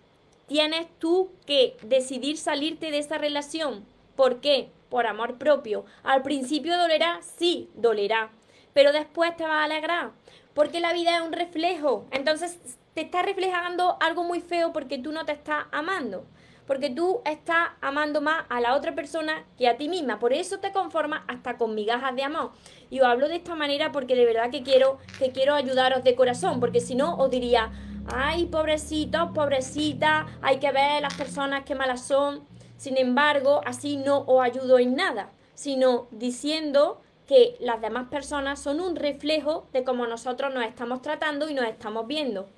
Tienes 0.47 0.87
tú 0.99 1.31
que 1.47 1.77
decidir 1.83 2.37
salirte 2.37 2.91
de 2.91 2.99
esa 2.99 3.17
relación. 3.17 3.85
¿Por 4.15 4.41
qué? 4.41 4.69
Por 4.91 5.07
amor 5.07 5.39
propio. 5.39 5.87
Al 6.03 6.23
principio 6.23 6.77
dolerá, 6.77 7.21
sí, 7.23 7.71
dolerá. 7.75 8.31
Pero 8.75 8.93
después 8.93 9.37
te 9.37 9.45
va 9.45 9.61
a 9.61 9.65
alegrar. 9.65 10.11
Porque 10.53 10.81
la 10.81 10.93
vida 10.93 11.17
es 11.17 11.23
un 11.23 11.33
reflejo. 11.33 12.05
Entonces 12.11 12.59
te 12.95 13.01
está 13.01 13.23
reflejando 13.23 13.97
algo 14.01 14.25
muy 14.25 14.41
feo 14.41 14.73
porque 14.73 14.99
tú 14.99 15.13
no 15.13 15.25
te 15.25 15.33
estás 15.33 15.65
amando 15.73 16.27
porque 16.71 16.89
tú 16.89 17.21
estás 17.25 17.71
amando 17.81 18.21
más 18.21 18.45
a 18.49 18.61
la 18.61 18.77
otra 18.77 18.95
persona 18.95 19.45
que 19.59 19.67
a 19.67 19.77
ti 19.77 19.89
misma. 19.89 20.21
Por 20.21 20.33
eso 20.33 20.61
te 20.61 20.71
conformas 20.71 21.23
hasta 21.27 21.59
con 21.59 21.75
migajas 21.75 22.15
de 22.15 22.23
amor. 22.23 22.53
Y 22.91 23.01
os 23.01 23.07
hablo 23.09 23.27
de 23.27 23.35
esta 23.35 23.57
manera 23.57 23.91
porque 23.91 24.15
de 24.15 24.25
verdad 24.25 24.53
que 24.53 24.63
quiero, 24.63 24.99
que 25.19 25.33
quiero 25.33 25.55
ayudaros 25.55 26.05
de 26.05 26.15
corazón, 26.15 26.61
porque 26.61 26.81
si 26.81 26.95
no 26.95 27.17
os 27.17 27.29
diría, 27.29 27.73
ay, 28.07 28.47
pobrecitos, 28.47 29.33
pobrecita, 29.35 30.29
hay 30.43 30.61
que 30.61 30.71
ver 30.71 31.03
las 31.03 31.15
personas 31.15 31.65
que 31.65 31.75
malas 31.75 32.07
son. 32.07 32.47
Sin 32.77 32.97
embargo, 32.97 33.63
así 33.67 33.97
no 33.97 34.21
os 34.21 34.41
ayudo 34.41 34.79
en 34.79 34.95
nada, 34.95 35.33
sino 35.55 36.07
diciendo 36.13 37.01
que 37.27 37.57
las 37.59 37.81
demás 37.81 38.07
personas 38.11 38.61
son 38.61 38.79
un 38.81 38.95
reflejo 38.95 39.67
de 39.73 39.83
cómo 39.83 40.07
nosotros 40.07 40.55
nos 40.55 40.65
estamos 40.65 41.03
tratando 41.03 41.51
y 41.51 41.55
nos 41.55 41.67
estamos 41.67 42.07
viendo. 42.07 42.49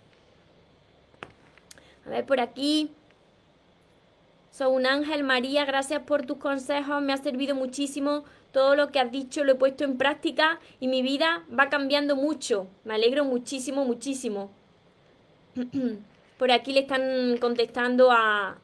A 2.04 2.10
ver, 2.10 2.26
por 2.26 2.40
aquí. 2.40 2.92
Soy 4.52 4.66
un 4.66 4.84
ángel, 4.84 5.24
María, 5.24 5.64
gracias 5.64 6.02
por 6.02 6.26
tus 6.26 6.36
consejos, 6.36 7.00
me 7.00 7.14
ha 7.14 7.16
servido 7.16 7.54
muchísimo. 7.54 8.24
Todo 8.52 8.76
lo 8.76 8.88
que 8.92 9.00
has 9.00 9.10
dicho 9.10 9.44
lo 9.44 9.52
he 9.52 9.54
puesto 9.54 9.82
en 9.84 9.96
práctica 9.96 10.60
y 10.78 10.88
mi 10.88 11.00
vida 11.00 11.42
va 11.58 11.70
cambiando 11.70 12.16
mucho. 12.16 12.66
Me 12.84 12.92
alegro 12.92 13.24
muchísimo, 13.24 13.86
muchísimo. 13.86 14.50
Por 16.38 16.52
aquí 16.52 16.74
le 16.74 16.80
están 16.80 17.38
contestando 17.38 18.10
a, 18.12 18.58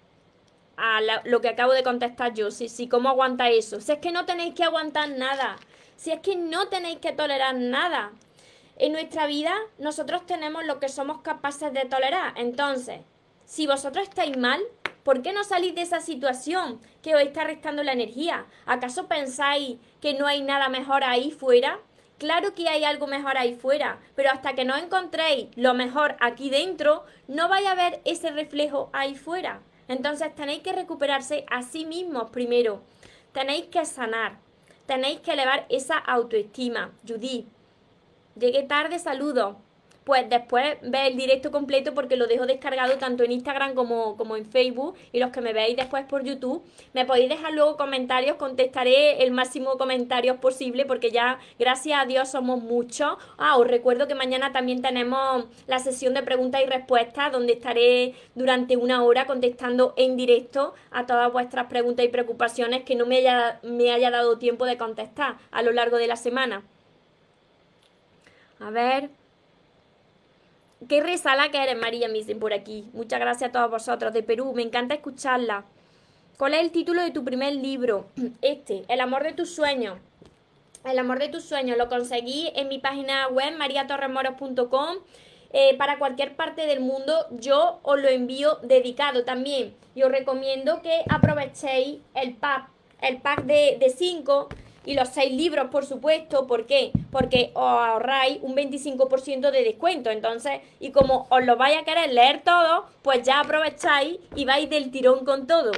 a 0.77 1.01
lo 1.25 1.41
que 1.41 1.49
acabo 1.49 1.73
de 1.73 1.83
contestar 1.83 2.35
yo. 2.35 2.51
Sí, 2.51 2.69
sí, 2.69 2.87
¿cómo 2.87 3.09
aguanta 3.09 3.49
eso? 3.49 3.81
Si 3.81 3.91
es 3.91 3.99
que 3.99 4.13
no 4.13 4.27
tenéis 4.27 4.55
que 4.55 4.65
aguantar 4.65 5.09
nada. 5.09 5.57
Si 5.97 6.11
es 6.11 6.21
que 6.21 6.37
no 6.37 6.69
tenéis 6.69 6.99
que 6.99 7.13
tolerar 7.13 7.55
nada. 7.55 8.13
En 8.77 8.93
nuestra 8.93 9.27
vida 9.27 9.55
nosotros 9.79 10.27
tenemos 10.27 10.67
lo 10.67 10.81
que 10.81 10.91
somos 10.91 11.23
capaces 11.23 11.73
de 11.73 11.87
tolerar. 11.87 12.35
Entonces, 12.37 13.01
si 13.47 13.67
vosotros 13.67 14.07
estáis 14.07 14.37
mal, 14.37 14.61
¿Por 15.09 15.23
qué 15.23 15.33
no 15.33 15.43
salís 15.43 15.75
de 15.75 15.81
esa 15.81 16.03
situación 16.03 16.81
que 17.01 17.15
os 17.15 17.23
está 17.23 17.43
restando 17.43 17.83
la 17.83 17.95
energía? 17.95 18.45
¿Acaso 18.67 19.09
pensáis 19.09 19.79
que 20.03 20.13
no 20.13 20.27
hay 20.27 20.43
nada 20.43 20.69
mejor 20.69 21.03
ahí 21.03 21.31
fuera? 21.31 21.81
Claro 22.19 22.53
que 22.55 22.69
hay 22.69 22.85
algo 22.85 23.07
mejor 23.07 23.39
ahí 23.39 23.55
fuera, 23.55 24.01
pero 24.15 24.29
hasta 24.29 24.53
que 24.53 24.67
no 24.67 24.77
encontréis 24.77 25.49
lo 25.57 25.73
mejor 25.73 26.17
aquí 26.21 26.51
dentro, 26.51 27.07
no 27.27 27.49
vais 27.49 27.67
a 27.67 27.75
ver 27.75 28.03
ese 28.05 28.33
reflejo 28.33 28.91
ahí 28.93 29.15
fuera. 29.15 29.63
Entonces 29.89 30.35
tenéis 30.35 30.61
que 30.61 30.75
recuperarse 30.75 31.47
a 31.49 31.63
sí 31.63 31.87
mismos 31.87 32.29
primero. 32.31 32.83
Tenéis 33.33 33.65
que 33.69 33.87
sanar. 33.87 34.37
tenéis 34.85 35.21
que 35.21 35.33
elevar 35.33 35.65
esa 35.71 35.97
autoestima. 35.97 36.93
Judy, 37.09 37.47
llegué 38.37 38.63
tarde, 38.65 38.99
saludo 38.99 39.57
pues 40.09 40.27
después 40.31 40.79
ve 40.81 41.09
el 41.09 41.19
directo 41.19 41.51
completo 41.51 41.93
porque 41.93 42.17
lo 42.17 42.27
dejo 42.27 42.47
descargado 42.47 42.97
tanto 42.97 43.25
en 43.25 43.33
Instagram 43.33 43.75
como, 43.75 44.17
como 44.17 44.37
en 44.37 44.47
Facebook 44.47 44.97
y 45.13 45.19
los 45.19 45.31
que 45.33 45.43
me 45.43 45.53
veáis 45.53 45.77
después 45.77 46.07
por 46.07 46.25
YouTube, 46.25 46.65
me 46.95 47.05
podéis 47.05 47.29
dejar 47.29 47.53
luego 47.53 47.77
comentarios, 47.77 48.39
contestaré 48.39 49.23
el 49.23 49.33
máximo 49.33 49.77
comentarios 49.77 50.39
posible 50.39 50.87
porque 50.87 51.11
ya 51.11 51.39
gracias 51.59 52.01
a 52.01 52.07
Dios 52.07 52.31
somos 52.31 52.63
muchos. 52.63 53.19
Ah, 53.37 53.59
os 53.59 53.67
recuerdo 53.67 54.09
que 54.09 54.15
mañana 54.15 54.51
también 54.51 54.81
tenemos 54.81 55.45
la 55.67 55.79
sesión 55.79 56.15
de 56.15 56.23
preguntas 56.23 56.63
y 56.65 56.67
respuestas 56.67 57.31
donde 57.31 57.53
estaré 57.53 58.15
durante 58.35 58.79
una 58.79 59.03
hora 59.03 59.27
contestando 59.27 59.93
en 59.99 60.17
directo 60.17 60.73
a 60.91 61.05
todas 61.05 61.31
vuestras 61.31 61.67
preguntas 61.67 62.07
y 62.07 62.09
preocupaciones 62.09 62.83
que 62.85 62.95
no 62.95 63.05
me 63.05 63.19
haya, 63.19 63.61
me 63.63 63.93
haya 63.93 64.11
dado 64.11 64.39
tiempo 64.39 64.65
de 64.65 64.79
contestar 64.79 65.37
a 65.51 65.61
lo 65.61 65.73
largo 65.73 65.99
de 65.99 66.07
la 66.07 66.17
semana. 66.17 66.63
A 68.59 68.71
ver. 68.71 69.18
Qué 70.87 71.03
resala 71.03 71.51
que 71.51 71.61
eres, 71.61 71.77
María, 71.77 72.07
me 72.07 72.15
dicen 72.15 72.39
por 72.39 72.53
aquí. 72.53 72.89
Muchas 72.93 73.19
gracias 73.19 73.51
a 73.51 73.53
todos 73.53 73.71
vosotros 73.71 74.13
de 74.13 74.23
Perú. 74.23 74.53
Me 74.55 74.63
encanta 74.63 74.95
escucharla. 74.95 75.65
¿Cuál 76.37 76.55
es 76.55 76.61
el 76.61 76.71
título 76.71 77.03
de 77.03 77.11
tu 77.11 77.25
primer 77.25 77.55
libro? 77.55 78.07
Este, 78.43 78.85
El 78.89 79.01
amor 79.01 79.25
de 79.25 79.33
tus 79.33 79.53
sueños. 79.53 79.99
El 80.85 80.99
amor 81.01 81.19
de 81.19 81.29
tus 81.29 81.45
sueños. 81.45 81.77
Lo 81.77 81.89
conseguí 81.89 82.53
en 82.55 82.69
mi 82.69 82.79
página 82.79 83.27
web, 83.27 83.57
mariatorremoros.com. 83.59 84.99
Eh, 85.53 85.77
para 85.79 85.99
cualquier 85.99 86.37
parte 86.37 86.67
del 86.67 86.79
mundo, 86.79 87.27
yo 87.33 87.81
os 87.83 88.01
lo 88.01 88.09
envío 88.09 88.59
dedicado 88.63 89.25
también. 89.25 89.75
Y 89.97 90.05
os 90.05 90.13
recomiendo 90.13 90.81
que 90.81 91.03
aprovechéis 91.11 91.99
el 92.15 92.37
pack, 92.37 92.69
el 93.01 93.21
pack 93.21 93.43
de 93.45 93.95
5 93.97 94.49
y 94.89 94.95
los 94.95 95.11
seis 95.11 95.31
libros, 95.31 95.69
por 95.71 95.85
supuesto. 95.85 96.47
¿Por 96.47 96.65
qué? 96.65 96.93
Porque 97.13 97.51
os 97.53 97.63
ahorráis 97.63 98.39
un 98.41 98.57
25% 98.57 99.51
de 99.51 99.63
descuento. 99.63 100.09
Entonces, 100.09 100.63
y 100.81 100.93
como 100.93 101.27
os 101.29 101.45
lo 101.45 101.59
vais 101.59 101.77
a 101.77 101.85
querer 101.85 102.11
leer 102.11 102.41
todo, 102.43 102.87
pues 103.03 103.23
ya 103.23 103.41
aprovecháis 103.41 104.19
y 104.35 104.47
vais 104.47 104.71
del 104.71 104.91
tirón 104.91 105.27
con 105.27 105.47
todo. 105.47 105.73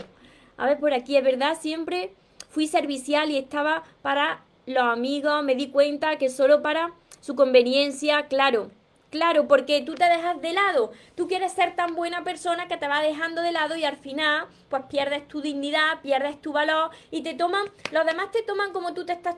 A 0.57 0.67
ver, 0.67 0.79
por 0.79 0.95
aquí, 0.95 1.17
es 1.17 1.25
verdad, 1.25 1.59
siempre 1.61 2.13
fui 2.51 2.69
servicial 2.69 3.33
y 3.33 3.37
estaba 3.37 3.83
para 4.01 4.45
los 4.67 4.85
amigos, 4.85 5.43
me 5.43 5.57
di 5.57 5.71
cuenta 5.71 6.17
que 6.17 6.29
solo 6.29 6.63
para 6.63 6.93
su 7.21 7.35
conveniencia, 7.35 8.29
claro. 8.29 8.71
Claro, 9.11 9.49
porque 9.49 9.83
tú 9.83 9.97
te 9.97 10.05
dejas 10.05 10.41
de 10.41 10.53
lado. 10.53 10.93
Tú 11.17 11.27
quieres 11.27 11.53
ser 11.53 11.75
tan 11.75 11.97
buena 11.97 12.23
persona 12.23 12.69
que 12.69 12.77
te 12.77 12.87
va 12.87 13.03
dejando 13.03 13.43
de 13.43 13.51
lado 13.51 13.77
y 13.77 13.85
al 13.85 13.97
final, 13.97 14.47
pues 14.69 14.85
pierdes 14.89 15.27
tu 15.27 15.41
dignidad, 15.41 16.01
pierdes 16.01 16.41
tu 16.41 16.53
valor 16.53 16.91
y 17.11 17.23
te 17.23 17.35
toman, 17.35 17.67
los 17.91 18.07
demás 18.07 18.31
te 18.31 18.43
toman 18.43 18.73
como 18.73 18.95
tú 18.95 19.05
te 19.05 19.13
estás, 19.13 19.37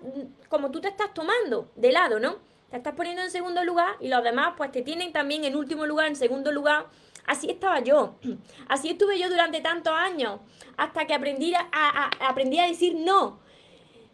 como 0.51 0.71
tú 0.71 0.83
te 0.83 0.89
estás 0.89 1.15
tomando 1.15 1.71
de 1.75 1.91
lado, 1.91 2.21
¿no? 2.21 2.37
Te 2.71 2.77
estás 2.77 2.95
poniendo 2.95 3.23
en 3.23 3.31
segundo 3.31 3.65
lugar 3.65 3.97
y 4.01 4.09
los 4.09 4.23
demás, 4.23 4.55
pues 4.57 4.71
te 4.73 4.83
tienen 4.83 5.13
también 5.13 5.45
en 5.45 5.57
último 5.57 5.87
lugar, 5.87 6.07
en 6.09 6.17
segundo 6.17 6.53
lugar. 6.53 6.87
Así 7.27 7.51
estaba 7.51 7.81
yo. 7.81 8.17
Así 8.69 8.91
estuve 8.91 9.19
yo 9.19 9.31
durante 9.31 9.61
tantos 9.61 9.95
años. 9.95 10.41
Hasta 10.77 11.07
que 11.07 11.15
aprendí 11.15 11.55
a, 11.55 12.11
aprendí 12.21 12.59
a 12.59 12.67
decir 12.67 12.95
no. 12.97 13.41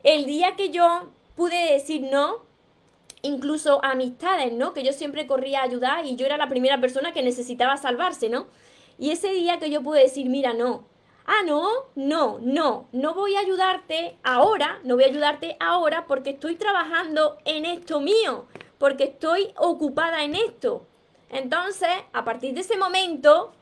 El 0.04 0.26
día 0.26 0.54
que 0.54 0.70
yo 0.70 1.10
pude 1.34 1.72
decir 1.72 2.02
no, 2.02 2.47
incluso 3.22 3.84
amistades, 3.84 4.52
¿no? 4.52 4.72
Que 4.72 4.84
yo 4.84 4.92
siempre 4.92 5.26
corría 5.26 5.60
a 5.60 5.64
ayudar 5.64 6.06
y 6.06 6.16
yo 6.16 6.26
era 6.26 6.36
la 6.36 6.48
primera 6.48 6.80
persona 6.80 7.12
que 7.12 7.22
necesitaba 7.22 7.76
salvarse, 7.76 8.28
¿no? 8.28 8.46
Y 8.98 9.10
ese 9.10 9.30
día 9.30 9.58
que 9.58 9.70
yo 9.70 9.82
pude 9.82 10.00
decir, 10.00 10.28
mira, 10.28 10.54
no, 10.54 10.84
ah, 11.26 11.42
no, 11.46 11.68
no, 11.94 12.38
no, 12.40 12.88
no 12.92 13.14
voy 13.14 13.36
a 13.36 13.40
ayudarte 13.40 14.16
ahora, 14.24 14.80
no 14.84 14.94
voy 14.94 15.04
a 15.04 15.08
ayudarte 15.08 15.56
ahora 15.60 16.06
porque 16.06 16.30
estoy 16.30 16.56
trabajando 16.56 17.38
en 17.44 17.64
esto 17.64 18.00
mío, 18.00 18.46
porque 18.78 19.04
estoy 19.04 19.52
ocupada 19.56 20.24
en 20.24 20.34
esto. 20.34 20.86
Entonces, 21.30 21.90
a 22.12 22.24
partir 22.24 22.54
de 22.54 22.62
ese 22.62 22.76
momento, 22.76 23.52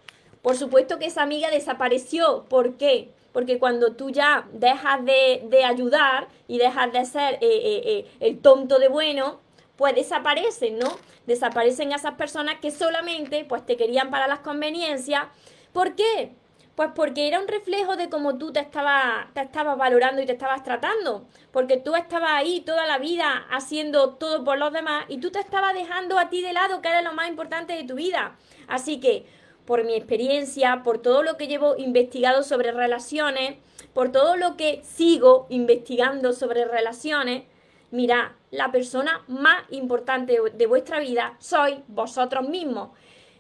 por 0.47 0.57
supuesto 0.57 1.01
que 1.01 1.07
esa 1.07 1.23
amiga 1.23 1.51
desapareció. 1.51 2.45
¿Por 2.49 2.77
qué? 2.77 3.11
Porque 3.33 3.59
cuando 3.59 3.95
tú 3.95 4.11
ya 4.11 4.47
dejas 4.53 5.05
de, 5.05 5.65
ayudar 5.65 6.29
y 6.47 6.59
dejas 6.59 6.93
de 6.93 7.05
ser 7.05 7.35
eh, 7.35 7.39
eh, 7.43 7.83
eh, 7.85 8.07
el 8.21 8.39
tonto 8.39 8.79
de 8.79 8.87
bueno, 8.87 9.41
pues 9.77 9.95
desaparecen, 9.95 10.79
¿no? 10.79 10.99
Desaparecen 11.27 11.93
esas 11.93 12.15
personas 12.15 12.57
que 12.61 12.71
solamente 12.71 13.45
pues 13.45 13.65
te 13.65 13.77
querían 13.77 14.11
para 14.11 14.27
las 14.27 14.41
conveniencias. 14.41 15.25
¿Por 15.73 15.95
qué? 15.95 16.33
Pues 16.75 16.91
porque 16.95 17.27
era 17.27 17.41
un 17.41 17.49
reflejo 17.49 17.97
de 17.97 18.11
cómo 18.11 18.37
tú 18.37 18.53
te 18.53 18.61
estabas 18.61 19.33
te 19.33 19.41
estabas 19.41 19.79
valorando 19.79 20.21
y 20.21 20.27
te 20.27 20.33
estabas 20.33 20.63
tratando. 20.63 21.27
Porque 21.51 21.79
tú 21.79 21.95
estabas 21.95 22.33
ahí 22.33 22.61
toda 22.61 22.87
la 22.87 22.99
vida 22.99 23.47
haciendo 23.51 24.15
todo 24.15 24.45
por 24.45 24.59
los 24.59 24.73
demás 24.73 25.05
y 25.09 25.19
tú 25.19 25.31
te 25.31 25.39
estabas 25.39 25.75
dejando 25.75 26.19
a 26.19 26.29
ti 26.29 26.43
de 26.43 26.53
lado, 26.53 26.83
que 26.83 26.89
era 26.89 27.03
lo 27.03 27.13
más 27.13 27.29
importante 27.29 27.73
de 27.73 27.85
tu 27.85 27.95
vida. 27.95 28.37
Así 28.69 29.01
que, 29.01 29.27
por 29.65 29.85
mi 29.85 29.95
experiencia, 29.95 30.83
por 30.85 30.99
todo 30.99 31.23
lo 31.23 31.37
que 31.37 31.49
llevo 31.49 31.77
investigado 31.77 32.43
sobre 32.43 32.73
relaciones, 32.73 33.57
por 33.95 34.13
todo 34.13 34.37
lo 34.37 34.57
que 34.59 34.83
sigo 34.85 35.47
investigando 35.49 36.35
sobre 36.35 36.67
relaciones, 36.67 37.45
mira, 37.91 38.37
la 38.51 38.73
persona 38.73 39.25
más 39.29 39.65
importante 39.71 40.39
de 40.55 40.67
vuestra 40.67 41.01
vida 41.01 41.37
sois 41.39 41.79
vosotros 41.89 42.49
mismos. 42.49 42.91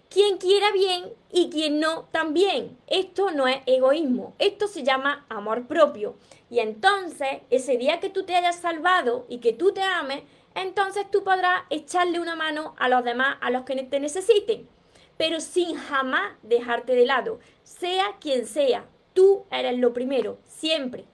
Quien 0.09 0.39
quiera 0.39 0.71
bien 0.73 1.13
y 1.33 1.51
quien 1.51 1.81
no 1.81 2.05
también. 2.13 2.79
Esto 2.87 3.31
no 3.33 3.49
es 3.49 3.59
egoísmo, 3.67 4.35
esto 4.39 4.69
se 4.69 4.85
llama 4.85 5.27
amor 5.29 5.67
propio. 5.67 6.17
Y 6.49 6.61
entonces, 6.61 7.41
ese 7.51 7.77
día 7.77 7.99
que 7.99 8.11
tú 8.11 8.25
te 8.25 8.37
hayas 8.37 8.57
salvado 8.57 9.27
y 9.29 9.39
que 9.39 9.53
tú 9.53 9.73
te 9.73 9.83
ames, 9.83 10.23
entonces 10.55 11.11
tú 11.11 11.25
podrás 11.25 11.65
echarle 11.71 12.21
una 12.21 12.37
mano 12.37 12.75
a 12.79 12.89
los 12.89 13.05
demás, 13.05 13.37
a 13.41 13.51
los 13.51 13.65
que 13.65 13.75
te 13.83 14.01
necesiten, 14.01 14.69
pero 15.17 15.41
sin 15.41 15.77
jamás 15.77 16.35
dejarte 16.43 16.95
de 16.95 17.05
lado, 17.05 17.41
sea 17.63 18.17
quien 18.21 18.47
sea. 18.47 18.87
Tú 19.13 19.45
eres 19.51 19.79
lo 19.79 19.93
primero, 19.93 20.39
siempre. 20.47 21.05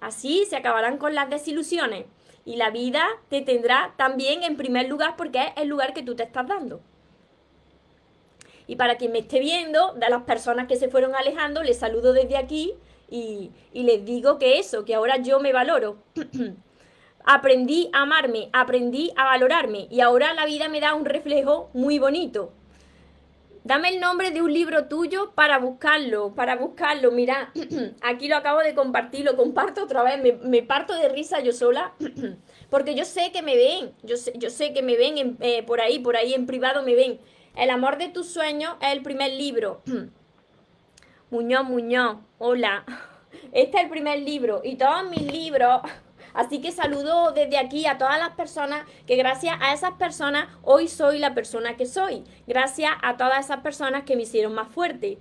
Así 0.00 0.44
se 0.46 0.56
acabarán 0.56 0.98
con 0.98 1.14
las 1.14 1.28
desilusiones 1.28 2.06
y 2.48 2.56
la 2.56 2.70
vida 2.70 3.06
te 3.28 3.42
tendrá 3.42 3.92
también 3.98 4.42
en 4.42 4.56
primer 4.56 4.88
lugar 4.88 5.16
porque 5.18 5.38
es 5.38 5.52
el 5.56 5.68
lugar 5.68 5.92
que 5.92 6.02
tú 6.02 6.16
te 6.16 6.22
estás 6.22 6.48
dando. 6.48 6.80
Y 8.66 8.76
para 8.76 8.96
quien 8.96 9.12
me 9.12 9.18
esté 9.18 9.38
viendo, 9.38 9.92
de 9.92 10.08
las 10.08 10.22
personas 10.22 10.66
que 10.66 10.76
se 10.76 10.88
fueron 10.88 11.14
alejando, 11.14 11.62
les 11.62 11.78
saludo 11.78 12.14
desde 12.14 12.38
aquí 12.38 12.72
y, 13.10 13.50
les 13.74 14.02
digo 14.06 14.38
que 14.38 14.58
eso, 14.58 14.86
que 14.86 14.94
ahora 14.94 15.18
yo 15.18 15.40
me 15.40 15.52
valoro. 15.52 15.98
aprendí 17.26 17.90
a 17.92 18.00
amarme, 18.04 18.48
aprendí 18.54 19.12
a 19.14 19.24
valorarme 19.24 19.86
y 19.90 20.00
ahora 20.00 20.32
la 20.32 20.46
vida 20.46 20.70
me 20.70 20.80
da 20.80 20.94
un 20.94 21.04
reflejo 21.04 21.68
muy 21.74 21.98
bonito. 21.98 22.54
Dame 23.68 23.90
el 23.90 24.00
nombre 24.00 24.30
de 24.30 24.40
un 24.40 24.50
libro 24.50 24.86
tuyo 24.86 25.32
para 25.34 25.58
buscarlo, 25.58 26.34
para 26.34 26.56
buscarlo. 26.56 27.12
Mira, 27.12 27.52
aquí 28.00 28.26
lo 28.26 28.38
acabo 28.38 28.60
de 28.60 28.74
compartir, 28.74 29.26
lo 29.26 29.36
comparto 29.36 29.84
otra 29.84 30.02
vez, 30.02 30.38
me, 30.42 30.62
parto 30.62 30.94
de 30.94 31.10
risa 31.10 31.40
yo 31.40 31.52
sola, 31.52 31.92
porque 32.70 32.94
yo 32.94 33.04
sé 33.04 33.30
que 33.30 33.42
me 33.42 33.56
ven, 33.56 33.92
yo 34.02 34.16
sé, 34.16 34.32
yo 34.36 34.48
sé 34.48 34.72
que 34.72 34.80
me 34.80 34.96
ven 34.96 35.36
eh, 35.40 35.62
por 35.64 35.82
ahí, 35.82 35.98
por 35.98 36.16
ahí 36.16 36.32
en 36.32 36.46
privado 36.46 36.82
me 36.82 36.94
ven. 36.94 37.20
El 37.56 37.68
amor 37.68 37.98
de 37.98 38.08
tus 38.08 38.30
sueños 38.30 38.74
es 38.80 38.90
el 38.90 39.02
primer 39.02 39.32
libro. 39.32 39.82
Muñoz, 41.30 41.64
Muñoz, 41.64 42.20
hola. 42.38 42.86
Este 43.52 43.76
es 43.76 43.84
el 43.84 43.90
primer 43.90 44.20
libro 44.20 44.62
y 44.64 44.76
todos 44.76 45.10
mis 45.10 45.30
libros 45.30 45.82
Así 46.34 46.60
que 46.60 46.72
saludo 46.72 47.32
desde 47.32 47.58
aquí 47.58 47.86
a 47.86 47.98
todas 47.98 48.18
las 48.18 48.30
personas 48.30 48.86
que 49.06 49.16
gracias 49.16 49.56
a 49.60 49.72
esas 49.72 49.92
personas 49.92 50.48
hoy 50.62 50.88
soy 50.88 51.18
la 51.18 51.34
persona 51.34 51.76
que 51.76 51.86
soy. 51.86 52.24
Gracias 52.46 52.92
a 53.02 53.16
todas 53.16 53.44
esas 53.44 53.60
personas 53.60 54.04
que 54.04 54.16
me 54.16 54.22
hicieron 54.22 54.54
más 54.54 54.68
fuerte. 54.68 55.18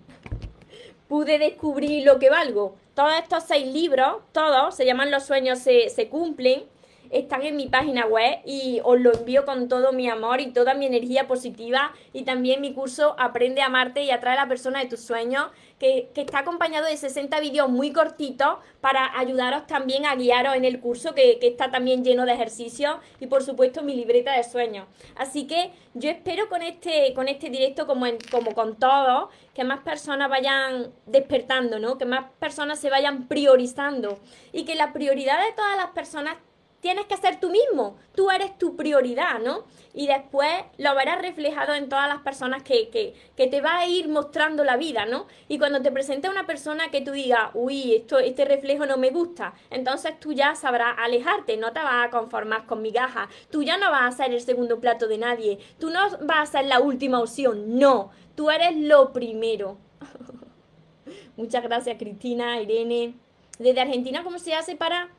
Pude 1.07 1.39
descubrir 1.39 2.05
lo 2.05 2.19
que 2.19 2.29
valgo. 2.29 2.75
Todos 2.93 3.13
estos 3.21 3.43
seis 3.43 3.67
libros, 3.67 4.17
todos, 4.31 4.75
se 4.75 4.85
llaman 4.85 5.11
Los 5.11 5.25
sueños 5.25 5.59
se, 5.59 5.89
se 5.89 6.09
cumplen 6.09 6.63
están 7.09 7.43
en 7.43 7.55
mi 7.55 7.67
página 7.67 8.05
web 8.05 8.39
y 8.45 8.79
os 8.83 8.99
lo 8.99 9.13
envío 9.13 9.45
con 9.45 9.67
todo 9.67 9.93
mi 9.93 10.09
amor 10.09 10.41
y 10.41 10.51
toda 10.51 10.73
mi 10.73 10.85
energía 10.85 11.27
positiva 11.27 11.93
y 12.13 12.23
también 12.23 12.61
mi 12.61 12.73
curso 12.73 13.15
Aprende 13.17 13.61
a 13.61 13.67
amarte 13.67 14.03
y 14.03 14.11
atrae 14.11 14.37
a 14.37 14.43
la 14.43 14.47
persona 14.47 14.79
de 14.79 14.87
tus 14.87 15.01
sueños 15.01 15.47
que, 15.79 16.09
está 16.15 16.39
acompañado 16.39 16.87
de 16.87 16.97
60 16.97 17.39
vídeos 17.39 17.69
muy 17.69 17.91
cortitos 17.91 18.57
para 18.81 19.17
ayudaros 19.17 19.67
también 19.67 20.05
a 20.05 20.15
guiaros 20.15 20.55
en 20.55 20.65
el 20.65 20.79
curso 20.79 21.13
que, 21.13 21.39
está 21.41 21.69
también 21.71 22.03
lleno 22.03 22.25
de 22.25 22.33
ejercicios 22.33 22.97
y 23.19 23.27
por 23.27 23.43
supuesto 23.43 23.83
mi 23.83 23.95
libreta 23.95 24.35
de 24.35 24.43
sueños. 24.43 24.87
Así 25.15 25.45
que 25.45 25.71
yo 25.93 26.09
espero 26.09 26.49
con 26.49 26.61
este, 26.61 27.13
con 27.13 27.27
este 27.27 27.49
directo 27.49 27.85
como, 27.85 28.05
como 28.31 28.53
con 28.53 28.77
todo 28.77 29.29
que 29.53 29.63
más 29.63 29.79
personas 29.79 30.29
vayan 30.29 30.91
despertando, 31.05 31.79
¿no? 31.79 31.97
Que 31.97 32.05
más 32.05 32.25
personas 32.39 32.79
se 32.79 32.89
vayan 32.89 33.27
priorizando 33.27 34.19
y 34.51 34.65
que 34.65 34.75
la 34.75 34.93
prioridad 34.93 35.39
de 35.45 35.53
todas 35.53 35.77
las 35.77 35.87
personas 35.87 36.35
tienes 36.81 37.05
que 37.05 37.17
ser 37.17 37.39
tú 37.39 37.49
mismo, 37.49 37.97
tú 38.15 38.29
eres 38.29 38.57
tu 38.57 38.75
prioridad, 38.75 39.39
¿no? 39.39 39.65
Y 39.93 40.07
después 40.07 40.51
lo 40.77 40.93
verás 40.95 41.21
reflejado 41.21 41.73
en 41.73 41.89
todas 41.89 42.07
las 42.07 42.19
personas 42.19 42.63
que, 42.63 42.89
que, 42.89 43.15
que 43.35 43.47
te 43.47 43.61
va 43.61 43.79
a 43.79 43.87
ir 43.87 44.07
mostrando 44.07 44.63
la 44.63 44.77
vida, 44.77 45.05
¿no? 45.05 45.27
Y 45.47 45.57
cuando 45.57 45.81
te 45.81 45.91
presente 45.91 46.29
una 46.29 46.45
persona 46.45 46.91
que 46.91 47.01
tú 47.01 47.11
digas, 47.11 47.49
uy, 47.53 47.95
esto, 47.95 48.19
este 48.19 48.45
reflejo 48.45 48.85
no 48.85 48.97
me 48.97 49.09
gusta, 49.09 49.53
entonces 49.69 50.19
tú 50.19 50.33
ya 50.33 50.55
sabrás 50.55 50.95
alejarte, 50.99 51.57
no 51.57 51.73
te 51.73 51.79
vas 51.79 52.07
a 52.07 52.09
conformar 52.09 52.65
con 52.65 52.81
migajas, 52.81 53.29
tú 53.49 53.63
ya 53.63 53.77
no 53.77 53.91
vas 53.91 54.13
a 54.13 54.17
ser 54.23 54.33
el 54.33 54.41
segundo 54.41 54.79
plato 54.79 55.07
de 55.07 55.17
nadie, 55.17 55.59
tú 55.79 55.89
no 55.89 55.99
vas 56.21 56.49
a 56.49 56.59
ser 56.59 56.65
la 56.65 56.79
última 56.79 57.19
opción, 57.19 57.79
no, 57.79 58.11
tú 58.35 58.51
eres 58.51 58.75
lo 58.75 59.13
primero. 59.13 59.77
Muchas 61.37 61.63
gracias 61.63 61.97
Cristina, 61.97 62.61
Irene. 62.61 63.15
Desde 63.59 63.81
Argentina, 63.81 64.23
¿cómo 64.23 64.37
se 64.37 64.53
hace 64.53 64.75
para 64.75 65.09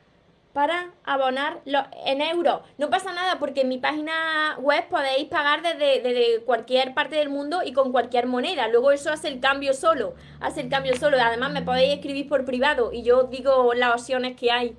para 0.59 0.91
abonar 1.05 1.61
en 2.05 2.21
euros. 2.21 2.63
No 2.79 2.91
pasa 2.91 3.13
nada 3.13 3.39
porque 3.39 3.61
en 3.61 3.69
mi 3.69 3.79
página 3.79 4.57
web 4.59 4.89
podéis 4.89 5.29
pagar 5.29 5.63
desde, 5.63 6.03
desde, 6.03 6.41
cualquier 6.41 6.95
parte 6.95 7.15
del 7.15 7.29
mundo 7.29 7.61
y 7.65 7.73
con 7.73 7.93
cualquier 7.93 8.27
moneda. 8.27 8.67
Luego 8.67 8.91
eso 8.91 9.13
hace 9.13 9.29
el 9.29 9.39
cambio 9.39 9.73
solo. 9.73 10.17
Hace 10.41 10.63
el 10.63 10.69
cambio 10.69 10.97
solo. 10.97 11.17
Además 11.21 11.53
me 11.53 11.63
podéis 11.63 11.95
escribir 11.95 12.29
por 12.29 12.45
privado 12.45 12.93
y 12.93 13.05
yo 13.05 13.23
digo 13.31 13.73
las 13.73 14.01
opciones 14.01 14.35
que 14.35 14.51
hay. 14.51 14.77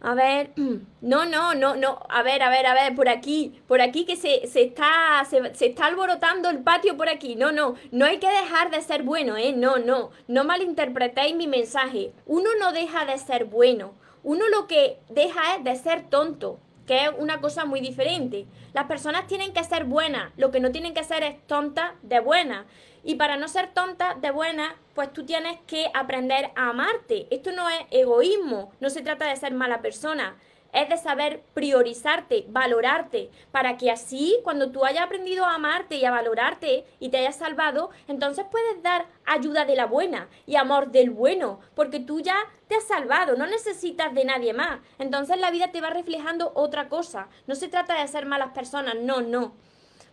A 0.00 0.14
ver, 0.14 0.52
no, 1.02 1.26
no, 1.26 1.54
no, 1.54 1.76
no, 1.76 1.98
a 2.08 2.22
ver, 2.22 2.42
a 2.42 2.48
ver, 2.48 2.64
a 2.64 2.72
ver, 2.72 2.94
por 2.94 3.10
aquí, 3.10 3.60
por 3.68 3.82
aquí 3.82 4.06
que 4.06 4.16
se, 4.16 4.46
se 4.46 4.62
está, 4.62 5.22
se, 5.28 5.54
se, 5.54 5.66
está 5.66 5.84
alborotando 5.84 6.48
el 6.48 6.60
patio 6.60 6.96
por 6.96 7.10
aquí. 7.10 7.36
No, 7.36 7.52
no, 7.52 7.74
no 7.92 8.06
hay 8.06 8.16
que 8.20 8.30
dejar 8.30 8.70
de 8.70 8.80
ser 8.80 9.02
bueno, 9.02 9.36
¿eh? 9.36 9.52
No, 9.54 9.76
no, 9.76 10.12
no 10.28 10.44
malinterpretéis 10.44 11.36
mi 11.36 11.46
mensaje. 11.46 12.14
Uno 12.24 12.48
no 12.58 12.72
deja 12.72 13.04
de 13.04 13.18
ser 13.18 13.44
bueno 13.44 14.02
uno 14.24 14.48
lo 14.48 14.66
que 14.66 14.98
deja 15.10 15.54
es 15.54 15.64
de 15.64 15.76
ser 15.76 16.08
tonto, 16.08 16.58
que 16.86 17.04
es 17.04 17.10
una 17.18 17.40
cosa 17.40 17.64
muy 17.64 17.80
diferente. 17.80 18.46
Las 18.72 18.86
personas 18.86 19.26
tienen 19.26 19.52
que 19.52 19.62
ser 19.62 19.84
buenas, 19.84 20.32
lo 20.36 20.50
que 20.50 20.60
no 20.60 20.72
tienen 20.72 20.94
que 20.94 21.04
ser 21.04 21.22
es 21.22 21.46
tontas 21.46 21.92
de 22.02 22.20
buena. 22.20 22.66
Y 23.04 23.16
para 23.16 23.36
no 23.36 23.48
ser 23.48 23.72
tonta 23.74 24.14
de 24.14 24.30
buena, 24.30 24.76
pues 24.94 25.12
tú 25.12 25.26
tienes 25.26 25.58
que 25.66 25.90
aprender 25.92 26.50
a 26.56 26.70
amarte. 26.70 27.26
Esto 27.30 27.52
no 27.52 27.68
es 27.68 27.80
egoísmo, 27.90 28.72
no 28.80 28.88
se 28.88 29.02
trata 29.02 29.28
de 29.28 29.36
ser 29.36 29.52
mala 29.52 29.82
persona 29.82 30.36
es 30.74 30.88
de 30.88 30.96
saber 30.96 31.42
priorizarte, 31.54 32.44
valorarte, 32.48 33.30
para 33.52 33.76
que 33.76 33.90
así 33.90 34.36
cuando 34.42 34.70
tú 34.70 34.84
hayas 34.84 35.04
aprendido 35.04 35.44
a 35.44 35.54
amarte 35.54 35.96
y 35.96 36.04
a 36.04 36.10
valorarte 36.10 36.84
y 36.98 37.08
te 37.10 37.18
hayas 37.18 37.36
salvado, 37.36 37.90
entonces 38.08 38.44
puedes 38.50 38.82
dar 38.82 39.06
ayuda 39.24 39.64
de 39.64 39.76
la 39.76 39.86
buena 39.86 40.28
y 40.46 40.56
amor 40.56 40.90
del 40.90 41.10
bueno, 41.10 41.60
porque 41.74 42.00
tú 42.00 42.20
ya 42.20 42.36
te 42.66 42.74
has 42.74 42.84
salvado, 42.84 43.36
no 43.36 43.46
necesitas 43.46 44.12
de 44.14 44.24
nadie 44.24 44.52
más. 44.52 44.80
Entonces 44.98 45.38
la 45.38 45.50
vida 45.50 45.70
te 45.70 45.80
va 45.80 45.90
reflejando 45.90 46.52
otra 46.54 46.88
cosa. 46.88 47.28
No 47.46 47.54
se 47.54 47.68
trata 47.68 48.00
de 48.00 48.08
ser 48.08 48.26
malas 48.26 48.50
personas, 48.50 48.96
no, 48.96 49.20
no. 49.20 49.54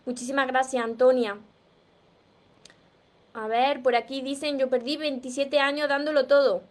Muchísimas 0.06 0.46
gracias, 0.46 0.84
Antonia. 0.84 1.38
A 3.34 3.48
ver, 3.48 3.82
por 3.82 3.96
aquí 3.96 4.20
dicen, 4.20 4.58
yo 4.58 4.68
perdí 4.68 4.96
27 4.96 5.58
años 5.58 5.88
dándolo 5.88 6.26
todo. 6.26 6.62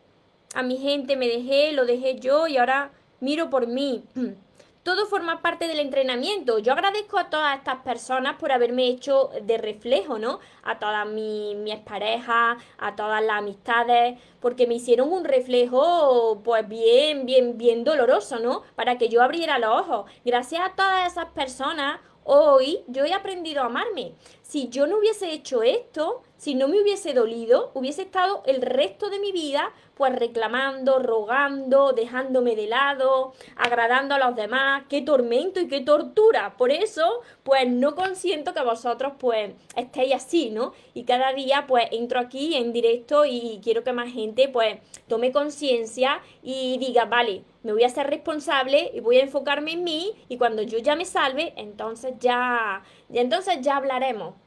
A 0.54 0.64
mi 0.64 0.78
gente 0.78 1.16
me 1.16 1.28
dejé, 1.28 1.72
lo 1.72 1.86
dejé 1.86 2.20
yo 2.20 2.48
y 2.48 2.58
ahora 2.58 2.92
miro 3.22 3.50
por 3.50 3.68
mí. 3.68 4.04
Todo 4.84 5.06
forma 5.06 5.44
parte 5.44 5.68
del 5.68 5.80
entrenamiento. 5.80 6.58
Yo 6.58 6.74
agradezco 6.74 7.20
a 7.20 7.30
todas 7.30 7.56
estas 7.56 7.84
personas 7.84 8.38
por 8.38 8.52
haberme 8.52 8.88
hecho 8.88 9.30
de 9.44 9.60
reflejo, 9.60 10.18
¿no? 10.18 10.40
A 10.64 10.80
todas 10.80 11.08
mis, 11.08 11.56
mis 11.56 11.76
parejas, 11.78 12.58
a 12.80 12.96
todas 12.96 13.24
las 13.24 13.38
amistades, 13.38 14.18
porque 14.40 14.66
me 14.66 14.74
hicieron 14.74 15.14
un 15.14 15.24
reflejo, 15.24 16.42
pues 16.44 16.68
bien, 16.68 17.28
bien, 17.28 17.60
bien 17.60 17.84
doloroso, 17.84 18.40
¿no? 18.40 18.64
Para 18.74 18.98
que 18.98 19.08
yo 19.08 19.22
abriera 19.22 19.60
los 19.60 19.82
ojos. 19.82 20.10
Gracias 20.26 20.62
a 20.66 20.74
todas 20.74 21.12
esas 21.12 21.28
personas, 21.28 22.00
hoy 22.24 22.80
yo 22.88 23.06
he 23.06 23.14
aprendido 23.14 23.62
a 23.62 23.68
amarme. 23.68 24.14
Si 24.52 24.68
yo 24.68 24.86
no 24.86 24.98
hubiese 24.98 25.32
hecho 25.32 25.64
esto, 25.64 26.24
si 26.36 26.56
no 26.56 26.68
me 26.68 26.82
hubiese 26.82 27.14
dolido, 27.14 27.72
hubiese 27.74 28.02
estado 28.02 28.44
el 28.46 28.62
resto 28.62 29.10
de 29.10 29.18
mi 29.18 29.32
vida 29.32 29.72
pues 29.96 30.14
reclamando, 30.14 31.00
rogando, 31.00 31.94
dejándome 31.94 32.58
de 32.58 32.68
lado, 32.68 33.32
agradando 33.56 34.16
a 34.16 34.20
los 34.20 34.36
demás. 34.36 34.84
Qué 34.90 35.04
tormento 35.04 35.62
y 35.62 35.70
qué 35.70 35.80
tortura. 35.80 36.58
Por 36.58 36.72
eso, 36.72 37.22
pues 37.44 37.70
no 37.70 37.96
consiento 37.96 38.54
que 38.54 38.62
vosotros 38.62 39.14
pues 39.20 39.54
estéis 39.78 40.16
así, 40.16 40.50
¿no? 40.50 40.74
Y 40.94 41.06
cada 41.06 41.32
día 41.32 41.66
pues 41.66 41.86
entro 41.92 42.20
aquí 42.20 42.58
en 42.58 42.74
directo 42.74 43.24
y 43.24 43.62
quiero 43.64 43.86
que 43.86 43.94
más 43.94 44.12
gente 44.12 44.50
pues 44.50 44.80
tome 45.08 45.32
conciencia 45.32 46.20
y 46.44 46.78
diga, 46.78 47.06
vale, 47.06 47.46
me 47.64 47.72
voy 47.72 47.86
a 47.86 47.90
ser 47.90 48.08
responsable 48.08 48.92
y 48.94 49.00
voy 49.00 49.16
a 49.16 49.24
enfocarme 49.24 49.72
en 49.74 49.86
mí 49.86 50.12
y 50.28 50.38
cuando 50.38 50.62
yo 50.62 50.80
ya 50.80 50.98
me 50.98 51.06
salve, 51.06 51.54
entonces 51.56 52.16
ya, 52.20 52.84
entonces 53.14 53.62
ya 53.62 53.78
hablaremos. 53.78 54.41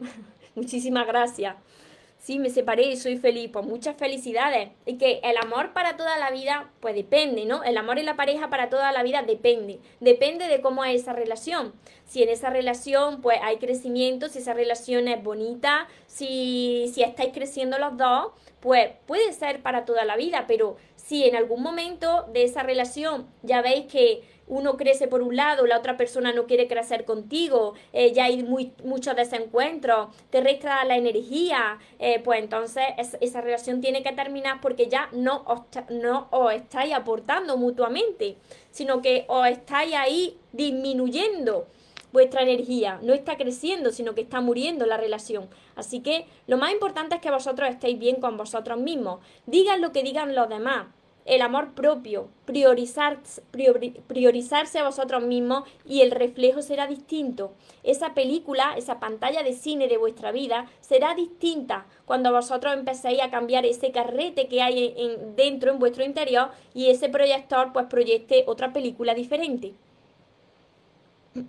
Muchísimas 0.54 1.06
gracias. 1.06 1.56
Sí, 2.18 2.38
me 2.38 2.50
separé 2.50 2.82
y 2.82 2.96
soy 2.96 3.16
feliz. 3.16 3.50
Pues 3.50 3.64
muchas 3.64 3.96
felicidades. 3.96 4.68
Y 4.84 4.98
que 4.98 5.20
el 5.24 5.36
amor 5.38 5.72
para 5.72 5.96
toda 5.96 6.18
la 6.18 6.30
vida, 6.30 6.70
pues 6.80 6.94
depende, 6.94 7.46
¿no? 7.46 7.64
El 7.64 7.78
amor 7.78 7.98
en 7.98 8.04
la 8.04 8.16
pareja 8.16 8.50
para 8.50 8.68
toda 8.68 8.92
la 8.92 9.02
vida 9.02 9.22
depende. 9.22 9.80
Depende 10.00 10.46
de 10.46 10.60
cómo 10.60 10.84
es 10.84 11.00
esa 11.00 11.14
relación. 11.14 11.72
Si 12.06 12.22
en 12.22 12.28
esa 12.28 12.50
relación, 12.50 13.22
pues 13.22 13.38
hay 13.42 13.56
crecimiento, 13.56 14.28
si 14.28 14.38
esa 14.38 14.52
relación 14.52 15.08
es 15.08 15.22
bonita, 15.22 15.88
si, 16.06 16.90
si 16.92 17.02
estáis 17.02 17.32
creciendo 17.32 17.78
los 17.78 17.96
dos, 17.96 18.32
pues 18.60 18.90
puede 19.06 19.32
ser 19.32 19.62
para 19.62 19.86
toda 19.86 20.04
la 20.04 20.16
vida. 20.16 20.44
Pero 20.46 20.76
si 20.96 21.24
en 21.24 21.36
algún 21.36 21.62
momento 21.62 22.26
de 22.34 22.44
esa 22.44 22.62
relación 22.62 23.28
ya 23.42 23.62
veis 23.62 23.86
que 23.86 24.22
uno 24.50 24.76
crece 24.76 25.06
por 25.06 25.22
un 25.22 25.36
lado, 25.36 25.64
la 25.64 25.78
otra 25.78 25.96
persona 25.96 26.32
no 26.32 26.46
quiere 26.46 26.66
crecer 26.66 27.04
contigo, 27.04 27.74
eh, 27.92 28.12
ya 28.12 28.24
hay 28.24 28.42
muy, 28.42 28.72
muchos 28.84 29.14
desencuentros, 29.16 30.08
te 30.28 30.40
resta 30.40 30.84
la 30.84 30.96
energía, 30.96 31.78
eh, 32.00 32.20
pues 32.22 32.40
entonces 32.40 32.84
esa 33.20 33.40
relación 33.40 33.80
tiene 33.80 34.02
que 34.02 34.12
terminar 34.12 34.60
porque 34.60 34.88
ya 34.88 35.08
no 35.12 35.44
os, 35.46 35.60
no 35.88 36.26
os 36.32 36.52
estáis 36.52 36.92
aportando 36.92 37.56
mutuamente, 37.56 38.36
sino 38.72 39.00
que 39.00 39.24
os 39.28 39.46
estáis 39.46 39.94
ahí 39.94 40.36
disminuyendo 40.52 41.66
vuestra 42.12 42.42
energía, 42.42 42.98
no 43.02 43.12
está 43.12 43.36
creciendo, 43.36 43.92
sino 43.92 44.16
que 44.16 44.22
está 44.22 44.40
muriendo 44.40 44.84
la 44.84 44.96
relación. 44.96 45.48
Así 45.76 46.00
que 46.00 46.26
lo 46.48 46.58
más 46.58 46.72
importante 46.72 47.14
es 47.14 47.20
que 47.20 47.30
vosotros 47.30 47.70
estéis 47.70 48.00
bien 48.00 48.16
con 48.16 48.36
vosotros 48.36 48.78
mismos. 48.78 49.20
Digan 49.46 49.80
lo 49.80 49.92
que 49.92 50.02
digan 50.02 50.34
los 50.34 50.48
demás, 50.48 50.88
el 51.24 51.42
amor 51.42 51.72
propio, 51.74 52.28
priorizar, 52.44 53.18
priorizarse 54.06 54.78
a 54.78 54.84
vosotros 54.84 55.22
mismos 55.22 55.64
y 55.84 56.00
el 56.00 56.10
reflejo 56.10 56.62
será 56.62 56.86
distinto. 56.86 57.52
Esa 57.82 58.14
película, 58.14 58.74
esa 58.76 58.98
pantalla 59.00 59.42
de 59.42 59.52
cine 59.52 59.88
de 59.88 59.98
vuestra 59.98 60.32
vida 60.32 60.66
será 60.80 61.14
distinta 61.14 61.86
cuando 62.04 62.32
vosotros 62.32 62.74
empecéis 62.74 63.22
a 63.22 63.30
cambiar 63.30 63.64
ese 63.66 63.92
carrete 63.92 64.48
que 64.48 64.62
hay 64.62 64.94
en, 64.96 65.36
dentro, 65.36 65.70
en 65.70 65.78
vuestro 65.78 66.04
interior, 66.04 66.50
y 66.74 66.90
ese 66.90 67.08
proyector 67.08 67.72
pues 67.72 67.86
proyecte 67.86 68.44
otra 68.46 68.72
película 68.72 69.14
diferente. 69.14 69.74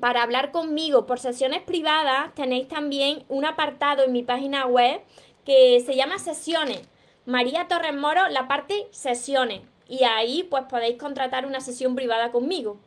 Para 0.00 0.22
hablar 0.22 0.52
conmigo 0.52 1.06
por 1.06 1.18
sesiones 1.18 1.62
privadas 1.62 2.34
tenéis 2.34 2.68
también 2.68 3.24
un 3.28 3.44
apartado 3.44 4.04
en 4.04 4.12
mi 4.12 4.22
página 4.22 4.66
web 4.66 5.00
que 5.44 5.80
se 5.80 5.96
llama 5.96 6.18
sesiones 6.18 6.82
María 7.26 7.66
Torres 7.66 7.94
Moro, 7.94 8.28
la 8.28 8.46
parte 8.46 8.86
sesiones. 8.92 9.62
Y 9.88 10.04
ahí 10.04 10.44
pues 10.44 10.64
podéis 10.68 10.96
contratar 10.96 11.44
una 11.44 11.60
sesión 11.60 11.96
privada 11.96 12.30
conmigo. 12.30 12.78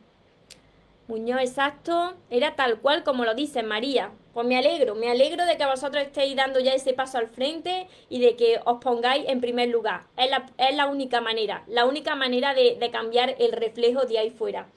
Muñoz 1.08 1.42
exacto, 1.42 2.14
era 2.30 2.56
tal 2.56 2.80
cual 2.80 3.04
como 3.04 3.24
lo 3.24 3.36
dice 3.36 3.64
María. 3.64 4.12
Pues 4.34 4.48
me 4.48 4.58
alegro, 4.58 4.96
me 4.96 5.12
alegro 5.12 5.46
de 5.46 5.58
que 5.58 5.66
vosotros 5.66 6.04
estéis 6.04 6.36
dando 6.36 6.60
ya 6.60 6.74
ese 6.74 6.94
paso 6.94 7.18
al 7.18 7.28
frente 7.28 7.88
y 8.10 8.20
de 8.20 8.36
que 8.36 8.60
os 8.66 8.80
pongáis 8.82 9.26
en 9.28 9.42
primer 9.42 9.70
lugar. 9.70 10.04
Es 10.18 10.32
la, 10.32 10.46
es 10.58 10.76
la 10.76 10.88
única 10.88 11.22
manera, 11.22 11.64
la 11.68 11.86
única 11.86 12.16
manera 12.16 12.54
de, 12.54 12.78
de 12.80 12.92
cambiar 12.92 13.36
el 13.40 13.52
reflejo 13.52 14.06
de 14.06 14.20
ahí 14.20 14.30
fuera. 14.30 14.68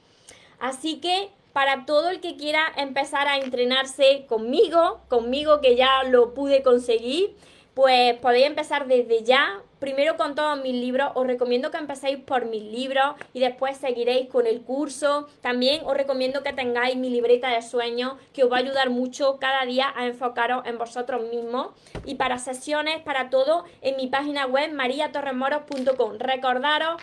Así 0.59 0.97
que 0.97 1.29
para 1.53 1.85
todo 1.85 2.09
el 2.09 2.19
que 2.19 2.35
quiera 2.35 2.71
empezar 2.75 3.29
a 3.29 3.37
entrenarse 3.37 4.25
conmigo, 4.27 4.99
conmigo 5.07 5.61
que 5.61 5.77
ya 5.77 6.03
lo 6.03 6.33
pude 6.33 6.61
conseguir, 6.63 7.33
pues 7.75 8.17
podéis 8.19 8.47
empezar 8.47 8.87
desde 8.87 9.23
ya. 9.23 9.61
Primero 9.79 10.15
con 10.17 10.33
todos 10.33 10.59
mis 10.63 10.73
libros, 10.73 11.11
os 11.13 11.27
recomiendo 11.27 11.69
que 11.69 11.77
empecéis 11.77 12.17
por 12.17 12.45
mis 12.45 12.63
libros 12.63 13.15
y 13.33 13.41
después 13.41 13.77
seguiréis 13.77 14.29
con 14.29 14.47
el 14.47 14.61
curso. 14.61 15.27
También 15.41 15.81
os 15.85 15.95
recomiendo 15.95 16.41
que 16.41 16.53
tengáis 16.53 16.95
mi 16.95 17.09
libreta 17.09 17.49
de 17.49 17.61
sueños, 17.61 18.13
que 18.33 18.45
os 18.45 18.51
va 18.51 18.55
a 18.55 18.59
ayudar 18.61 18.89
mucho 18.89 19.37
cada 19.39 19.65
día 19.65 19.93
a 19.95 20.07
enfocaros 20.07 20.65
en 20.65 20.77
vosotros 20.77 21.29
mismos. 21.29 21.67
Y 22.05 22.15
para 22.15 22.39
sesiones, 22.39 23.01
para 23.03 23.29
todo, 23.29 23.65
en 23.81 23.97
mi 23.97 24.07
página 24.07 24.47
web 24.47 24.71
mariatorremoros.com. 24.71 26.17
Recordaros 26.17 27.01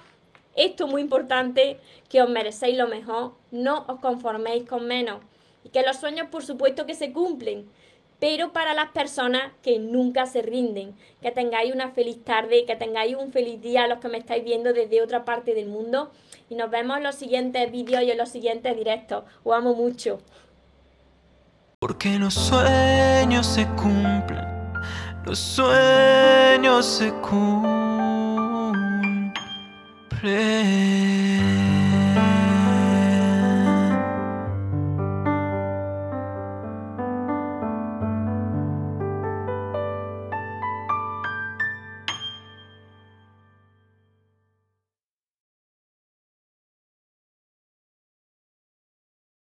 esto 0.54 0.84
es 0.84 0.90
muy 0.90 1.00
importante, 1.00 1.78
que 2.10 2.20
os 2.20 2.28
merecéis 2.28 2.76
lo 2.76 2.86
mejor, 2.86 3.32
no 3.50 3.86
os 3.88 4.00
conforméis 4.00 4.68
con 4.68 4.86
menos. 4.86 5.20
Y 5.64 5.70
que 5.70 5.82
los 5.82 5.96
sueños, 5.96 6.28
por 6.28 6.44
supuesto, 6.44 6.84
que 6.84 6.94
se 6.94 7.12
cumplen 7.12 7.70
pero 8.22 8.52
para 8.52 8.72
las 8.72 8.90
personas 8.92 9.50
que 9.64 9.80
nunca 9.80 10.26
se 10.26 10.42
rinden. 10.42 10.94
Que 11.20 11.32
tengáis 11.32 11.74
una 11.74 11.90
feliz 11.90 12.22
tarde, 12.22 12.64
que 12.64 12.76
tengáis 12.76 13.16
un 13.16 13.32
feliz 13.32 13.60
día 13.60 13.88
los 13.88 13.98
que 13.98 14.06
me 14.08 14.18
estáis 14.18 14.44
viendo 14.44 14.72
desde 14.72 15.02
otra 15.02 15.24
parte 15.24 15.56
del 15.56 15.66
mundo. 15.66 16.12
Y 16.48 16.54
nos 16.54 16.70
vemos 16.70 16.98
en 16.98 17.02
los 17.02 17.16
siguientes 17.16 17.72
vídeos 17.72 18.04
y 18.04 18.12
en 18.12 18.18
los 18.18 18.28
siguientes 18.28 18.76
directos. 18.76 19.24
Os 19.42 19.56
amo 19.56 19.74
mucho. 19.74 20.20
Porque 21.80 22.16
los 22.16 22.34
sueños 22.34 23.44
se 23.44 23.66
cumplen, 23.70 24.46
los 25.24 25.40
sueños 25.40 26.86
se 26.86 27.10
cumplen. 27.14 27.42